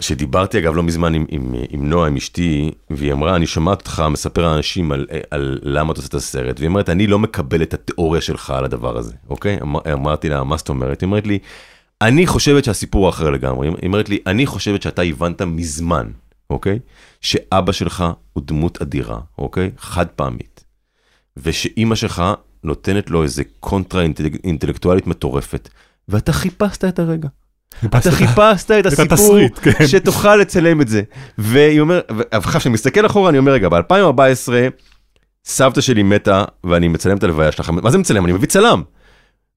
[0.00, 4.04] שדיברתי אגב לא מזמן עם, עם, עם נועה, עם אשתי, והיא אמרה, אני שומעת אותך
[4.10, 7.74] מספר לאנשים על, על למה אתה עושה את הסרט, והיא אומרת, אני לא מקבל את
[7.74, 9.58] התיאוריה שלך על הדבר הזה, אוקיי?
[9.62, 11.00] אמר, אמרתי לה, מה זאת אומרת?
[11.00, 11.38] היא אומרת לי,
[12.02, 13.68] אני חושבת שהסיפור אחר לגמרי.
[13.68, 16.10] היא אומרת לי, אני חושבת שאתה הבנת מזמן,
[16.50, 16.78] אוקיי?
[17.20, 19.70] שאבא שלך הוא דמות אדירה, אוקיי?
[19.78, 20.51] חד פעמית.
[21.36, 22.22] ושאימא שלך
[22.64, 25.68] נותנת לו איזה קונטרה אינטלק- אינטלקטואלית מטורפת,
[26.08, 27.28] ואתה חיפשת את הרגע.
[27.84, 29.86] אתה חיפשת את הסיפור כן.
[29.86, 31.02] שתוכל לצלם את זה.
[31.38, 34.52] והיא אומרת, עכשיו כשאני מסתכל אחורה אני אומר רגע, ב-2014
[35.44, 38.24] סבתא שלי מתה ואני מצלם את הלוויה שלך, מה זה מצלם?
[38.24, 38.82] אני מביא צלם.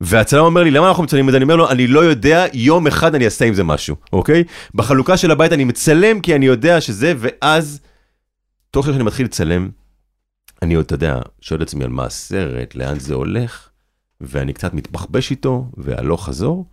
[0.02, 1.38] והצלם אומר לי למה אנחנו מצלמים את זה?
[1.38, 4.44] אני אומר לו אני לא יודע, יום אחד אני אעשה עם זה משהו, אוקיי?
[4.76, 7.80] בחלוקה של הבית אני מצלם כי אני יודע שזה, ואז
[8.72, 9.70] תוך שאני מתחיל לצלם,
[10.62, 13.70] אני עוד, אתה יודע, שואל את עצמי על מה הסרט, לאן זה הולך,
[14.22, 16.66] ואני קצת מתבחבש איתו, והלוך חזור,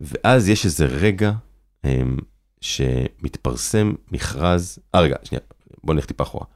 [0.00, 1.32] ואז יש איזה רגע
[1.84, 2.16] הם,
[2.60, 5.42] שמתפרסם מכרז, אה רגע, שנייה,
[5.84, 6.46] בוא נלך טיפה אחורה.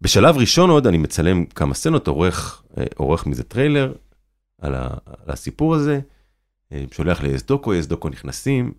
[0.00, 3.92] בשלב ראשון עוד אני מצלם כמה סצנות, עורך, אה, עורך מזה טריילר
[4.60, 6.00] על, ה, על הסיפור הזה,
[6.72, 8.72] אה, שולח ליס דוקו, יס דוקו נכנסים,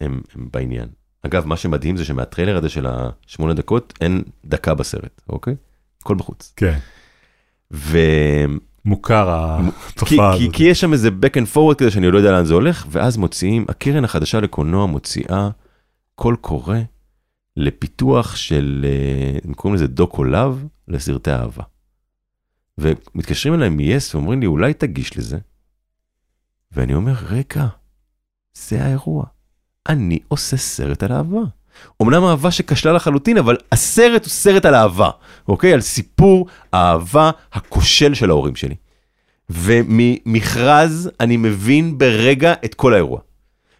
[0.00, 0.88] הם, הם בעניין.
[1.22, 5.54] אגב, מה שמדהים זה שמהטריילר הזה של השמונה דקות אין דקה בסרט, אוקיי?
[6.02, 6.52] הכל בחוץ.
[6.56, 6.78] כן.
[7.72, 7.98] ו...
[8.84, 10.54] מוכר כי, התופעה כי, הזאת.
[10.54, 13.16] כי יש שם איזה back and forward כזה שאני לא יודע לאן זה הולך, ואז
[13.16, 15.48] מוציאים, הקרן החדשה לקולנוע מוציאה
[16.14, 16.78] קול קורא
[17.56, 21.62] לפיתוח של, אה, הם קוראים לזה דוקו לאב, לסרטי אהבה.
[22.78, 25.38] ומתקשרים אליי מ-yes ואומרים לי, אולי תגיש לזה.
[26.72, 27.66] ואני אומר, רגע,
[28.54, 29.24] זה האירוע.
[29.88, 31.40] אני עושה סרט על אהבה.
[32.02, 35.10] אמנם אהבה שכשלה לחלוטין, אבל הסרט הוא סרט על אהבה,
[35.50, 35.72] אוקיי?
[35.72, 38.74] על סיפור האהבה הכושל של ההורים שלי.
[39.50, 43.20] וממכרז אני מבין ברגע את כל האירוע.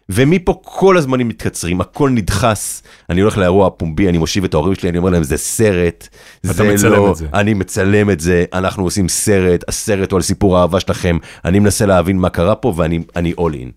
[0.09, 4.89] ומפה כל הזמנים מתקצרים, הכל נדחס, אני הולך לאירוע הפומבי, אני מושיב את ההורים שלי,
[4.89, 6.07] אני אומר להם, זה סרט,
[6.43, 7.27] זה מצלם לא, את זה.
[7.33, 11.85] אני מצלם את זה, אנחנו עושים סרט, הסרט הוא על סיפור האהבה שלכם, אני מנסה
[11.85, 13.71] להבין מה קרה פה ואני אני all in.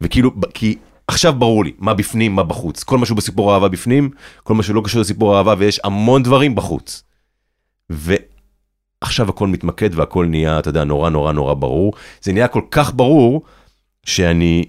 [0.00, 0.76] וכאילו, כי
[1.06, 2.82] עכשיו ברור לי, מה בפנים, מה בחוץ.
[2.82, 4.10] כל משהו בסיפור האהבה בפנים,
[4.42, 7.02] כל משהו לא קשור לסיפור האהבה, ויש המון דברים בחוץ.
[7.90, 11.92] ועכשיו הכל מתמקד והכל נהיה, אתה יודע, נורא נורא נורא ברור.
[12.22, 13.42] זה נהיה כל כך ברור,
[14.04, 14.64] שאני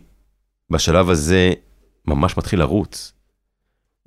[0.69, 1.53] בשלב הזה
[2.07, 3.13] ממש מתחיל לרוץ.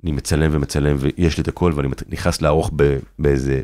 [0.03, 3.61] אני מצלם ומצלם, ויש לי את הכל, ואני נכנס לערוך ב- באיזה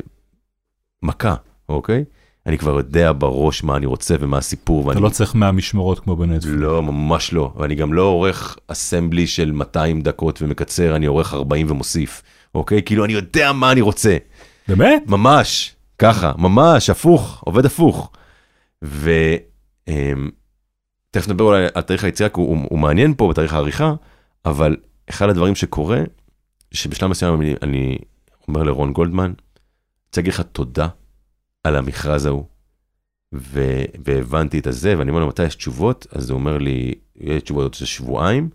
[1.02, 1.34] מכה,
[1.68, 2.04] אוקיי?
[2.46, 4.80] אני כבר יודע בראש מה אני רוצה ומה הסיפור.
[4.80, 5.00] אתה ואני...
[5.00, 6.56] לא צריך 100 משמרות כמו בנטפליקס.
[6.58, 7.52] לא, ממש לא.
[7.56, 12.22] ואני גם לא עורך אסמבלי של 200 דקות ומקצר, אני עורך 40 ומוסיף,
[12.54, 12.82] אוקיי?
[12.82, 14.16] כאילו, אני יודע מה אני רוצה.
[14.76, 15.02] באמת?
[15.06, 18.12] ממש, ככה, ממש, הפוך, עובד הפוך.
[18.82, 19.08] ותכף
[21.28, 23.94] נדבר אולי על תאריך היציאה, כי הוא, הוא מעניין פה בתאריך העריכה,
[24.44, 24.76] אבל
[25.10, 26.00] אחד הדברים שקורה,
[26.70, 27.98] שבשלב מסוים אני, אני
[28.48, 29.34] אומר לרון גולדמן, אני
[30.06, 30.88] רוצה להגיד לך תודה
[31.64, 32.44] על המכרז ההוא.
[33.34, 36.06] ו- והבנתי את הזה, ואני אומר לו, מתי יש תשובות?
[36.12, 38.50] אז הוא אומר לי, יש תשובות עוד שבועיים.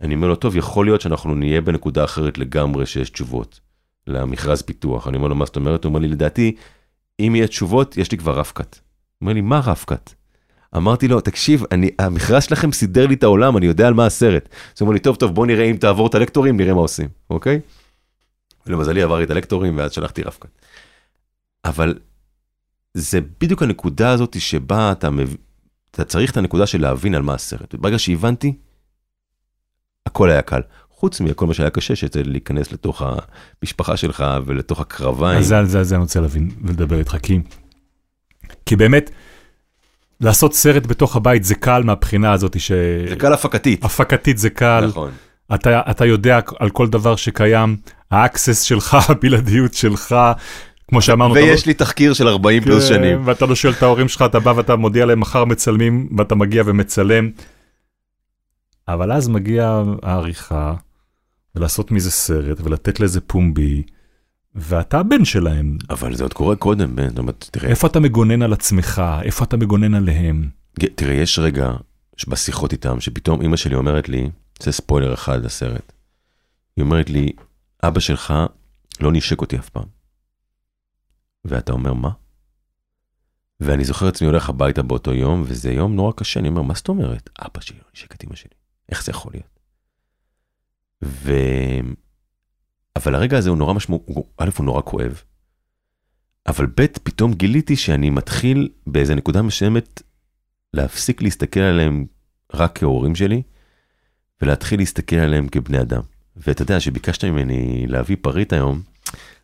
[0.00, 3.60] אני אומר לו, טוב, יכול להיות שאנחנו נהיה בנקודה אחרת לגמרי שיש תשובות
[4.06, 5.08] למכרז פיתוח.
[5.08, 5.84] אני אומר לו, מה זאת אומרת?
[5.84, 6.54] הוא אומר לי, לדעתי,
[7.20, 8.74] אם יהיה תשובות, יש לי כבר רפקת.
[8.74, 8.80] הוא
[9.20, 10.14] אומר לי, מה רפקת?
[10.76, 14.48] אמרתי לו, תקשיב, אני, המכרז שלכם סידר לי את העולם, אני יודע על מה הסרט.
[14.52, 17.08] אז הוא אומר לי, טוב, טוב, בוא נראה אם תעבור את הלקטורים, נראה מה עושים,
[17.30, 17.60] אוקיי?
[18.66, 20.48] ולמזלי עברתי את הלקטורים, ואז שלחתי רפקת.
[21.64, 21.98] אבל
[22.94, 25.36] זה בדיוק הנקודה הזאת שבה אתה, מב...
[25.90, 27.74] אתה צריך את הנקודה של להבין על מה הסרט.
[27.74, 28.56] ברגע שהבנתי,
[30.06, 30.60] הכל היה קל.
[31.02, 33.02] חוץ מכל מה שהיה קשה, שזה להיכנס לתוך
[33.62, 35.38] המשפחה שלך ולתוך הקרביים.
[35.38, 37.40] אז על זה, על זה אני רוצה להבין ולדבר איתך, כי,
[38.66, 39.10] כי באמת,
[40.20, 42.72] לעשות סרט בתוך הבית זה קל מהבחינה הזאת ש...
[43.08, 43.84] זה קל הפקתית.
[43.84, 45.10] הפקתית זה קל, נכון.
[45.54, 47.76] אתה, אתה יודע על כל דבר שקיים,
[48.10, 50.16] ה access שלך, הבלעדיות שלך,
[50.88, 51.34] כמו שאמרנו.
[51.34, 53.26] ויש אתה לי תחקיר של 40 פלוס כן, שנים.
[53.26, 56.62] ואתה לא שואל את ההורים שלך, אתה בא ואתה מודיע להם, מחר מצלמים, ואתה מגיע
[56.66, 57.30] ומצלם.
[58.88, 60.74] אבל אז מגיעה העריכה,
[61.54, 63.82] ולעשות מזה סרט, ולתת לזה פומבי,
[64.54, 65.78] ואתה הבן שלהם.
[65.90, 69.02] אבל זה עוד קורה קודם, בן, זאת אומרת, תראה, איפה אתה מגונן על עצמך?
[69.22, 70.48] איפה אתה מגונן עליהם?
[70.94, 71.72] תראה, יש רגע
[72.28, 74.30] בשיחות איתם, שפתאום אימא שלי אומרת לי,
[74.62, 75.92] זה ספוילר אחד לסרט,
[76.76, 77.32] היא אומרת לי,
[77.84, 78.34] אבא שלך
[79.00, 79.86] לא נשק אותי אף פעם.
[81.44, 82.10] ואתה אומר, מה?
[83.60, 86.88] ואני זוכר עצמי הולך הביתה באותו יום, וזה יום נורא קשה, אני אומר, מה זאת
[86.88, 87.30] אומרת?
[87.40, 88.54] אבא שלי לא נשק את אמא שלי,
[88.88, 89.58] איך זה יכול להיות?
[91.02, 91.32] ו...
[92.96, 94.02] אבל הרגע הזה הוא נורא משמעות,
[94.38, 95.22] א', הוא נורא כואב,
[96.46, 100.02] אבל ב', פתאום גיליתי שאני מתחיל באיזה נקודה מסוימת
[100.74, 102.06] להפסיק להסתכל עליהם
[102.54, 103.42] רק כהורים שלי,
[104.42, 106.00] ולהתחיל להסתכל עליהם כבני אדם.
[106.36, 108.82] ואתה יודע, שביקשת ממני להביא פריט היום,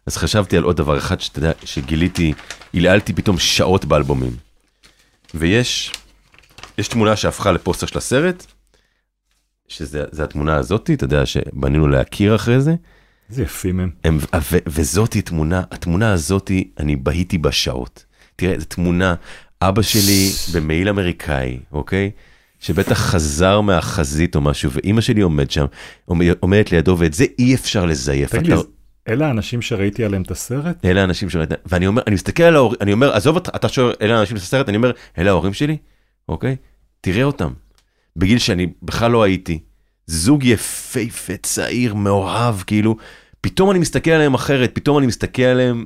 [0.06, 2.32] אז חשבתי על עוד דבר אחד שאתה יודע, שגיליתי,
[2.74, 4.36] הלעלתי פתאום שעות באלבומים.
[5.35, 5.93] ויש,
[6.78, 8.47] יש תמונה שהפכה לפוסטר של הסרט,
[9.69, 12.74] שזה התמונה הזאתי, אתה יודע, שבנינו להכיר אחרי זה.
[13.31, 13.90] איזה יפים הם.
[14.05, 14.19] הם,
[14.53, 18.05] ו, וזאתי תמונה, התמונה הזאתי, אני בהיתי בה שעות.
[18.36, 19.15] תראה, זו תמונה,
[19.62, 22.11] אבא שלי במעיל אמריקאי, אוקיי?
[22.61, 25.66] שבטח חזר מהחזית או משהו, ואימא שלי עומד שם,
[26.40, 28.31] עומדת לידו, ואת זה אי אפשר לזייף.
[28.31, 28.62] תגיד אתה...
[29.09, 30.85] אלה האנשים שראיתי עליהם את הסרט?
[30.85, 33.95] אלה האנשים שראיתי, ואני אומר, אני מסתכל על ההורים, אני אומר, עזוב אותך, אתה שואל,
[34.03, 35.77] אלה האנשים של הסרט, אני אומר, אלה ההורים שלי,
[36.28, 36.57] אוקיי?
[37.01, 37.53] תראה אותם.
[38.19, 39.59] בגיל שאני בכלל לא הייתי.
[40.07, 42.97] זוג יפהפה, צעיר, מאוהב, כאילו,
[43.40, 45.85] פתאום אני מסתכל עליהם אחרת, פתאום אני מסתכל עליהם,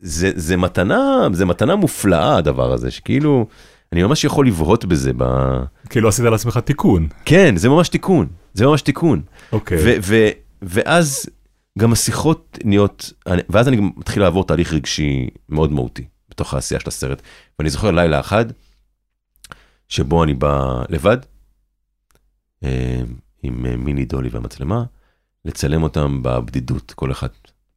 [0.00, 3.46] זה, זה מתנה, זה מתנה מופלאה הדבר הזה, שכאילו,
[3.92, 5.24] אני ממש יכול לבהות בזה ב...
[5.90, 7.08] כאילו עשית לעצמך תיקון.
[7.24, 9.22] כן, זה ממש תיקון, זה ממש תיקון.
[9.52, 9.78] אוקיי.
[9.84, 10.30] ו- ו-
[10.62, 11.26] ואז
[11.78, 13.12] גם השיחות נהיות,
[13.48, 17.22] ואז אני גם מתחיל לעבור תהליך רגשי מאוד מהותי בתוך העשייה של הסרט.
[17.58, 18.44] ואני זוכר לילה אחד,
[19.88, 21.16] שבו אני בא לבד,
[23.42, 24.84] עם אה, מיני דולי והמצלמה,
[25.44, 27.28] לצלם אותם בבדידות, כל אחד.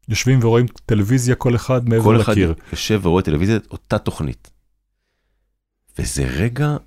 [0.08, 2.54] יושבים ורואים טלוויזיה כל אחד מעבר כל אחד לקיר.
[2.72, 4.52] יושב ורואה טלוויזיה, אותה תוכנית.
[6.00, 6.78] וזה רגע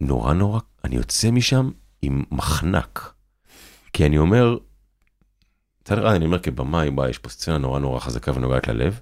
[0.00, 1.70] נורא נורא, אני יוצא משם
[2.02, 3.12] עם מחנק.
[3.92, 4.56] כי אני אומר,
[5.82, 9.00] מצד אחד אני אומר כבמאי, וואי, יש פה סצנה נורא נורא חזקה ונוגעת ללב.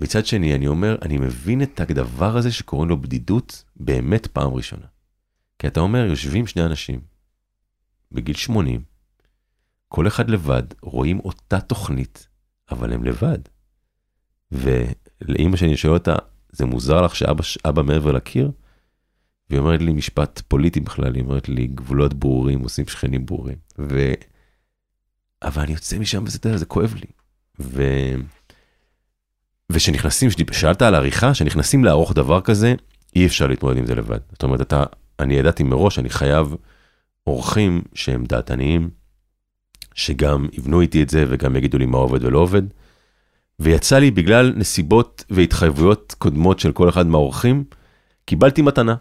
[0.00, 4.86] מצד שני, אני אומר, אני מבין את הדבר הזה שקוראים לו בדידות באמת פעם ראשונה.
[5.58, 7.00] כי אתה אומר, יושבים שני אנשים,
[8.12, 8.82] בגיל 80,
[9.88, 12.28] כל אחד לבד, רואים אותה תוכנית,
[12.70, 13.38] אבל הם לבד.
[14.52, 16.14] ולאימא שלי שואל אותה,
[16.52, 18.50] זה מוזר לך שאבא מעבר לקיר?
[19.50, 23.56] והיא אומרת לי משפט פוליטי בכלל, היא אומרת לי, גבולות ברורים עושים שכנים ברורים.
[23.78, 24.12] ו...
[25.42, 27.06] אבל אני יוצא משם וזה, זה כואב לי.
[27.60, 27.82] ו...
[29.72, 32.74] ושנכנסים, שאלת על עריכה, שנכנסים לערוך דבר כזה,
[33.16, 34.18] אי אפשר להתמודד עם זה לבד.
[34.32, 34.84] זאת אומרת, אתה,
[35.20, 36.56] אני ידעתי מראש, אני חייב
[37.24, 38.90] עורכים שהם דעתניים,
[39.94, 42.62] שגם יבנו איתי את זה וגם יגידו לי מה עובד ולא עובד.
[43.60, 47.64] ויצא לי בגלל נסיבות והתחייבויות קודמות של כל אחד מהאורחים,
[48.24, 48.94] קיבלתי מתנה.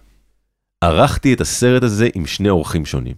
[0.81, 3.15] ערכתי את הסרט הזה עם שני אורחים שונים.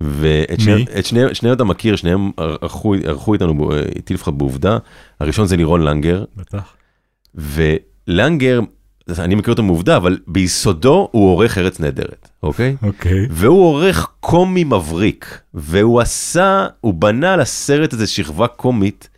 [0.00, 4.78] ואת שני, את שני, שניהם אתה מכיר, שניהם ערכו, ערכו איתנו, איתי לפחות בעובדה.
[5.20, 6.24] הראשון זה לירון לנגר.
[6.36, 6.76] בטח.
[7.34, 7.62] ו...
[9.18, 12.76] אני מכיר אותו מעובדה, אבל ביסודו הוא עורך ארץ נהדרת, אוקיי?
[12.82, 13.26] אוקיי.
[13.30, 19.08] והוא עורך קומי מבריק, והוא עשה, הוא בנה לסרט הזה שכבה קומית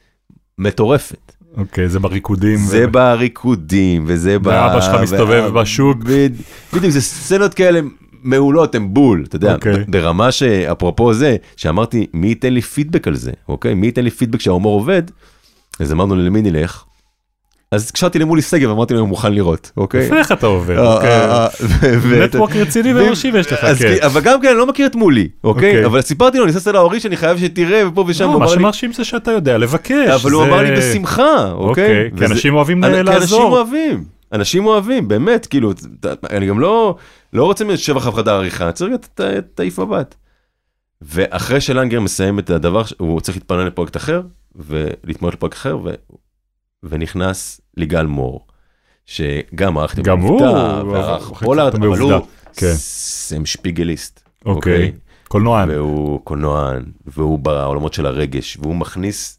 [0.59, 1.33] מטורפת.
[1.57, 2.57] אוקיי, זה בריקודים.
[2.59, 4.47] זה ו- בריקודים, וזה ב...
[4.47, 5.99] ואבא שלך מסתובב וה- בשוק.
[6.05, 6.31] בד-
[6.73, 7.81] בדיוק, זה סצנות כאלה
[8.23, 9.73] מעולות, הם בול, אתה יודע, אוקיי.
[9.85, 13.75] ב- ברמה שאפרופו זה, שאמרתי, מי ייתן לי פידבק על זה, אוקיי?
[13.75, 15.03] מי ייתן לי פידבק שההומור עובד?
[15.81, 16.85] אז אמרנו למי נלך?
[17.73, 20.05] אז התקשרתי למולי שגב, אמרתי לו, הוא מוכן לראות, אוקיי?
[20.07, 21.11] יפה איך אתה עובד, אה, אוקיי.
[21.11, 21.47] אה,
[21.85, 23.95] אה, נטוורק רציני ו- ומרשים יש לך, כן.
[24.07, 25.71] אבל גם כן, אני לא מכיר את מולי, אוקיי?
[25.71, 25.87] אוקיי.
[25.87, 28.55] אבל סיפרתי לו, אני עושה להורי שאני חייב שתראה, ופה ושם, לא, הוא מה אמר
[28.55, 30.09] לי- שמרשים זה שאתה יודע לבקש.
[30.23, 31.85] אבל הוא אמר לי בשמחה, אוקיי?
[32.07, 33.43] אוקיי, כי אנשים אוהבים אני- כי אנשים לעזור.
[33.57, 35.73] אוהבים, אנשים אוהבים, באמת, כאילו,
[36.31, 36.97] אני גם לא,
[37.33, 39.21] לא רוצה להיות שבח אף חדר עריכה, אני צריך את
[39.55, 40.15] תעיף מבט.
[41.03, 44.21] ואחרי שלנגר מסיים את הדבר, הוא צריך להתפנן לפרויקט אחר,
[44.57, 45.77] ולהתמודד לפרויקט אחר.
[46.83, 48.47] ונכנס ליגל מור,
[49.07, 52.13] שגם ערך את המבטא, וערך ערך פולארד, אבל הוא
[52.57, 52.73] כן.
[52.75, 54.29] סם שפיגליסט.
[54.45, 54.93] אוקיי.
[55.29, 55.71] קולנוען.
[55.71, 59.39] והוא קולנוען, והוא בעולמות של הרגש, והוא מכניס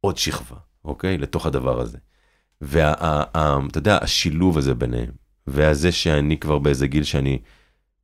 [0.00, 1.18] עוד שכבה, אוקיי?
[1.18, 1.98] לתוך הדבר הזה.
[2.60, 5.10] ואתה יודע, השילוב הזה ביניהם,
[5.46, 7.38] והזה שאני כבר באיזה גיל שאני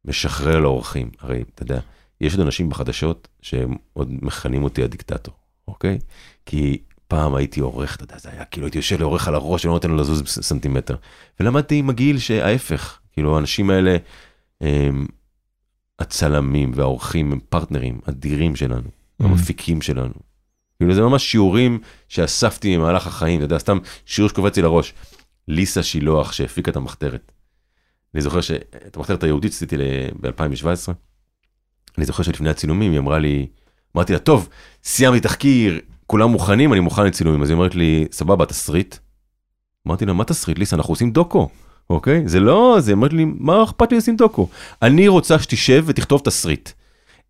[0.05, 1.81] משחרר לאורחים, הרי אתה יודע,
[2.20, 5.35] יש עוד אנשים בחדשות שהם עוד מכנים אותי הדיקטטור,
[5.69, 5.98] אוקיי?
[6.47, 9.74] כי פעם הייתי עורך, אתה יודע, זה היה כאילו הייתי יושב לעורך על הראש ולא
[9.74, 10.97] נותן לו לזוז סנטימטר.
[11.40, 13.97] ולמדתי עם הגיל שההפך, כאילו האנשים האלה,
[14.60, 15.06] הם,
[15.98, 20.14] הצלמים והעורכים הם פרטנרים אדירים שלנו, המפיקים שלנו.
[20.78, 21.78] כאילו זה ממש שיעורים
[22.09, 24.94] שאספתי במהלך החיים, אתה יודע, סתם שיעור שקופץ לי לראש.
[25.48, 27.32] ליסה שילוח שהפיקה את המחתרת.
[28.14, 29.76] אני זוכר שאת המחתרת היהודית עשיתי
[30.20, 30.93] ב-2017.
[31.98, 33.47] אני זוכר שלפני הצילומים היא אמרה לי,
[33.97, 34.48] אמרתי לה, טוב,
[34.85, 37.43] סיימתי תחקיר, כולם מוכנים, אני מוכן לצילומים.
[37.43, 38.97] אז היא אומרת לי, סבבה, תסריט.
[39.86, 41.48] אמרתי לה, מה תסריט, ליסה, אנחנו עושים דוקו,
[41.90, 42.22] אוקיי?
[42.26, 44.48] זה לא, זה אמרת לי, מה אכפת לי לשים דוקו?
[44.82, 46.70] אני רוצה שתשב ותכתוב תסריט.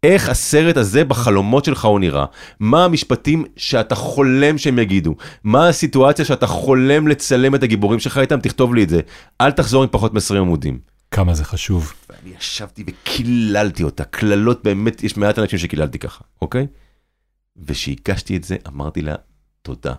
[0.03, 2.25] איך הסרט הזה בחלומות שלך הוא נראה,
[2.61, 5.15] מה המשפטים שאתה חולם שהם יגידו,
[5.45, 9.01] מה הסיטואציה שאתה חולם לצלם את הגיבורים שלך איתם, תכתוב לי את זה.
[9.41, 10.79] אל תחזור עם פחות מ-20 עמודים.
[11.11, 11.93] כמה זה חשוב.
[12.09, 16.67] ואני ישבתי וקיללתי אותה, קללות באמת, יש מעט אנשים שקיללתי ככה, אוקיי?
[17.57, 19.15] וכשהגשתי את זה, אמרתי לה,
[19.63, 19.95] תודה.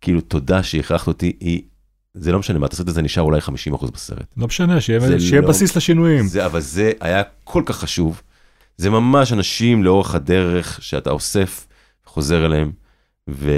[0.00, 1.62] כאילו, תודה שהכרחת אותי, היא...
[2.14, 3.40] זה לא משנה מה, התסריט הזה נשאר אולי
[3.72, 4.34] 50% בסרט.
[4.36, 6.26] לא משנה, שיהיה זה שיהיה לא- בסיס לשינויים.
[6.26, 8.22] זה, אבל זה היה כל כך חשוב.
[8.76, 11.66] זה ממש אנשים לאורך הדרך שאתה אוסף,
[12.04, 12.72] חוזר אליהם,
[13.30, 13.50] ו...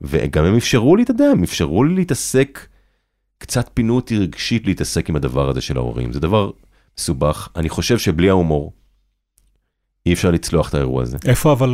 [0.00, 2.66] וגם הם אפשרו לי, אתה יודע, הם אפשרו לי להתעסק,
[3.38, 6.12] קצת פינו אותי רגשית להתעסק עם הדבר הזה של ההורים.
[6.12, 6.50] זה דבר
[6.98, 7.48] מסובך.
[7.56, 8.72] אני חושב שבלי ההומור,
[10.08, 11.16] אי אפשר לצלוח את האירוע הזה.
[11.26, 11.70] איפה אבל,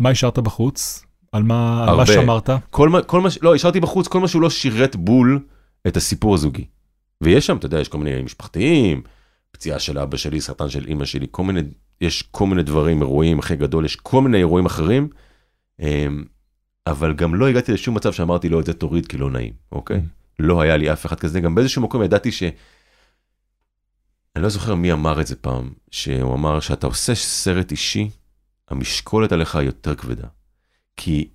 [0.00, 1.04] מה השארת בחוץ?
[1.32, 2.06] על מה על מה הרבה.
[2.06, 2.50] שמרת?
[2.70, 5.40] כל מה, כל מה, לא, השארתי בחוץ כל מה שהוא לא שירת בול
[5.86, 6.64] את הסיפור הזוגי.
[7.20, 9.02] ויש שם, אתה יודע, יש כל מיני משפחתיים,
[9.50, 11.60] פציעה של אבא שלי, סרטן של אימא שלי, כל מיני,
[12.00, 15.08] יש כל מיני דברים, אירועים, אחי גדול, יש כל מיני אירועים אחרים,
[15.80, 16.24] אמ,
[16.86, 20.00] אבל גם לא הגעתי לשום מצב שאמרתי לו את זה תוריד כי לא נעים, אוקיי?
[20.38, 22.42] לא היה לי אף אחד כזה, גם באיזשהו מקום ידעתי ש...
[24.36, 28.10] אני לא זוכר מי אמר את זה פעם, שהוא אמר שאתה עושה סרט אישי,
[28.70, 30.26] המשקולת עליך יותר כבדה.
[30.96, 31.28] כי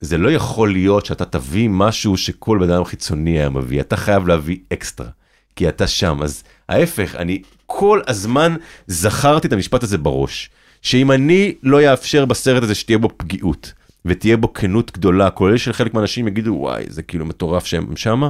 [0.00, 4.28] זה לא יכול להיות שאתה תביא משהו שכל בן אדם חיצוני היה מביא, אתה חייב
[4.28, 5.08] להביא אקסטרה,
[5.56, 6.22] כי אתה שם.
[6.22, 8.54] אז ההפך, אני כל הזמן
[8.86, 10.50] זכרתי את המשפט הזה בראש,
[10.82, 13.72] שאם אני לא אאפשר בסרט הזה שתהיה בו פגיעות,
[14.04, 18.28] ותהיה בו כנות גדולה, כולל שחלק מהאנשים יגידו, וואי, זה כאילו מטורף שהם שמה,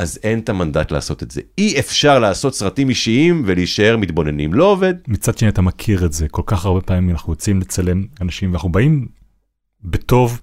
[0.00, 1.40] אז אין את המנדט לעשות את זה.
[1.58, 4.94] אי אפשר לעשות סרטים אישיים ולהישאר מתבוננים, לא עובד.
[5.08, 8.72] מצד שני אתה מכיר את זה, כל כך הרבה פעמים אנחנו יוצאים לצלם אנשים ואנחנו
[8.72, 9.08] באים
[9.84, 10.40] בטוב,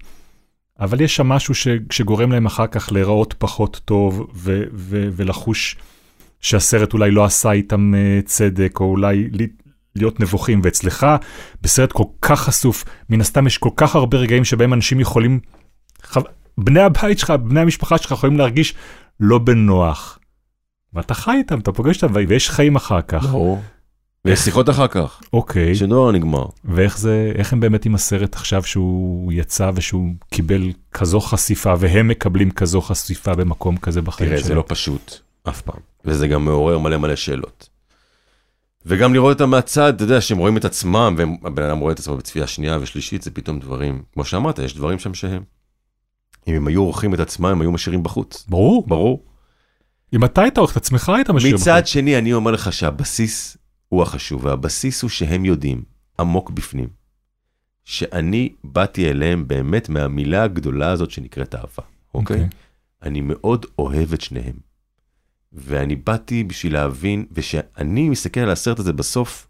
[0.80, 5.76] אבל יש שם משהו ש, שגורם להם אחר כך להיראות פחות טוב ו, ו, ולחוש
[6.40, 9.48] שהסרט אולי לא עשה איתם uh, צדק, או אולי לי-
[9.96, 11.06] להיות נבוכים, ואצלך
[11.62, 15.40] בסרט כל כך חשוף, מן הסתם יש כל כך הרבה רגעים שבהם אנשים יכולים.
[16.58, 18.74] בני הבית שלך, בני המשפחה שלך יכולים להרגיש
[19.20, 20.18] לא בנוח.
[20.94, 23.24] ואתה חי איתם, אתה פוגש אותם, ויש חיים אחר כך.
[23.24, 23.62] ברור.
[24.24, 25.74] ויש שיחות אחר כך, אוקיי.
[25.74, 26.46] שדבר נגמר.
[26.64, 30.62] ואיך זה, איך הם באמת עם הסרט עכשיו שהוא יצא ושהוא קיבל
[30.92, 34.56] כזו חשיפה והם מקבלים כזו חשיפה במקום כזה בחיים תראה, זה שלהם?
[34.58, 35.14] לא פשוט,
[35.48, 35.80] אף פעם.
[36.04, 37.68] וזה גם מעורר מלא מלא שאלות.
[38.86, 42.16] וגם לראות אותם מהצד, אתה יודע, שהם רואים את עצמם, והבן אדם רואה את עצמו
[42.16, 45.42] בצפייה שנייה ושלישית, זה פתאום דברים, כמו שאמרת, יש דברים שם שהם.
[46.48, 48.46] אם הם היו עורכים את עצמם, הם היו משאירים בחוץ.
[48.48, 48.86] ברור.
[48.86, 49.24] ברור.
[50.12, 51.86] אם אתה היית עורך את עצמך היית משאיר מצד בחוץ.
[51.86, 53.56] שני, אני אומר לך שהבסיס
[53.88, 55.82] הוא החשוב, והבסיס הוא שהם יודעים,
[56.20, 56.88] עמוק בפנים,
[57.84, 61.82] שאני באתי אליהם באמת מהמילה הגדולה הזאת שנקראת אהבה,
[62.14, 62.48] אוקיי?
[63.02, 64.54] אני מאוד אוהב את שניהם.
[65.52, 69.48] ואני באתי בשביל להבין, ושאני מסתכל על הסרט הזה בסוף,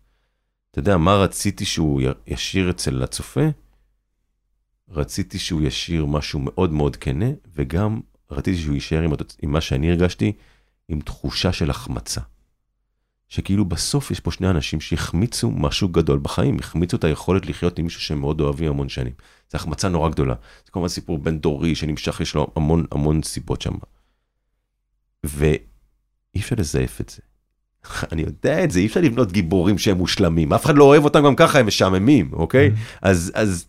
[0.71, 3.41] אתה יודע, מה רציתי שהוא י- ישאיר אצל הצופה?
[4.91, 8.01] רציתי שהוא ישאיר משהו מאוד מאוד כנה, וגם
[8.31, 10.33] רציתי שהוא יישאר עם, התוצ- עם מה שאני הרגשתי,
[10.89, 12.21] עם תחושה של החמצה.
[13.29, 17.85] שכאילו בסוף יש פה שני אנשים שהחמיצו משהו גדול בחיים, החמיצו את היכולת לחיות עם
[17.85, 19.13] מישהו שהם מאוד אוהבים המון שנים.
[19.51, 20.35] זו החמצה נורא גדולה.
[20.67, 23.75] זה כמובן סיפור בין דורי שנמשך, יש לו המון המון סיבות שם.
[25.25, 25.59] ואי
[26.39, 27.23] אפשר לזייף את זה.
[28.13, 31.25] אני יודע את זה, אי אפשר לבנות גיבורים שהם מושלמים, אף אחד לא אוהב אותם
[31.25, 32.71] גם ככה, הם משעממים, אוקיי?
[33.03, 33.67] אז, אז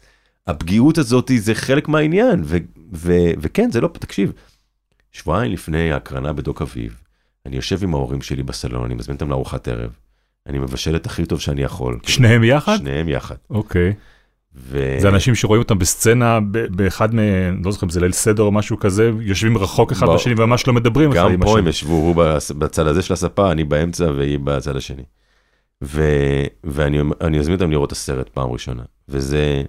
[0.48, 2.58] הפגיעות הזאת זה חלק מהעניין, ו,
[2.94, 4.32] ו, וכן, זה לא, תקשיב,
[5.12, 7.02] שבועיים לפני ההקרנה בדוק אביב,
[7.46, 9.92] אני יושב עם ההורים שלי בסלון, אני מזמין אותם לארוחת ערב,
[10.48, 12.00] אני מבשל את הכי טוב שאני יכול.
[12.08, 12.78] שניהם יחד?
[12.78, 13.36] שניהם יחד.
[13.50, 13.94] אוקיי.
[14.56, 14.98] ו...
[15.00, 16.40] זה אנשים שרואים אותם בסצנה
[16.70, 17.20] באחד מ...
[17.66, 20.08] לא זוכר אם זה ליל סדר או משהו כזה, יושבים רחוק אחד.
[20.16, 21.60] בשני וממש לא מדברים אחד גם פה.
[21.60, 25.04] הם ישבו, הוא בצ- בצד הזה של הספה, אני באמצע והיא בצד השני.
[25.84, 26.04] ו...
[26.64, 29.64] ואני אני אזמין אותם לראות את הסרט פעם ראשונה, וזה,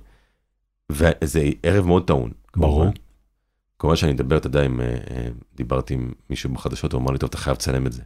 [0.91, 2.31] וזה ערב מאוד טעון.
[2.57, 2.87] ברור.
[3.79, 3.97] כמובן.
[3.97, 7.29] שאני מדבר, אתה יודע, אם אה, אה, דיברתי עם מישהו בחדשות, הוא אמר לי, טוב,
[7.29, 8.03] אתה חייב לצלם את זה.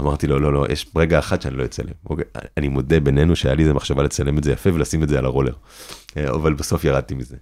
[0.00, 1.92] אמרתי לו, לא, לא, יש רגע אחד שאני לא אצלם.
[2.10, 2.24] אוקיי,
[2.56, 5.24] אני מודה בינינו שהיה לי איזה מחשבה לצלם את זה יפה ולשים את זה על
[5.24, 5.54] הרולר.
[6.16, 7.36] אה, אבל בסוף ירדתי מזה.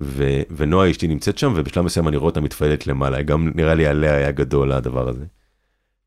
[0.00, 3.86] ו- ונועה אשתי נמצאת שם, ובשלב מסוים אני רואה אותה מתפעלת למעלה, גם נראה לי
[3.86, 5.24] עליה היה גדול הדבר הזה.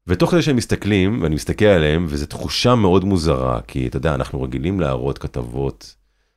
[0.07, 4.41] ותוך כדי שהם מסתכלים, ואני מסתכל עליהם, וזו תחושה מאוד מוזרה, כי אתה יודע, אנחנו
[4.41, 5.95] רגילים להראות כתבות,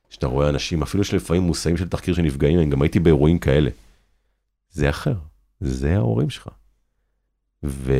[0.09, 3.69] שאתה רואה אנשים, אפילו שלפעמים מושאים של תחקיר שנפגעים, אני גם הייתי באירועים כאלה.
[4.69, 5.15] זה אחר,
[5.61, 6.49] זה ההורים שלך.
[7.63, 7.93] ו...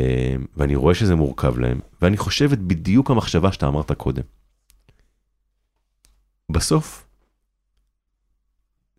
[0.58, 4.24] ואני רואה שזה מורכב להם, ואני חושב את בדיוק המחשבה שאתה אמרת קודם.
[6.52, 7.08] בסוף,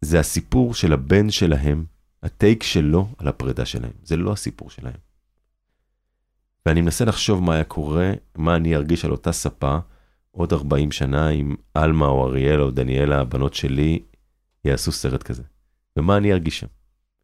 [0.01, 1.85] זה הסיפור של הבן שלהם,
[2.23, 4.97] הטייק שלו על הפרידה שלהם, זה לא הסיפור שלהם.
[6.66, 9.78] ואני מנסה לחשוב מה היה קורה, מה אני ארגיש על אותה ספה
[10.37, 13.99] עוד 40 שנה אם עלמה או אריאל או דניאלה, הבנות שלי,
[14.65, 15.43] יעשו סרט כזה.
[15.97, 16.67] ומה אני ארגיש שם.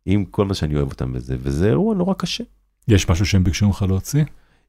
[0.06, 2.44] עם כל מה שאני אוהב אותם בזה, וזה אירוע נורא קשה.
[2.89, 4.24] יש משהו שהם ביקשו ממך להוציא?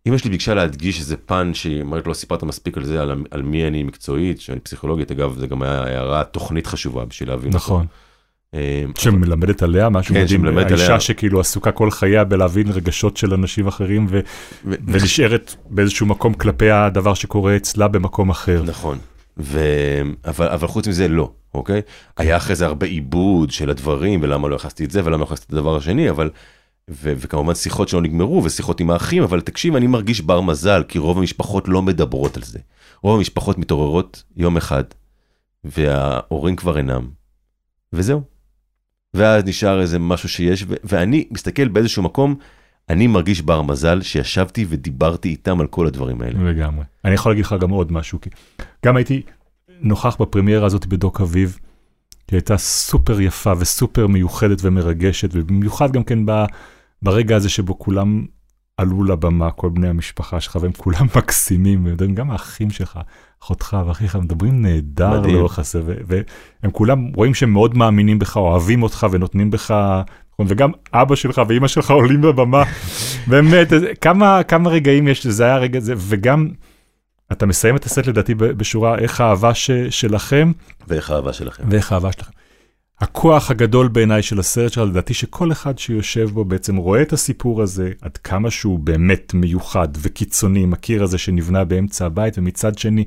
[0.07, 3.41] אמא שלי ביקשה להדגיש איזה פן שהיא אומרת לא סיפרת מספיק על זה, על, על
[3.41, 7.53] מי אני מקצועית, שאני פסיכולוגית, אגב, זה גם היה הערה תוכנית חשובה בשביל להבין.
[7.53, 7.57] אותו.
[7.57, 7.81] נכון.
[7.81, 8.12] אה,
[8.97, 10.99] שמלמדת עליה משהו כן, מדהים, האישה עליה.
[10.99, 14.19] שכאילו עסוקה כל חייה בלהבין רגשות של אנשים אחרים ו-
[14.65, 18.63] ו- ונשארת באיזשהו מקום כלפי הדבר שקורה אצלה במקום אחר.
[18.65, 18.97] נכון.
[19.37, 19.59] ו...
[20.25, 21.81] אבל, אבל חוץ מזה לא, אוקיי?
[22.17, 25.45] היה אחרי זה הרבה עיבוד של הדברים, ולמה לא הכנסתי את זה, ולמה לא הכנסתי
[25.47, 26.29] את הדבר השני, אבל...
[26.89, 27.13] ו...
[27.17, 31.17] וכמובן שיחות שלא נגמרו, ושיחות עם האחים, אבל תקשיב, אני מרגיש בר מזל, כי רוב
[31.17, 32.59] המשפחות לא מדברות על זה.
[33.03, 34.83] רוב המשפחות מתעוררות יום אחד,
[35.63, 37.07] וההורים כבר אינם,
[37.93, 38.32] וזהו.
[39.13, 40.65] ואז נשאר איזה משהו שיש.
[40.83, 42.35] ואני מסתכל באיזשהו מקום,
[42.89, 46.51] אני מרגיש בר מזל שישבתי ודיברתי איתם על כל הדברים האלה.
[46.51, 46.83] לגמרי.
[47.05, 48.29] אני יכול להגיד לך גם עוד משהו, כי
[48.85, 49.21] גם הייתי
[49.81, 51.59] נוכח בפרמיירה הזאת בדוק אביב,
[52.31, 56.31] היא הייתה סופר יפה וסופר מיוחדת ומרגשת, ובמיוחד גם כן ב,
[57.01, 58.25] ברגע הזה שבו כולם
[58.77, 62.99] עלו לבמה, כל בני המשפחה שלך, והם כולם מקסימים, והם גם האחים שלך,
[63.43, 65.21] אחותך ואחיך, מדברים נהדר.
[65.21, 66.21] לאורך ו-
[66.63, 69.71] והם כולם רואים שהם מאוד מאמינים בך, אוהבים אותך ונותנים בך,
[70.33, 72.63] נכון, וגם אבא שלך ואימא שלך עולים בבמה,
[73.27, 76.47] באמת, איזה- כמה, כמה רגעים יש, זה היה רגע זה, וגם,
[77.31, 80.51] אתה מסיים את הסרט לדעתי בשורה, איך האהבה ש, שלכם,
[80.87, 81.63] ואיך האהבה שלכם.
[81.69, 82.31] ואיך האהבה שלכם.
[82.99, 87.61] הכוח הגדול בעיניי של הסרט שלך, לדעתי שכל אחד שיושב בו בעצם רואה את הסיפור
[87.61, 93.05] הזה, עד כמה שהוא באמת מיוחד וקיצוני, עם הקיר הזה שנבנה באמצע הבית, ומצד שני,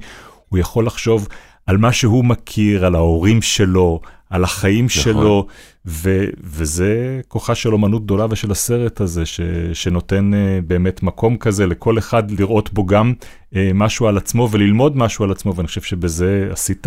[0.48, 1.28] הוא יכול לחשוב
[1.66, 4.00] על מה שהוא מכיר, על ההורים שלו,
[4.30, 5.02] על החיים נכון.
[5.02, 5.46] שלו,
[5.86, 9.40] ו- וזה כוחה של אומנות גדולה ושל הסרט הזה, ש-
[9.72, 14.96] שנותן uh, באמת מקום כזה לכל אחד לראות בו גם uh, משהו על עצמו וללמוד
[14.96, 16.86] משהו על עצמו, ואני חושב שבזה עשית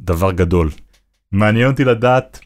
[0.00, 0.70] דבר גדול.
[1.32, 2.40] מעניין אותי לדעת,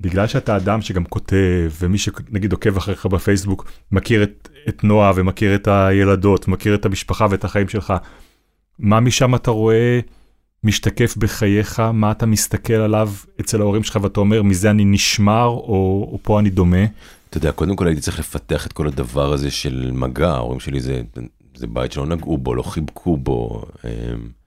[0.00, 5.54] בגלל שאתה אדם שגם כותב, ומי שנגיד עוקב אחריך בפייסבוק, מכיר את, את נועה ומכיר
[5.54, 7.94] את הילדות, מכיר את המשפחה ואת החיים שלך,
[8.78, 10.00] מה משם אתה רואה
[10.64, 13.10] משתקף בחייך, מה אתה מסתכל עליו
[13.40, 16.84] אצל ההורים שלך ואתה אומר, מזה אני נשמר, או, או פה אני דומה?
[17.30, 20.80] אתה יודע, קודם כל הייתי צריך לפתח את כל הדבר הזה של מגע, ההורים שלי
[20.80, 21.02] זה,
[21.54, 23.64] זה בית שלא נגעו בו, לא חיבקו בו.
[23.84, 24.39] אמ,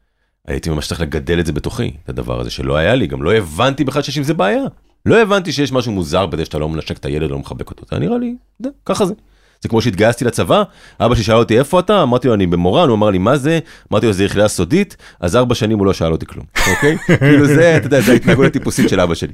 [0.48, 3.34] הייתי ממש צריך לגדל את זה בתוכי, את הדבר הזה שלא היה לי, גם לא
[3.34, 4.64] הבנתי בכלל שיש עם זה בעיה.
[5.06, 8.00] לא הבנתי שיש משהו מוזר בזה שאתה לא מנשק את הילד, לא מחבק אותו, זה
[8.00, 9.14] נראה לי, זה, ככה זה.
[9.62, 10.64] זה כמו שהתגייסתי לצבא,
[11.00, 13.60] אבא שלי שאל אותי איפה אתה, אמרתי לו אני במורן, הוא אמר לי מה זה,
[13.92, 16.46] אמרתי לו זה יחידה סודית, אז ארבע שנים הוא לא שאל אותי כלום,
[16.76, 16.98] אוקיי?
[17.20, 19.34] כאילו זה, אתה יודע, זה ההתנהגות הטיפוסית של אבא שלי.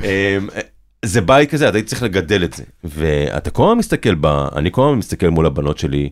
[0.00, 0.06] אמ,
[1.04, 2.64] זה בית כזה, אתה צריך לגדל את זה.
[2.84, 4.26] ואתה כל הזמן מסתכל ב...
[4.26, 6.10] אני כל הזמן מסתכל מול הבנות שלי,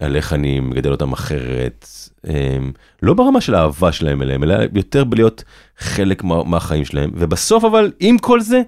[0.00, 1.88] על איך אני מגדל אותם אחרת.
[2.28, 2.72] אמ,
[3.02, 5.44] לא ברמה של האהבה שלהם אליהם, אלא יותר בלהיות
[5.78, 7.10] חלק מה, מהחיים שלהם.
[7.14, 8.62] ובסוף אבל, עם כל זה,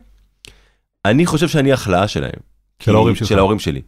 [1.05, 2.40] אני חושב שאני החלאה שלהם.
[2.82, 3.28] של ההורים שלך.
[3.28, 3.82] של ההורים שלי.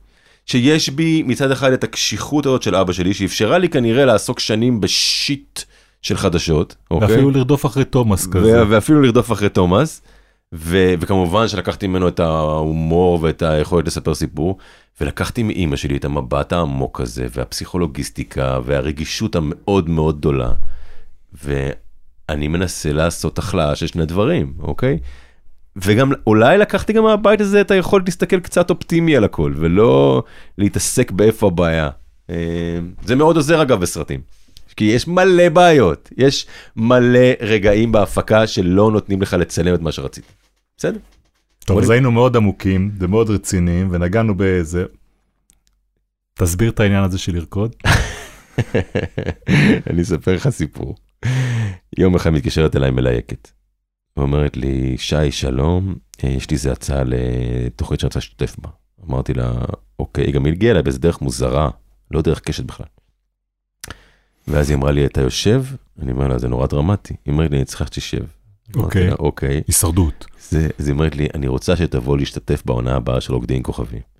[0.46, 4.80] שיש בי מצד אחד את הקשיחות הזאת של אבא שלי, שאפשרה לי כנראה לעסוק שנים
[4.80, 5.60] בשיט
[6.02, 6.76] של חדשות.
[6.90, 7.08] אוקיי?
[7.08, 8.62] ואפילו לרדוף אחרי תומאס כזה.
[8.68, 10.02] ואפילו לרדוף אחרי תומאס.
[10.54, 14.58] ו- וכמובן שלקחתי ממנו את ההומור ואת היכולת לספר סיפור,
[15.00, 20.50] ולקחתי מאימא שלי את המבט העמוק הזה, והפסיכולוגיסטיקה, והרגישות המאוד מאוד גדולה.
[21.44, 24.98] ואני מנסה לעשות החלאה של שני דברים, אוקיי?
[25.76, 30.22] וגם אולי לקחתי גם מהבית הזה את היכולת להסתכל קצת אופטימי על הכל, ולא
[30.58, 31.90] להתעסק באיפה הבעיה.
[32.30, 34.20] אה, זה מאוד עוזר אגב בסרטים.
[34.76, 36.46] כי יש מלא בעיות, יש
[36.76, 40.24] מלא רגעים בהפקה שלא נותנים לך לצלם את מה שרצית.
[40.76, 40.98] בסדר?
[41.68, 44.84] טוב, אז היינו מאוד עמוקים ומאוד רציניים, ונגענו באיזה...
[46.34, 47.76] תסביר את העניין הזה של לרקוד.
[49.90, 50.96] אני אספר לך סיפור.
[51.98, 53.50] יום אחד מתקשרת אליי מלייקת.
[54.16, 58.70] ואומרת לי, שי, שלום, אה, יש לי איזה הצעה לתוכנית שאני רוצה להשתתף בה.
[59.08, 59.52] אמרתי לה,
[59.98, 61.70] אוקיי, היא גם הגיעה אליי באיזה דרך מוזרה,
[62.10, 62.86] לא דרך קשת בכלל.
[64.48, 65.64] ואז היא אמרה לי, אתה יושב?
[66.02, 67.14] אני אומר לה, זה נורא דרמטי.
[67.24, 68.24] היא אומרת לי, אני צריכה שתשב.
[68.74, 69.12] אוקיי.
[69.12, 69.62] אוקיי.
[69.66, 70.26] הישרדות.
[70.50, 74.17] זה- אז היא אומרת לי, אני רוצה שתבוא להשתתף בעונה הבאה של רוקדים כוכבים.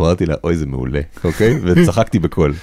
[0.00, 1.58] אמרתי לה, אוי, זה מעולה, אוקיי?
[1.64, 2.54] וצחקתי בקול.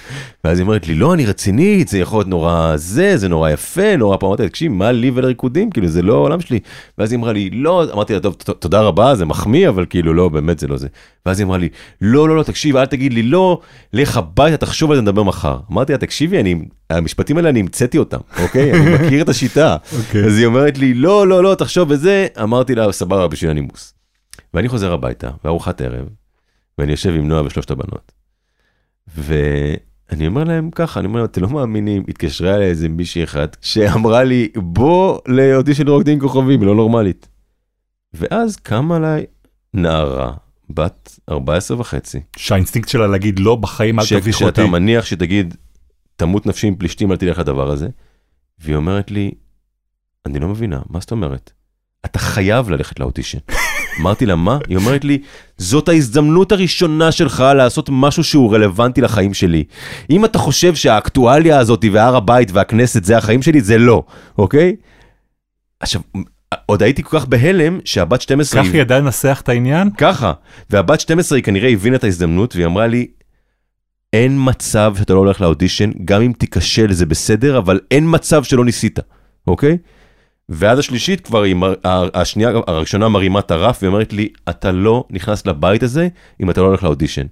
[0.44, 3.96] ואז היא אומרת לי, לא, אני רצינית, זה יכול להיות נורא זה, זה נורא יפה,
[3.96, 4.26] נורא פעם.
[4.28, 5.70] אמרתי לה, תקשיב, מה לי ולריקודים?
[5.70, 6.58] כאילו, זה לא העולם שלי.
[6.98, 10.28] ואז היא אמרה לי, לא, אמרתי לה, טוב, תודה רבה, זה מחמיא, אבל כאילו, לא,
[10.28, 10.88] באמת זה לא זה.
[11.26, 11.68] ואז היא אמרה לי,
[12.00, 13.60] לא, לא, לא, תקשיב, אל תגיד לי לא,
[13.92, 15.58] לך הביתה, תחשוב על זה, נדבר מחר.
[15.72, 16.54] אמרתי לה, תקשיבי, אני,
[16.90, 18.72] המשפטים האלה, אני המצאתי אותם, אוקיי?
[18.72, 19.76] אני מכיר את השיטה.
[19.98, 20.24] אוקיי.
[20.24, 22.26] אז היא אומרת לי, לא, לא, לא, תחשוב בזה.
[22.42, 23.94] אמרתי לה, סבבה, בשביל הנימוס.
[24.54, 26.06] ואני חוזר הביתה, בארוחת ערב,
[26.78, 28.12] ואני יושב עם נועה ושלושת הבנות.
[29.16, 33.56] ואני אומר להם ככה, אני אומר להם, אתם לא מאמינים, התקשרה אליי איזה מישהי אחת,
[33.60, 37.28] שאמרה לי, בוא לאודישן רוקדים כוכבים, היא לא נורמלית.
[38.12, 39.24] ואז קמה עליי
[39.74, 40.32] נערה,
[40.70, 44.54] בת 14 וחצי, שהאינסטינקט שלה להגיד לא בחיים אל תביך אותי.
[44.60, 45.54] שאתה מניח שתגיד,
[46.16, 47.88] תמות נפשי עם פלישתים, אל תלך לדבר הזה.
[48.58, 49.30] והיא אומרת לי,
[50.26, 51.52] אני לא מבינה, מה זאת אומרת?
[52.04, 53.38] אתה חייב ללכת לאודישן.
[54.00, 54.58] אמרתי לה, מה?
[54.68, 55.18] היא אומרת לי,
[55.58, 59.64] זאת ההזדמנות הראשונה שלך לעשות משהו שהוא רלוונטי לחיים שלי.
[60.10, 64.02] אם אתה חושב שהאקטואליה הזאת והר הבית והכנסת זה החיים שלי, זה לא,
[64.38, 64.76] אוקיי?
[65.80, 66.00] עכשיו,
[66.66, 68.62] עוד הייתי כל כך בהלם שהבת 12...
[68.62, 69.90] כך היא ידעה לנסח את העניין?
[69.90, 70.32] ככה.
[70.70, 73.06] והבת 12 היא כנראה הבינה את ההזדמנות והיא אמרה לי,
[74.12, 78.64] אין מצב שאתה לא הולך לאודישן, גם אם תיכשל זה בסדר, אבל אין מצב שלא
[78.64, 78.98] ניסית,
[79.46, 79.78] אוקיי?
[80.48, 81.56] ואז השלישית כבר, היא,
[82.14, 86.08] השנייה, הראשונה מרימה את הרף ואומרת לי, אתה לא נכנס לבית הזה
[86.42, 87.26] אם אתה לא הולך לאודישן.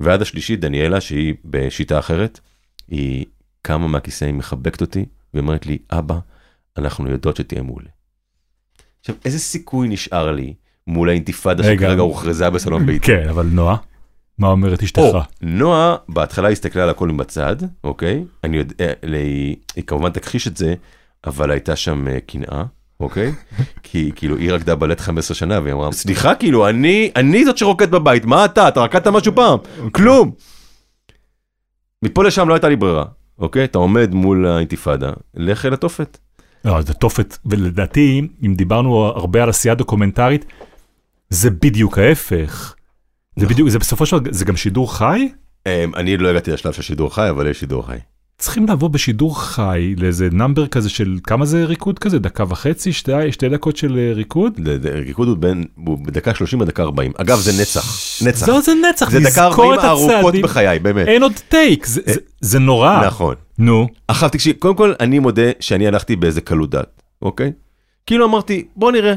[0.00, 2.40] ועד השלישית, דניאלה, שהיא בשיטה אחרת,
[2.88, 3.24] היא
[3.62, 6.18] קמה מהכיסא, היא מחבקת אותי, ואומרת לי, אבא,
[6.78, 7.88] אנחנו יודעות שתהיה מעולה.
[9.00, 10.54] עכשיו, איזה סיכוי נשאר לי
[10.86, 11.86] מול האינתיפאדה רגע.
[11.86, 13.06] שכרגע הוכרזה בסלון ביתי?
[13.06, 13.76] כן, אבל נועה,
[14.38, 15.02] מה אומרת אשתך?
[15.42, 18.24] נועה בהתחלה הסתכלה על הכל עם בצד, אוקיי?
[18.44, 18.92] אני יודע, אה,
[19.76, 20.74] היא כמובן תכחיש את זה,
[21.26, 22.64] אבל הייתה שם אה, קנאה,
[23.00, 23.32] אוקיי?
[23.82, 27.88] כי כאילו היא רקדה בלט 15 שנה, והיא אמרה, סליחה, כאילו, אני, אני זאת שרוקדת
[27.88, 28.68] בבית, מה אתה?
[28.68, 29.58] אתה רקדת משהו פעם?
[29.92, 30.30] כלום.
[32.02, 33.04] מפה לשם לא הייתה לי ברירה,
[33.38, 33.64] אוקיי?
[33.64, 36.18] אתה עומד מול האינתיפאדה, לך אל התופת.
[36.64, 40.44] לא, זה תופת, ולדעתי, אם דיברנו הרבה על עשייה דוקומנטרית,
[41.30, 42.74] זה בדיוק ההפך.
[43.36, 43.54] זה נכון.
[43.54, 45.28] בדיוק, זה בסופו של דבר, זה גם שידור חי?
[45.66, 47.96] אמ, אני לא הגעתי לשלב של שידור חי, אבל יש שידור חי.
[48.42, 52.18] צריכים לבוא בשידור חי לאיזה נאמבר כזה של כמה זה ריקוד כזה?
[52.18, 52.92] דקה וחצי?
[52.92, 54.60] שתי, שתי דקות של אה, ריקוד?
[54.64, 57.12] זה- זה- ריקוד הוא בין, הוא בדקה 30 עד דקה 40.
[57.18, 57.84] אגב, זה נצח.
[58.26, 58.46] נצח.
[58.46, 60.42] זהו, זה נצח, זה דקה לזכור 40 את הארוכות הצעדים.
[60.42, 61.08] בחיי, באמת.
[61.08, 63.06] אין עוד טייק, זה- זה- זה נורא.
[63.06, 63.34] נכון.
[63.58, 67.52] נו, עכשיו תקשיב, קודם כל אני מודה שאני הלכתי באיזה קלות דעת, אוקיי?
[68.06, 69.14] כאילו אמרתי, בוא נראה.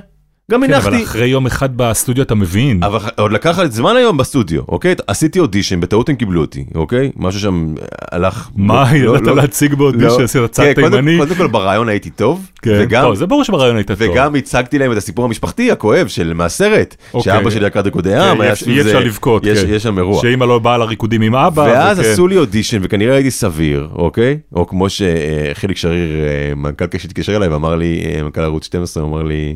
[0.52, 2.84] גם כן, אבל הנחתי, אחרי יום אחד בסטודיו אתה מבין.
[2.84, 4.96] אבל עוד לקח לי זמן היום בסטודיו, אוקיי?
[5.08, 7.12] עשיתי אודישן, בטעות הם קיבלו אותי, אוקיי?
[7.16, 7.74] משהו שם
[8.12, 8.50] הלך...
[8.56, 10.24] מה, לא- ידעת לא- להציג באודישן, לא.
[10.24, 11.18] עשית צד כן, קודם- תימני?
[11.18, 12.86] קודם כל ברעיון הייתי טוב, כן,
[13.16, 13.98] זה ברור שברעיון היית טוב.
[14.00, 17.34] וגם הצגתי להם את הסיפור המשפחתי הכואב של מהסרט, אוקיי.
[17.34, 19.68] שאבא שלי רקד ריקודי כן, עם, אי היה אפשר- לבכות, יש- כן.
[19.74, 20.22] יש שם אירוע.
[20.22, 21.62] שאמא לא באה לריקודים עם אבא.
[21.62, 22.00] ואז.
[22.00, 24.38] עשו לי אודישן וכנראה הייתי סביר, אוקיי?
[24.56, 29.04] או כמו שחיליק שריר, אה, מנכ"ל קשת התקשר אליי ואמר לי, אה, מנכ"ל ערוץ 12
[29.04, 29.56] אמר לי,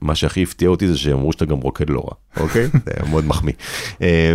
[0.00, 2.66] מה שהכי הפתיע אותי זה שהם אמרו שאתה גם רוקד לא רע, אוקיי?
[2.84, 3.54] זה היה מאוד מחמיא.
[4.02, 4.34] אה,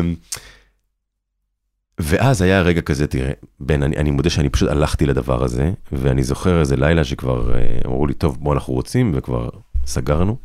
[1.99, 6.23] ואז היה רגע כזה, תראה, בן, אני, אני מודה שאני פשוט הלכתי לדבר הזה, ואני
[6.23, 9.49] זוכר איזה לילה שכבר אה, אמרו לי, טוב, בוא אנחנו רוצים, וכבר
[9.85, 10.37] סגרנו.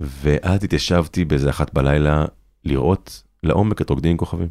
[0.00, 2.24] ואז התיישבתי באיזה אחת בלילה
[2.64, 4.48] לראות לעומק את רוקדים עם כוכבים.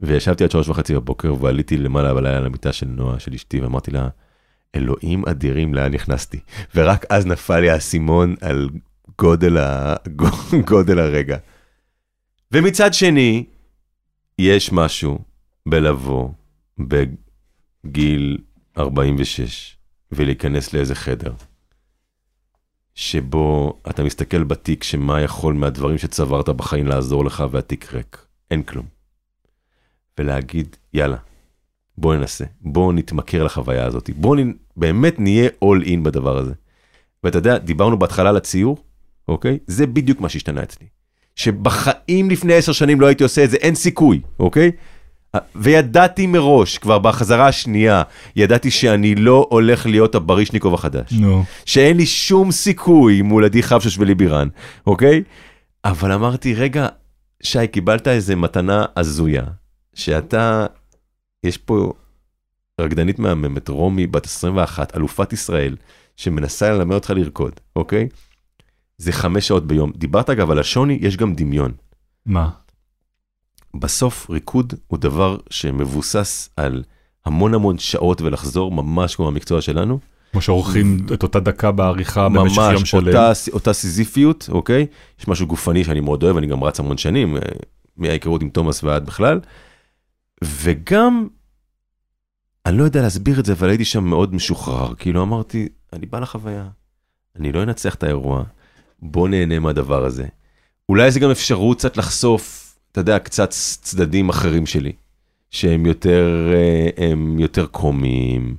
[0.00, 4.08] וישבתי עד שלוש וחצי בבוקר ועליתי למעלה בלילה למיטה של נועה, של אשתי, ואמרתי לה,
[4.74, 6.40] אלוהים אדירים לאן נכנסתי.
[6.74, 8.70] ורק אז נפל לי האסימון על
[9.18, 9.94] גודל, ה...
[10.70, 11.36] גודל הרגע.
[12.52, 13.44] ומצד שני,
[14.38, 15.18] יש משהו
[15.66, 16.28] בלבוא
[16.78, 18.38] בגיל
[18.78, 19.76] 46
[20.12, 21.32] ולהיכנס לאיזה חדר,
[22.94, 28.86] שבו אתה מסתכל בתיק שמה יכול מהדברים שצברת בחיים לעזור לך והתיק ריק, אין כלום.
[30.18, 31.16] ולהגיד, יאללה,
[31.98, 34.52] בוא ננסה, בוא נתמכר לחוויה הזאת, בוא נ...
[34.76, 36.52] באמת נהיה all in בדבר הזה.
[37.24, 38.76] ואתה יודע, דיברנו בהתחלה על הציור,
[39.28, 39.58] אוקיי?
[39.66, 40.86] זה בדיוק מה שהשתנה אצלי.
[41.36, 44.70] שבחיים לפני עשר שנים לא הייתי עושה את זה, אין סיכוי, אוקיי?
[45.54, 48.02] וידעתי מראש, כבר בחזרה השנייה,
[48.36, 51.12] ידעתי שאני לא הולך להיות הברישניקוב החדש.
[51.12, 51.44] נו.
[51.64, 54.48] שאין לי שום סיכוי מול עדי חבשוש וליבירן,
[54.86, 55.22] אוקיי?
[55.84, 56.86] אבל אמרתי, רגע,
[57.42, 59.44] שי, קיבלת איזה מתנה הזויה,
[59.94, 60.66] שאתה,
[61.44, 61.92] יש פה
[62.80, 65.76] רקדנית מהממת, רומי, בת 21, אלופת ישראל,
[66.16, 68.08] שמנסה ללמד אותך לרקוד, אוקיי?
[68.98, 69.92] זה חמש שעות ביום.
[69.96, 71.72] דיברת אגב על השוני, יש גם דמיון.
[72.26, 72.50] מה?
[73.74, 76.82] בסוף ריקוד הוא דבר שמבוסס על
[77.26, 79.98] המון המון שעות ולחזור ממש כמו המקצוע שלנו.
[80.32, 83.06] כמו שעורכים את אותה דקה בעריכה במשך יום ממש שלם.
[83.06, 84.86] אותה, אותה סיזיפיות, אוקיי?
[85.20, 87.40] יש משהו גופני שאני מאוד אוהב, אני גם רץ המון שנים, אה,
[87.96, 89.40] מההיכרות עם תומאס ועד בכלל.
[90.44, 91.28] וגם,
[92.66, 94.94] אני לא יודע להסביר את זה, אבל הייתי שם מאוד משוחרר.
[94.94, 96.68] כאילו אמרתי, אני בא לחוויה,
[97.36, 98.44] אני לא אנצח את האירוע,
[99.02, 100.26] בוא נהנה מהדבר הזה.
[100.88, 104.92] אולי זה גם אפשרות קצת לחשוף, אתה יודע, קצת צדדים אחרים שלי,
[105.50, 106.52] שהם יותר,
[106.98, 108.56] אה, יותר קומיים,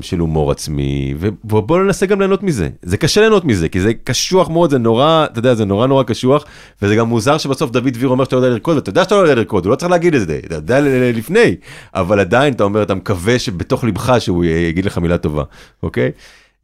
[0.00, 2.68] של הומור עצמי, ובוא ננסה גם ליהנות מזה.
[2.82, 6.02] זה קשה ליהנות מזה, כי זה קשוח מאוד, זה נורא, אתה יודע, זה נורא נורא
[6.02, 6.44] קשוח,
[6.82, 9.20] וזה גם מוזר שבסוף דוד דביר אומר שאתה לא יודע לרקוד, ואתה יודע שאתה לא
[9.20, 10.80] יודע לרקוד, הוא לא צריך להגיד את זה, אתה יודע
[11.14, 11.56] לפני,
[11.94, 15.42] אבל עדיין אתה אומר, אתה מקווה שבתוך ליבך שהוא יגיד לך מילה טובה,
[15.82, 16.10] אוקיי?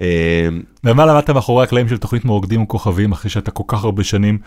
[0.00, 0.48] אה,
[0.84, 4.38] ומה למדת מאחורי הקלעים של תוכנית מורקדים וכוכבים, אחרי שאתה כל כך הרבה שנים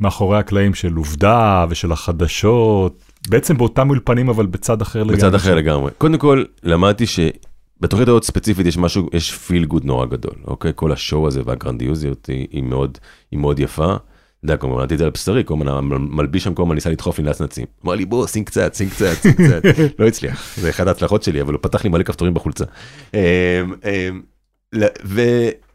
[0.00, 5.16] מאחורי הקלעים של עובדה ושל החדשות, בעצם באותם אולפנים אבל בצד אחר לגמרי.
[5.16, 5.90] בצד אחר לגמרי.
[5.98, 7.04] קודם כל, למדתי
[7.78, 10.72] שבתוכנית הזאת ספציפית יש משהו, יש פיל גוד נורא גדול, אוקיי?
[10.74, 12.98] כל השואו הזה והגרנדיוזיות היא, היא, מאוד,
[13.30, 13.84] היא מאוד יפה.
[13.94, 16.90] אתה יודע, כלומר, למדתי את זה על בשרי, כל הזמן המלביש שם כל הזמן ניסה
[16.90, 17.66] לדחוף לי נצנצים.
[17.84, 19.62] אמר לי, בוא, שים קצת, שים קצת, שים קצת.
[19.98, 22.64] לא הצליח, זה אחת ההצלחות שלי, אבל הוא פתח לי מלא כפתורים בחולצה.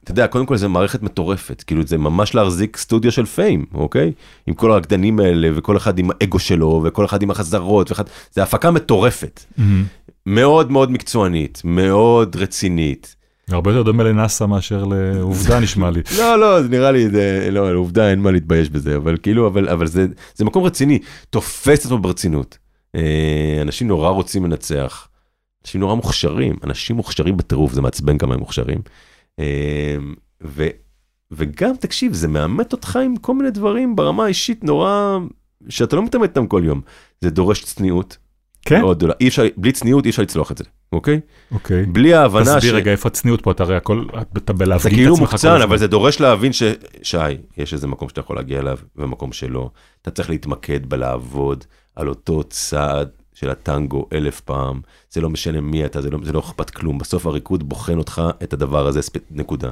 [0.01, 4.11] ואתה יודע, קודם כל זה מערכת מטורפת, כאילו זה ממש להחזיק סטודיו של פיים, אוקיי?
[4.47, 8.03] עם כל הרקדנים האלה, וכל אחד עם האגו שלו, וכל אחד עם החזרות, ואחד...
[8.31, 9.43] זה הפקה מטורפת.
[9.57, 9.83] מהמם.
[10.25, 13.15] מאוד מאוד מקצוענית, מאוד רצינית.
[13.49, 16.01] הרבה יותר דומה לנאסא מאשר לעובדה נשמע לי.
[16.17, 19.69] לא, לא, זה נראה לי, זה, לא, לעובדה אין מה להתבייש בזה, אבל כאילו, אבל,
[19.69, 20.99] אבל זה, זה מקום רציני,
[21.29, 22.57] תופס עצמו ברצינות.
[22.95, 25.07] אה, אנשים נורא רוצים לנצח,
[25.65, 28.79] אנשים נורא מוכשרים, אנשים מוכשרים בטירוף, זה מעצבן כמה הם מוכשרים.
[29.39, 29.95] אה,
[30.43, 30.67] ו,
[31.31, 35.17] וגם, תקשיב, זה מאמת אותך עם כל מיני דברים ברמה האישית נורא,
[35.69, 36.81] שאתה לא מתאמת אותם כל יום.
[37.21, 38.17] זה דורש צניעות.
[38.65, 38.81] כן?
[38.81, 39.13] מאוד גדולה.
[39.19, 41.19] אי אפשר, בלי צניעות אי אפשר לצלוח את זה, אוקיי?
[41.51, 41.85] אוקיי.
[41.85, 44.05] בלי ההבנה תסביר רגע איפה הצניעות פה, אתה הרי הכל,
[44.37, 45.61] אתה בלהפגין את כאילו עצמך כל מוקצן, הזמן.
[45.61, 46.63] אבל זה דורש להבין ש...
[47.01, 47.17] שי,
[47.57, 49.69] יש איזה מקום שאתה יכול להגיע אליו, ומקום שלא.
[50.01, 51.63] אתה צריך להתמקד בלעבוד
[51.95, 54.81] על אותו צעד של הטנגו אלף פעם.
[55.09, 56.97] זה לא משנה מי אתה, זה לא, זה לא אכפת כלום.
[56.97, 59.17] בסוף הריקוד בוחן אותך את הדבר הזה, ספ...
[59.31, 59.69] נקודה.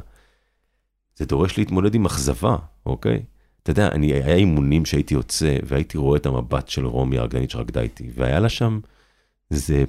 [1.18, 2.56] זה דורש להתמודד עם אכזבה,
[2.86, 3.24] אוקיי?
[3.64, 7.82] אתה יודע, אני, היה אימונים שהייתי יוצא, והייתי רואה את המבט של רומי הרקדנית שרקדה
[7.82, 8.80] איתי, והיה לה שם,
[9.50, 9.84] זה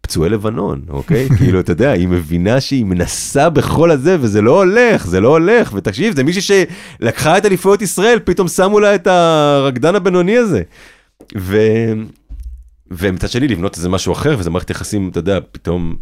[0.00, 1.28] פצועי לבנון, אוקיי?
[1.38, 5.72] כאילו, אתה יודע, היא מבינה שהיא מנסה בכל הזה, וזה לא הולך, זה לא הולך,
[5.74, 6.66] ותקשיב, זה מישהי
[7.00, 10.62] שלקחה את אליפויות ישראל, פתאום שמו לה את הרקדן הבינוני הזה.
[11.38, 11.56] ו...
[12.90, 15.96] ומצד שני, לבנות איזה משהו אחר, וזה מערכת יחסים, אתה יודע, פתאום,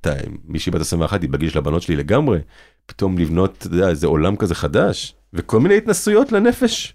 [0.00, 0.12] אתה,
[0.44, 2.38] מישהי בת 21 היא בגיל של הבנות שלי לגמרי,
[2.86, 6.94] פתאום לבנות, אתה יודע, איזה עולם כזה חדש, וכל מיני התנסויות לנפש.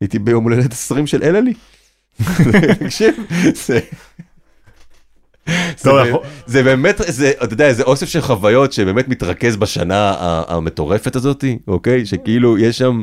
[0.00, 1.54] הייתי ביום הולדת 20 של אלעלי.
[2.84, 3.14] תקשיב,
[6.46, 6.62] זה...
[6.62, 10.14] באמת, זה, אתה יודע, זה אוסף של חוויות שבאמת מתרכז בשנה
[10.48, 12.06] המטורפת הזאת, אוקיי?
[12.06, 13.02] שכאילו יש שם,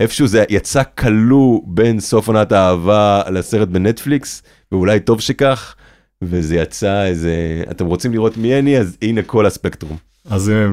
[0.00, 4.42] איפשהו זה יצא כלוא בין סוף עונת האהבה לסרט בנטפליקס,
[4.74, 5.74] ואולי טוב שכך,
[6.22, 9.96] וזה יצא איזה, אתם רוצים לראות מי אני, אז הנה כל הספקטרום.
[10.24, 10.66] אז אה,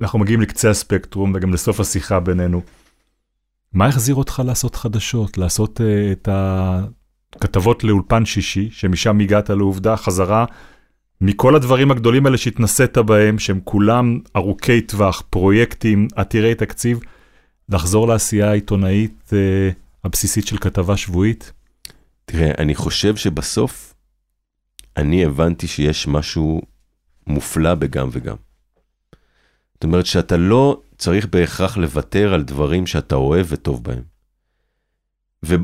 [0.00, 2.62] אנחנו מגיעים לקצה הספקטרום וגם לסוף השיחה בינינו.
[3.72, 6.28] מה החזיר אותך לעשות חדשות, לעשות uh, את
[7.36, 10.44] הכתבות לאולפן שישי, שמשם הגעת לעובדה, חזרה
[11.20, 17.00] מכל הדברים הגדולים האלה שהתנסית בהם, שהם כולם ארוכי טווח, פרויקטים עתירי תקציב,
[17.68, 19.70] לחזור לעשייה העיתונאית אה,
[20.04, 21.52] הבסיסית של כתבה שבועית?
[22.30, 23.94] תראה, אני חושב שבסוף
[24.96, 26.62] אני הבנתי שיש משהו
[27.26, 28.36] מופלא בגם וגם.
[29.74, 34.02] זאת אומרת שאתה לא צריך בהכרח לוותר על דברים שאתה אוהב וטוב בהם.
[35.44, 35.54] ו,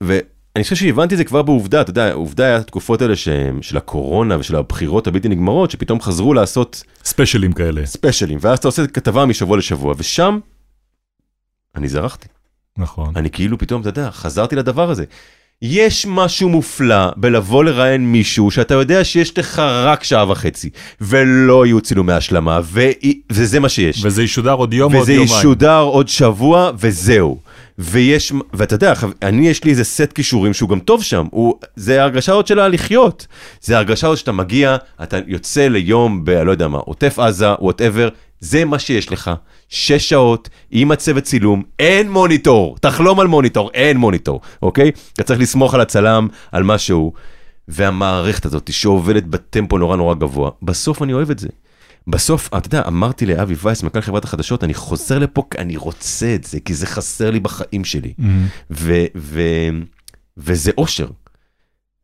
[0.00, 3.28] ואני חושב שהבנתי את זה כבר בעובדה, אתה יודע, עובדה היה התקופות האלה ש,
[3.60, 7.86] של הקורונה ושל הבחירות הבלתי נגמרות, שפתאום חזרו לעשות ספיישלים כאלה.
[7.86, 10.38] ספיישלים, ואז אתה עושה כתבה משבוע לשבוע, ושם
[11.74, 12.28] אני זרחתי.
[12.78, 13.16] נכון.
[13.16, 15.04] אני כאילו פתאום, אתה יודע, חזרתי לדבר הזה.
[15.62, 20.70] יש משהו מופלא בלבוא לראיין מישהו שאתה יודע שיש לך רק שעה וחצי,
[21.00, 22.80] ולא יהיו צילומי השלמה, ו...
[23.32, 24.04] וזה מה שיש.
[24.04, 25.38] וזה ישודר עוד יום עוד וזה יומיים.
[25.38, 27.38] ישודר עוד שבוע, וזהו.
[27.78, 32.00] ויש, ואתה יודע, אני יש לי איזה סט כישורים שהוא גם טוב שם, הוא, זה
[32.00, 33.26] ההרגשה עוד שלה לחיות.
[33.62, 36.30] זה ההרגשה עוד שאתה מגיע, אתה יוצא ליום ב...
[36.30, 38.08] לא יודע מה, עוטף עזה, whatever,
[38.40, 39.30] זה מה שיש לך.
[39.68, 44.90] שש שעות, עם הצוות צילום, אין מוניטור, תחלום על מוניטור, אין מוניטור, אוקיי?
[45.14, 47.12] אתה צריך לסמוך על הצלם, על משהו.
[47.68, 51.48] והמערכת הזאת שעובדת בטמפו נורא נורא גבוה, בסוף אני אוהב את זה.
[52.06, 56.34] בסוף, אתה יודע, אמרתי לאבי וייס, מנכ"ל חברת החדשות, אני חוזר לפה כי אני רוצה
[56.34, 58.14] את זה, כי זה חסר לי בחיים שלי.
[58.18, 58.46] מהמם.
[58.70, 59.68] ו- ו-
[60.36, 61.08] וזה אושר.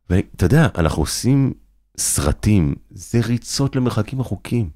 [0.09, 1.53] ואתה יודע, אנחנו עושים
[1.97, 4.69] סרטים, זה ריצות למרחקים רחוקים.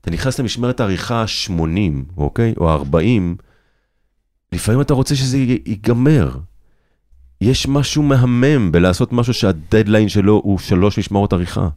[0.00, 2.54] אתה נכנס למשמרת העריכה ה-80, אוקיי?
[2.56, 3.42] או ה-40,
[4.52, 6.38] לפעמים אתה רוצה שזה ייגמר.
[7.40, 11.68] יש משהו מהמם בלעשות משהו שהדדליין שלו הוא שלוש משמרות עריכה.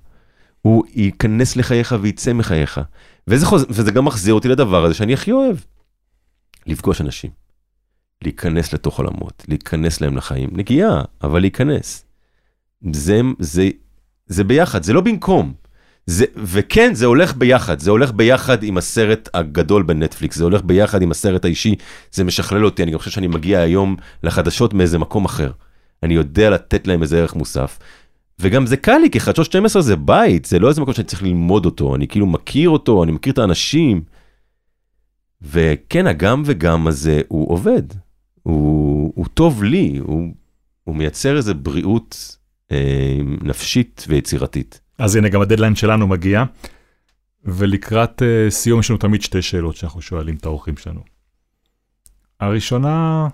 [0.62, 2.82] הוא ייכנס לחייך ויצא מחייך.
[3.28, 3.66] וזה, חוז...
[3.70, 5.58] וזה גם מחזיר אותי לדבר הזה שאני הכי אוהב.
[6.68, 7.32] לפגוש אנשים.
[8.22, 10.50] להיכנס לתוך עולמות, להיכנס להם לחיים.
[10.54, 12.06] נגיעה, אבל להיכנס.
[12.94, 13.70] זה, זה,
[14.26, 15.54] זה ביחד, זה לא במקום.
[16.06, 21.02] זה, וכן, זה הולך ביחד, זה הולך ביחד עם הסרט הגדול בנטפליקס, זה הולך ביחד
[21.02, 21.76] עם הסרט האישי,
[22.12, 25.52] זה משכלל אותי, אני גם חושב שאני מגיע היום לחדשות מאיזה מקום אחר.
[26.04, 27.80] אני יודע לתת להם איזה ערך מוסף.
[28.40, 31.24] וגם זה קל לי, כי חדשות 12 זה בית, זה לא איזה מקום שאני צריך
[31.24, 34.02] ללמוד אותו, אני כאילו מכיר אותו, אני מכיר את האנשים.
[35.42, 37.84] וכן, הגם וגם הזה הוא עובד.
[38.44, 40.28] הוא, הוא טוב לי, הוא,
[40.84, 42.38] הוא מייצר איזה בריאות
[42.72, 44.83] אה, נפשית ויצירתית.
[44.98, 46.44] אז הנה, גם הדדליין שלנו מגיע,
[47.46, 51.04] ולקראת uh, סיום יש לנו תמיד שתי שאלות שאנחנו שואלים את האורחים שלנו.
[52.40, 53.28] הראשונה,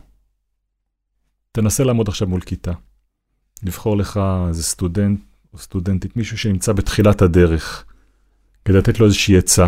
[1.52, 2.72] תנסה לעמוד עכשיו מול כיתה.
[3.64, 5.20] לבחור לך איזה סטודנט
[5.54, 7.86] או סטודנטית, מישהו שנמצא בתחילת הדרך,
[8.66, 9.68] כדי לתת לו איזושהי עצה.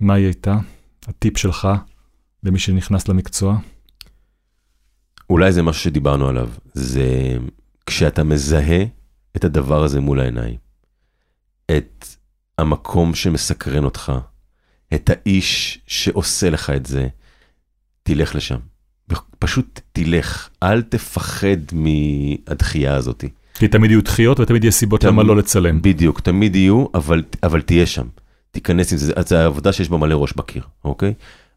[0.00, 0.58] מה היא הייתה?
[1.06, 1.68] הטיפ שלך
[2.42, 3.58] למי שנכנס למקצוע?
[5.30, 7.36] אולי זה משהו שדיברנו עליו, זה
[7.86, 8.84] כשאתה מזהה
[9.36, 10.56] את הדבר הזה מול העיניים,
[11.76, 12.06] את
[12.58, 14.12] המקום שמסקרן אותך,
[14.94, 17.08] את האיש שעושה לך את זה,
[18.02, 18.58] תלך לשם.
[19.38, 23.24] פשוט תלך, אל תפחד מהדחייה הזאת.
[23.54, 25.82] כי תמיד יהיו דחיות ותמיד יהיה סיבות למה לא לצלם.
[25.82, 28.06] בדיוק, תמיד יהיו, אבל, אבל תהיה שם.
[28.50, 31.14] תיכנס עם זה, זה העבודה שיש בה מלא ראש בקיר, אוקיי?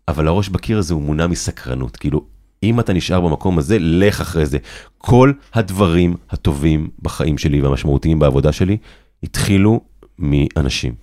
[0.08, 2.26] אבל הראש בקיר הזה הוא מונע מסקרנות, כאילו,
[2.64, 4.58] אם אתה נשאר במקום הזה, לך אחרי זה.
[4.98, 8.78] כל הדברים הטובים בחיים שלי והמשמעותיים בעבודה שלי,
[9.24, 9.82] התחילו
[10.20, 10.96] מאנשים.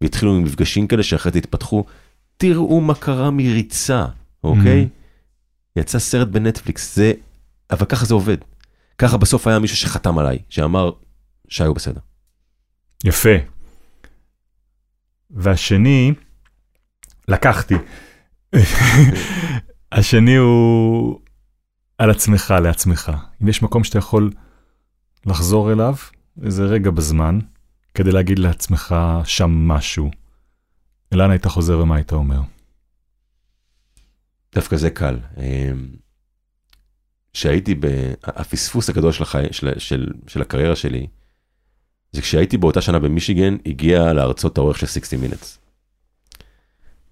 [0.00, 1.84] והתחילו ממפגשים כאלה שאחרי זה התפתחו,
[2.36, 4.06] תראו מה קרה מריצה,
[4.44, 4.88] אוקיי?
[5.76, 7.12] יצא סרט בנטפליקס, זה,
[7.70, 8.36] אבל ככה זה עובד.
[8.98, 10.90] ככה בסוף היה מישהו שחתם עליי, שאמר,
[11.48, 12.00] שי הוא בסדר.
[13.04, 13.34] יפה.
[15.30, 16.12] והשני,
[17.28, 17.74] לקחתי.
[19.92, 21.20] השני הוא
[21.98, 23.12] על עצמך, לעצמך.
[23.42, 24.30] אם יש מקום שאתה יכול
[25.26, 25.94] לחזור אליו,
[26.42, 27.38] איזה רגע בזמן,
[27.96, 28.94] כדי להגיד לעצמך
[29.24, 30.10] שם משהו,
[31.12, 32.40] לאן היית חוזר ומה היית אומר?
[34.54, 35.18] דווקא זה קל.
[35.36, 35.88] אמ,
[37.32, 37.86] שהייתי ב...
[38.22, 39.46] הפספוס הגדול של, החי...
[39.50, 41.06] של, של, של הקריירה שלי,
[42.12, 45.58] זה כשהייתי באותה שנה במישיגן, הגיע להרצות העורך של 60 Minutes.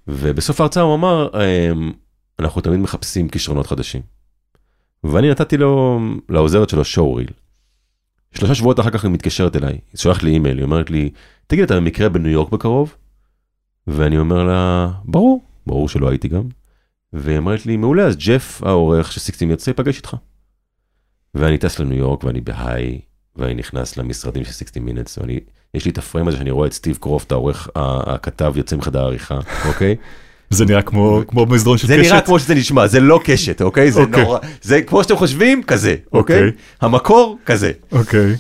[0.09, 1.93] ובסוף ההרצאה הוא אמר, אמ,
[2.39, 4.03] אנחנו תמיד מחפשים כישרונות חדשים.
[5.05, 7.31] ואני נתתי לו, לעוזרת שלו שואו ריל.
[8.35, 11.11] שלושה שבועות אחר כך היא מתקשרת אליי, היא שולחת לי אימייל, היא אומרת לי,
[11.47, 12.95] תגיד, אתה במקרה בניו יורק בקרוב?
[13.87, 16.43] ואני אומר לה, ברור, ברור שלא הייתי גם.
[17.13, 20.17] והיא אומרת לי, מעולה, אז ג'ף העורך של 60 יוצא להיפגש איתך.
[21.35, 23.01] ואני טס לניו יורק ואני בהיי,
[23.37, 25.41] ואני נכנס למשרדים של 60 מינטס, ואני,
[25.75, 29.39] יש לי את הפריים הזה שאני רואה את סטיב קרופט, העורך, הכתב יוצא מחדר העריכה,
[29.69, 29.97] אוקיי?
[30.51, 32.11] זה נראה כמו, כמו מסדרון של זה קשת.
[32.11, 33.91] נראה כמו שזה נשמע, זה לא קשת, אוקיי?
[33.91, 34.23] זה אוקיי.
[34.23, 36.37] נורא, זה כמו שאתם חושבים, כזה, אוקיי?
[36.37, 36.51] אוקיי.
[36.81, 37.73] המקור, כזה.
[37.93, 38.35] אוקיי.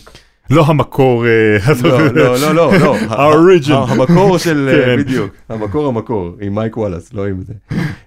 [0.51, 1.26] לא המקור...
[1.26, 3.86] אה, לא, לא, לא, לא, לא.
[3.89, 4.97] המקור של, כן.
[4.97, 7.52] בדיוק, המקור המקור, עם מייק וואלאס, לא עם זה.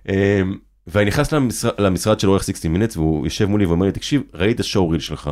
[0.09, 0.55] אמ,
[0.87, 1.33] ואני נכנס
[1.77, 4.99] למשרד, של עורך 60 מינטס, והוא יושב מולי ואומר לי, תקשיב, ראיתי את השואו ריל
[4.99, 5.31] שלך,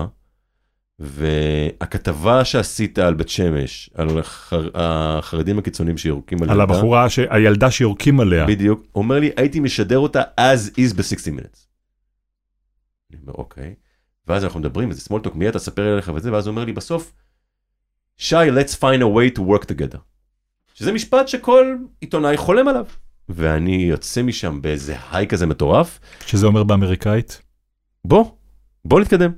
[1.00, 4.70] והכתבה שעשית על בית שמש, על החר...
[4.74, 8.46] החרדים הקיצוניים שיורקים על על ילדה, הבחורה, ש- הילדה שיורקים עליה.
[8.46, 11.66] בדיוק, אומר לי, הייתי משדר אותה as is ב-60 minutes.
[13.12, 13.76] אני אומר, אוקיי.
[14.28, 16.74] ואז אנחנו מדברים, וזה small talk, מיד תספר לי עליך וזה, ואז הוא אומר לי
[16.74, 17.14] בסוף,
[18.18, 19.98] שי, let's find a way to work together.
[20.74, 22.86] שזה משפט שכל עיתונאי חולם עליו.
[23.30, 27.42] ואני יוצא משם באיזה היי כזה מטורף, שזה אומר באמריקאית.
[28.06, 28.26] בוא,
[28.86, 29.32] בוא נתקדם.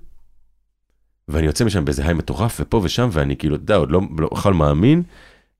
[1.27, 4.29] ואני יוצא משם באיזה היי מטורף, ופה ושם, ואני כאילו, אתה יודע, עוד לא לא
[4.31, 5.03] בכלל מאמין,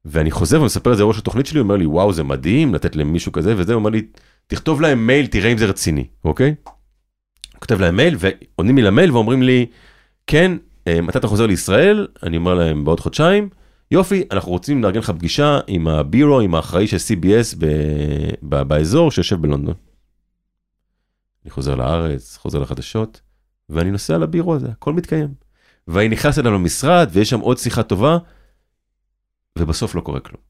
[0.05, 3.31] ואני חוזר ומספר את זה לראש התוכנית שלי, אומר לי, וואו, זה מדהים לתת למישהו
[3.31, 4.01] כזה, וזה, אומר לי,
[4.47, 6.55] תכתוב להם מייל, תראה אם זה רציני, אוקיי?
[7.59, 9.65] כותב להם מייל, ועונים לי למייל ואומרים לי,
[10.27, 10.51] כן,
[10.87, 12.07] אה, מתי אתה חוזר לישראל?
[12.23, 13.49] אני אומר להם, בעוד חודשיים.
[13.91, 17.65] יופי, אנחנו רוצים לארגן לך פגישה עם הבירו, עם האחראי של CBS ב-
[18.43, 19.73] ב- באזור שיושב בלונדון.
[21.43, 23.21] אני חוזר לארץ, חוזר לחדשות,
[23.69, 25.46] ואני נוסע לבירו הזה, הכל מתקיים.
[25.87, 28.17] ואני נכנס אליו למשרד, ויש שם עוד שיחה טובה,
[29.57, 30.41] ובסוף לא קורה כלום.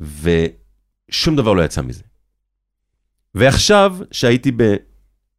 [0.00, 2.02] ושום דבר לא יצא מזה.
[3.34, 4.52] ועכשיו, שהייתי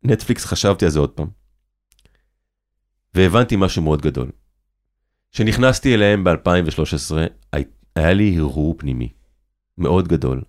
[0.04, 1.28] בנטפליקס, חשבתי על זה עוד פעם.
[3.14, 4.32] והבנתי משהו מאוד גדול.
[5.32, 7.16] כשנכנסתי אליהם ב-2013,
[7.96, 9.10] היה לי הרהור פנימי
[9.78, 10.42] מאוד גדול,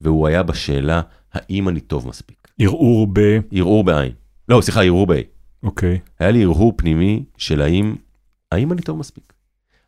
[0.00, 2.48] והוא היה בשאלה, האם אני טוב מספיק?
[2.58, 3.20] ערעור ב...
[3.52, 4.12] ערעור בעין.
[4.48, 5.39] לא, סליחה, ערעור ב-A.
[5.62, 5.98] אוקיי.
[6.18, 7.94] היה לי הרהור פנימי של האם,
[8.52, 9.32] האם אני טוב מספיק?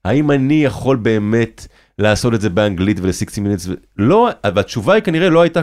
[0.04, 1.66] האם אני יכול באמת
[1.98, 3.70] לעשות את זה באנגלית ול-60 minutes?
[3.96, 5.60] לא, והתשובה היא כנראה לא הייתה,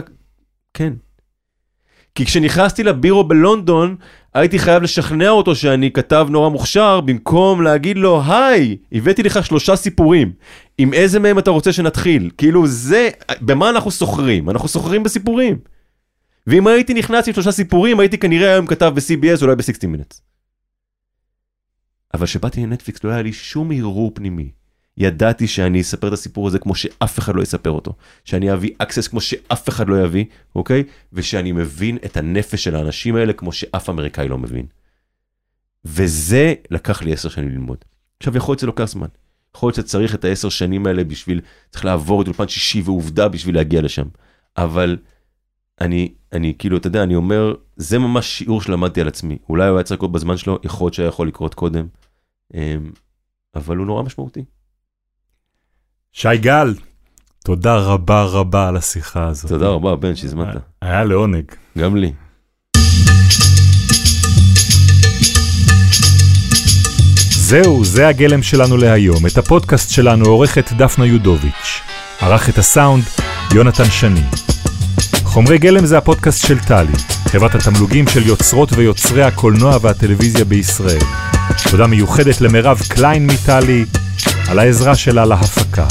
[0.74, 0.92] כן.
[2.14, 3.96] כי כשנכנסתי לבירו בלונדון,
[4.34, 9.76] הייתי חייב לשכנע אותו שאני כתב נורא מוכשר, במקום להגיד לו, היי, הבאתי לך שלושה
[9.76, 10.32] סיפורים,
[10.78, 12.30] עם איזה מהם אתה רוצה שנתחיל?
[12.38, 13.08] כאילו זה,
[13.40, 14.50] במה אנחנו סוחרים?
[14.50, 15.58] אנחנו סוחרים בסיפורים.
[16.46, 20.20] ואם הייתי נכנס עם שלושה סיפורים, הייתי כנראה היום כתב ב-CBS, אולי ב-60 minutes.
[22.14, 24.50] אבל כשבאתי לנטפליקס לא היה לי שום הרהור פנימי.
[24.96, 27.92] ידעתי שאני אספר את הסיפור הזה כמו שאף אחד לא יספר אותו.
[28.24, 30.84] שאני אביא access כמו שאף אחד לא יביא, אוקיי?
[31.12, 34.66] ושאני מבין את הנפש של האנשים האלה כמו שאף אמריקאי לא מבין.
[35.84, 37.78] וזה לקח לי עשר שנים ללמוד.
[38.18, 39.06] עכשיו יכול להיות שזה לוקח זמן.
[39.56, 41.40] יכול להיות שצריך את העשר שנים האלה בשביל,
[41.70, 44.06] צריך לעבור את אולפן שישי ועובדה בשביל להגיע לשם.
[44.56, 44.96] אבל
[45.80, 49.38] אני, אני כאילו, אתה יודע, אני אומר, זה ממש שיעור שלמדתי על עצמי.
[49.48, 51.86] אולי הוא היה צריך לקרות בזמן שלו, יכול להיות שהיה יכול לקרות קודם,
[52.54, 52.90] אמ,
[53.54, 54.44] אבל הוא נורא משמעותי.
[56.12, 56.74] שי גל,
[57.44, 59.50] תודה רבה רבה על השיחה הזאת.
[59.50, 60.56] תודה רבה, בן, שהזמנת.
[60.82, 61.44] היה לעונג.
[61.78, 62.12] גם לי.
[67.32, 69.26] זהו, זה הגלם שלנו להיום.
[69.32, 71.80] את הפודקאסט שלנו עורכת דפנה יודוביץ'.
[72.20, 73.04] ערך את הסאונד,
[73.54, 74.49] יונתן שני.
[75.30, 76.92] חומרי גלם זה הפודקאסט של טלי,
[77.26, 80.98] חברת התמלוגים של יוצרות ויוצרי הקולנוע והטלוויזיה בישראל.
[81.70, 83.84] תודה מיוחדת למירב קליין מטלי,
[84.48, 85.86] על העזרה שלה להפקה.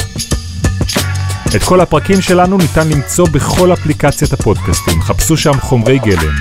[1.55, 6.35] את כל הפרקים שלנו ניתן למצוא בכל אפליקציית הפודקאסטים, חפשו שם חומרי גלם.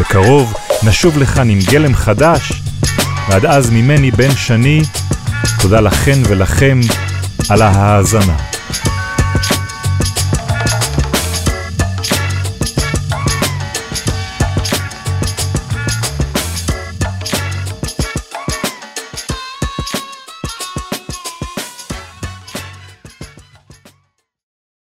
[0.00, 2.52] בקרוב נשוב לכאן עם גלם חדש,
[3.28, 4.82] ועד אז ממני בן שני,
[5.60, 6.80] תודה לכן ולכם
[7.48, 8.57] על ההאזנה.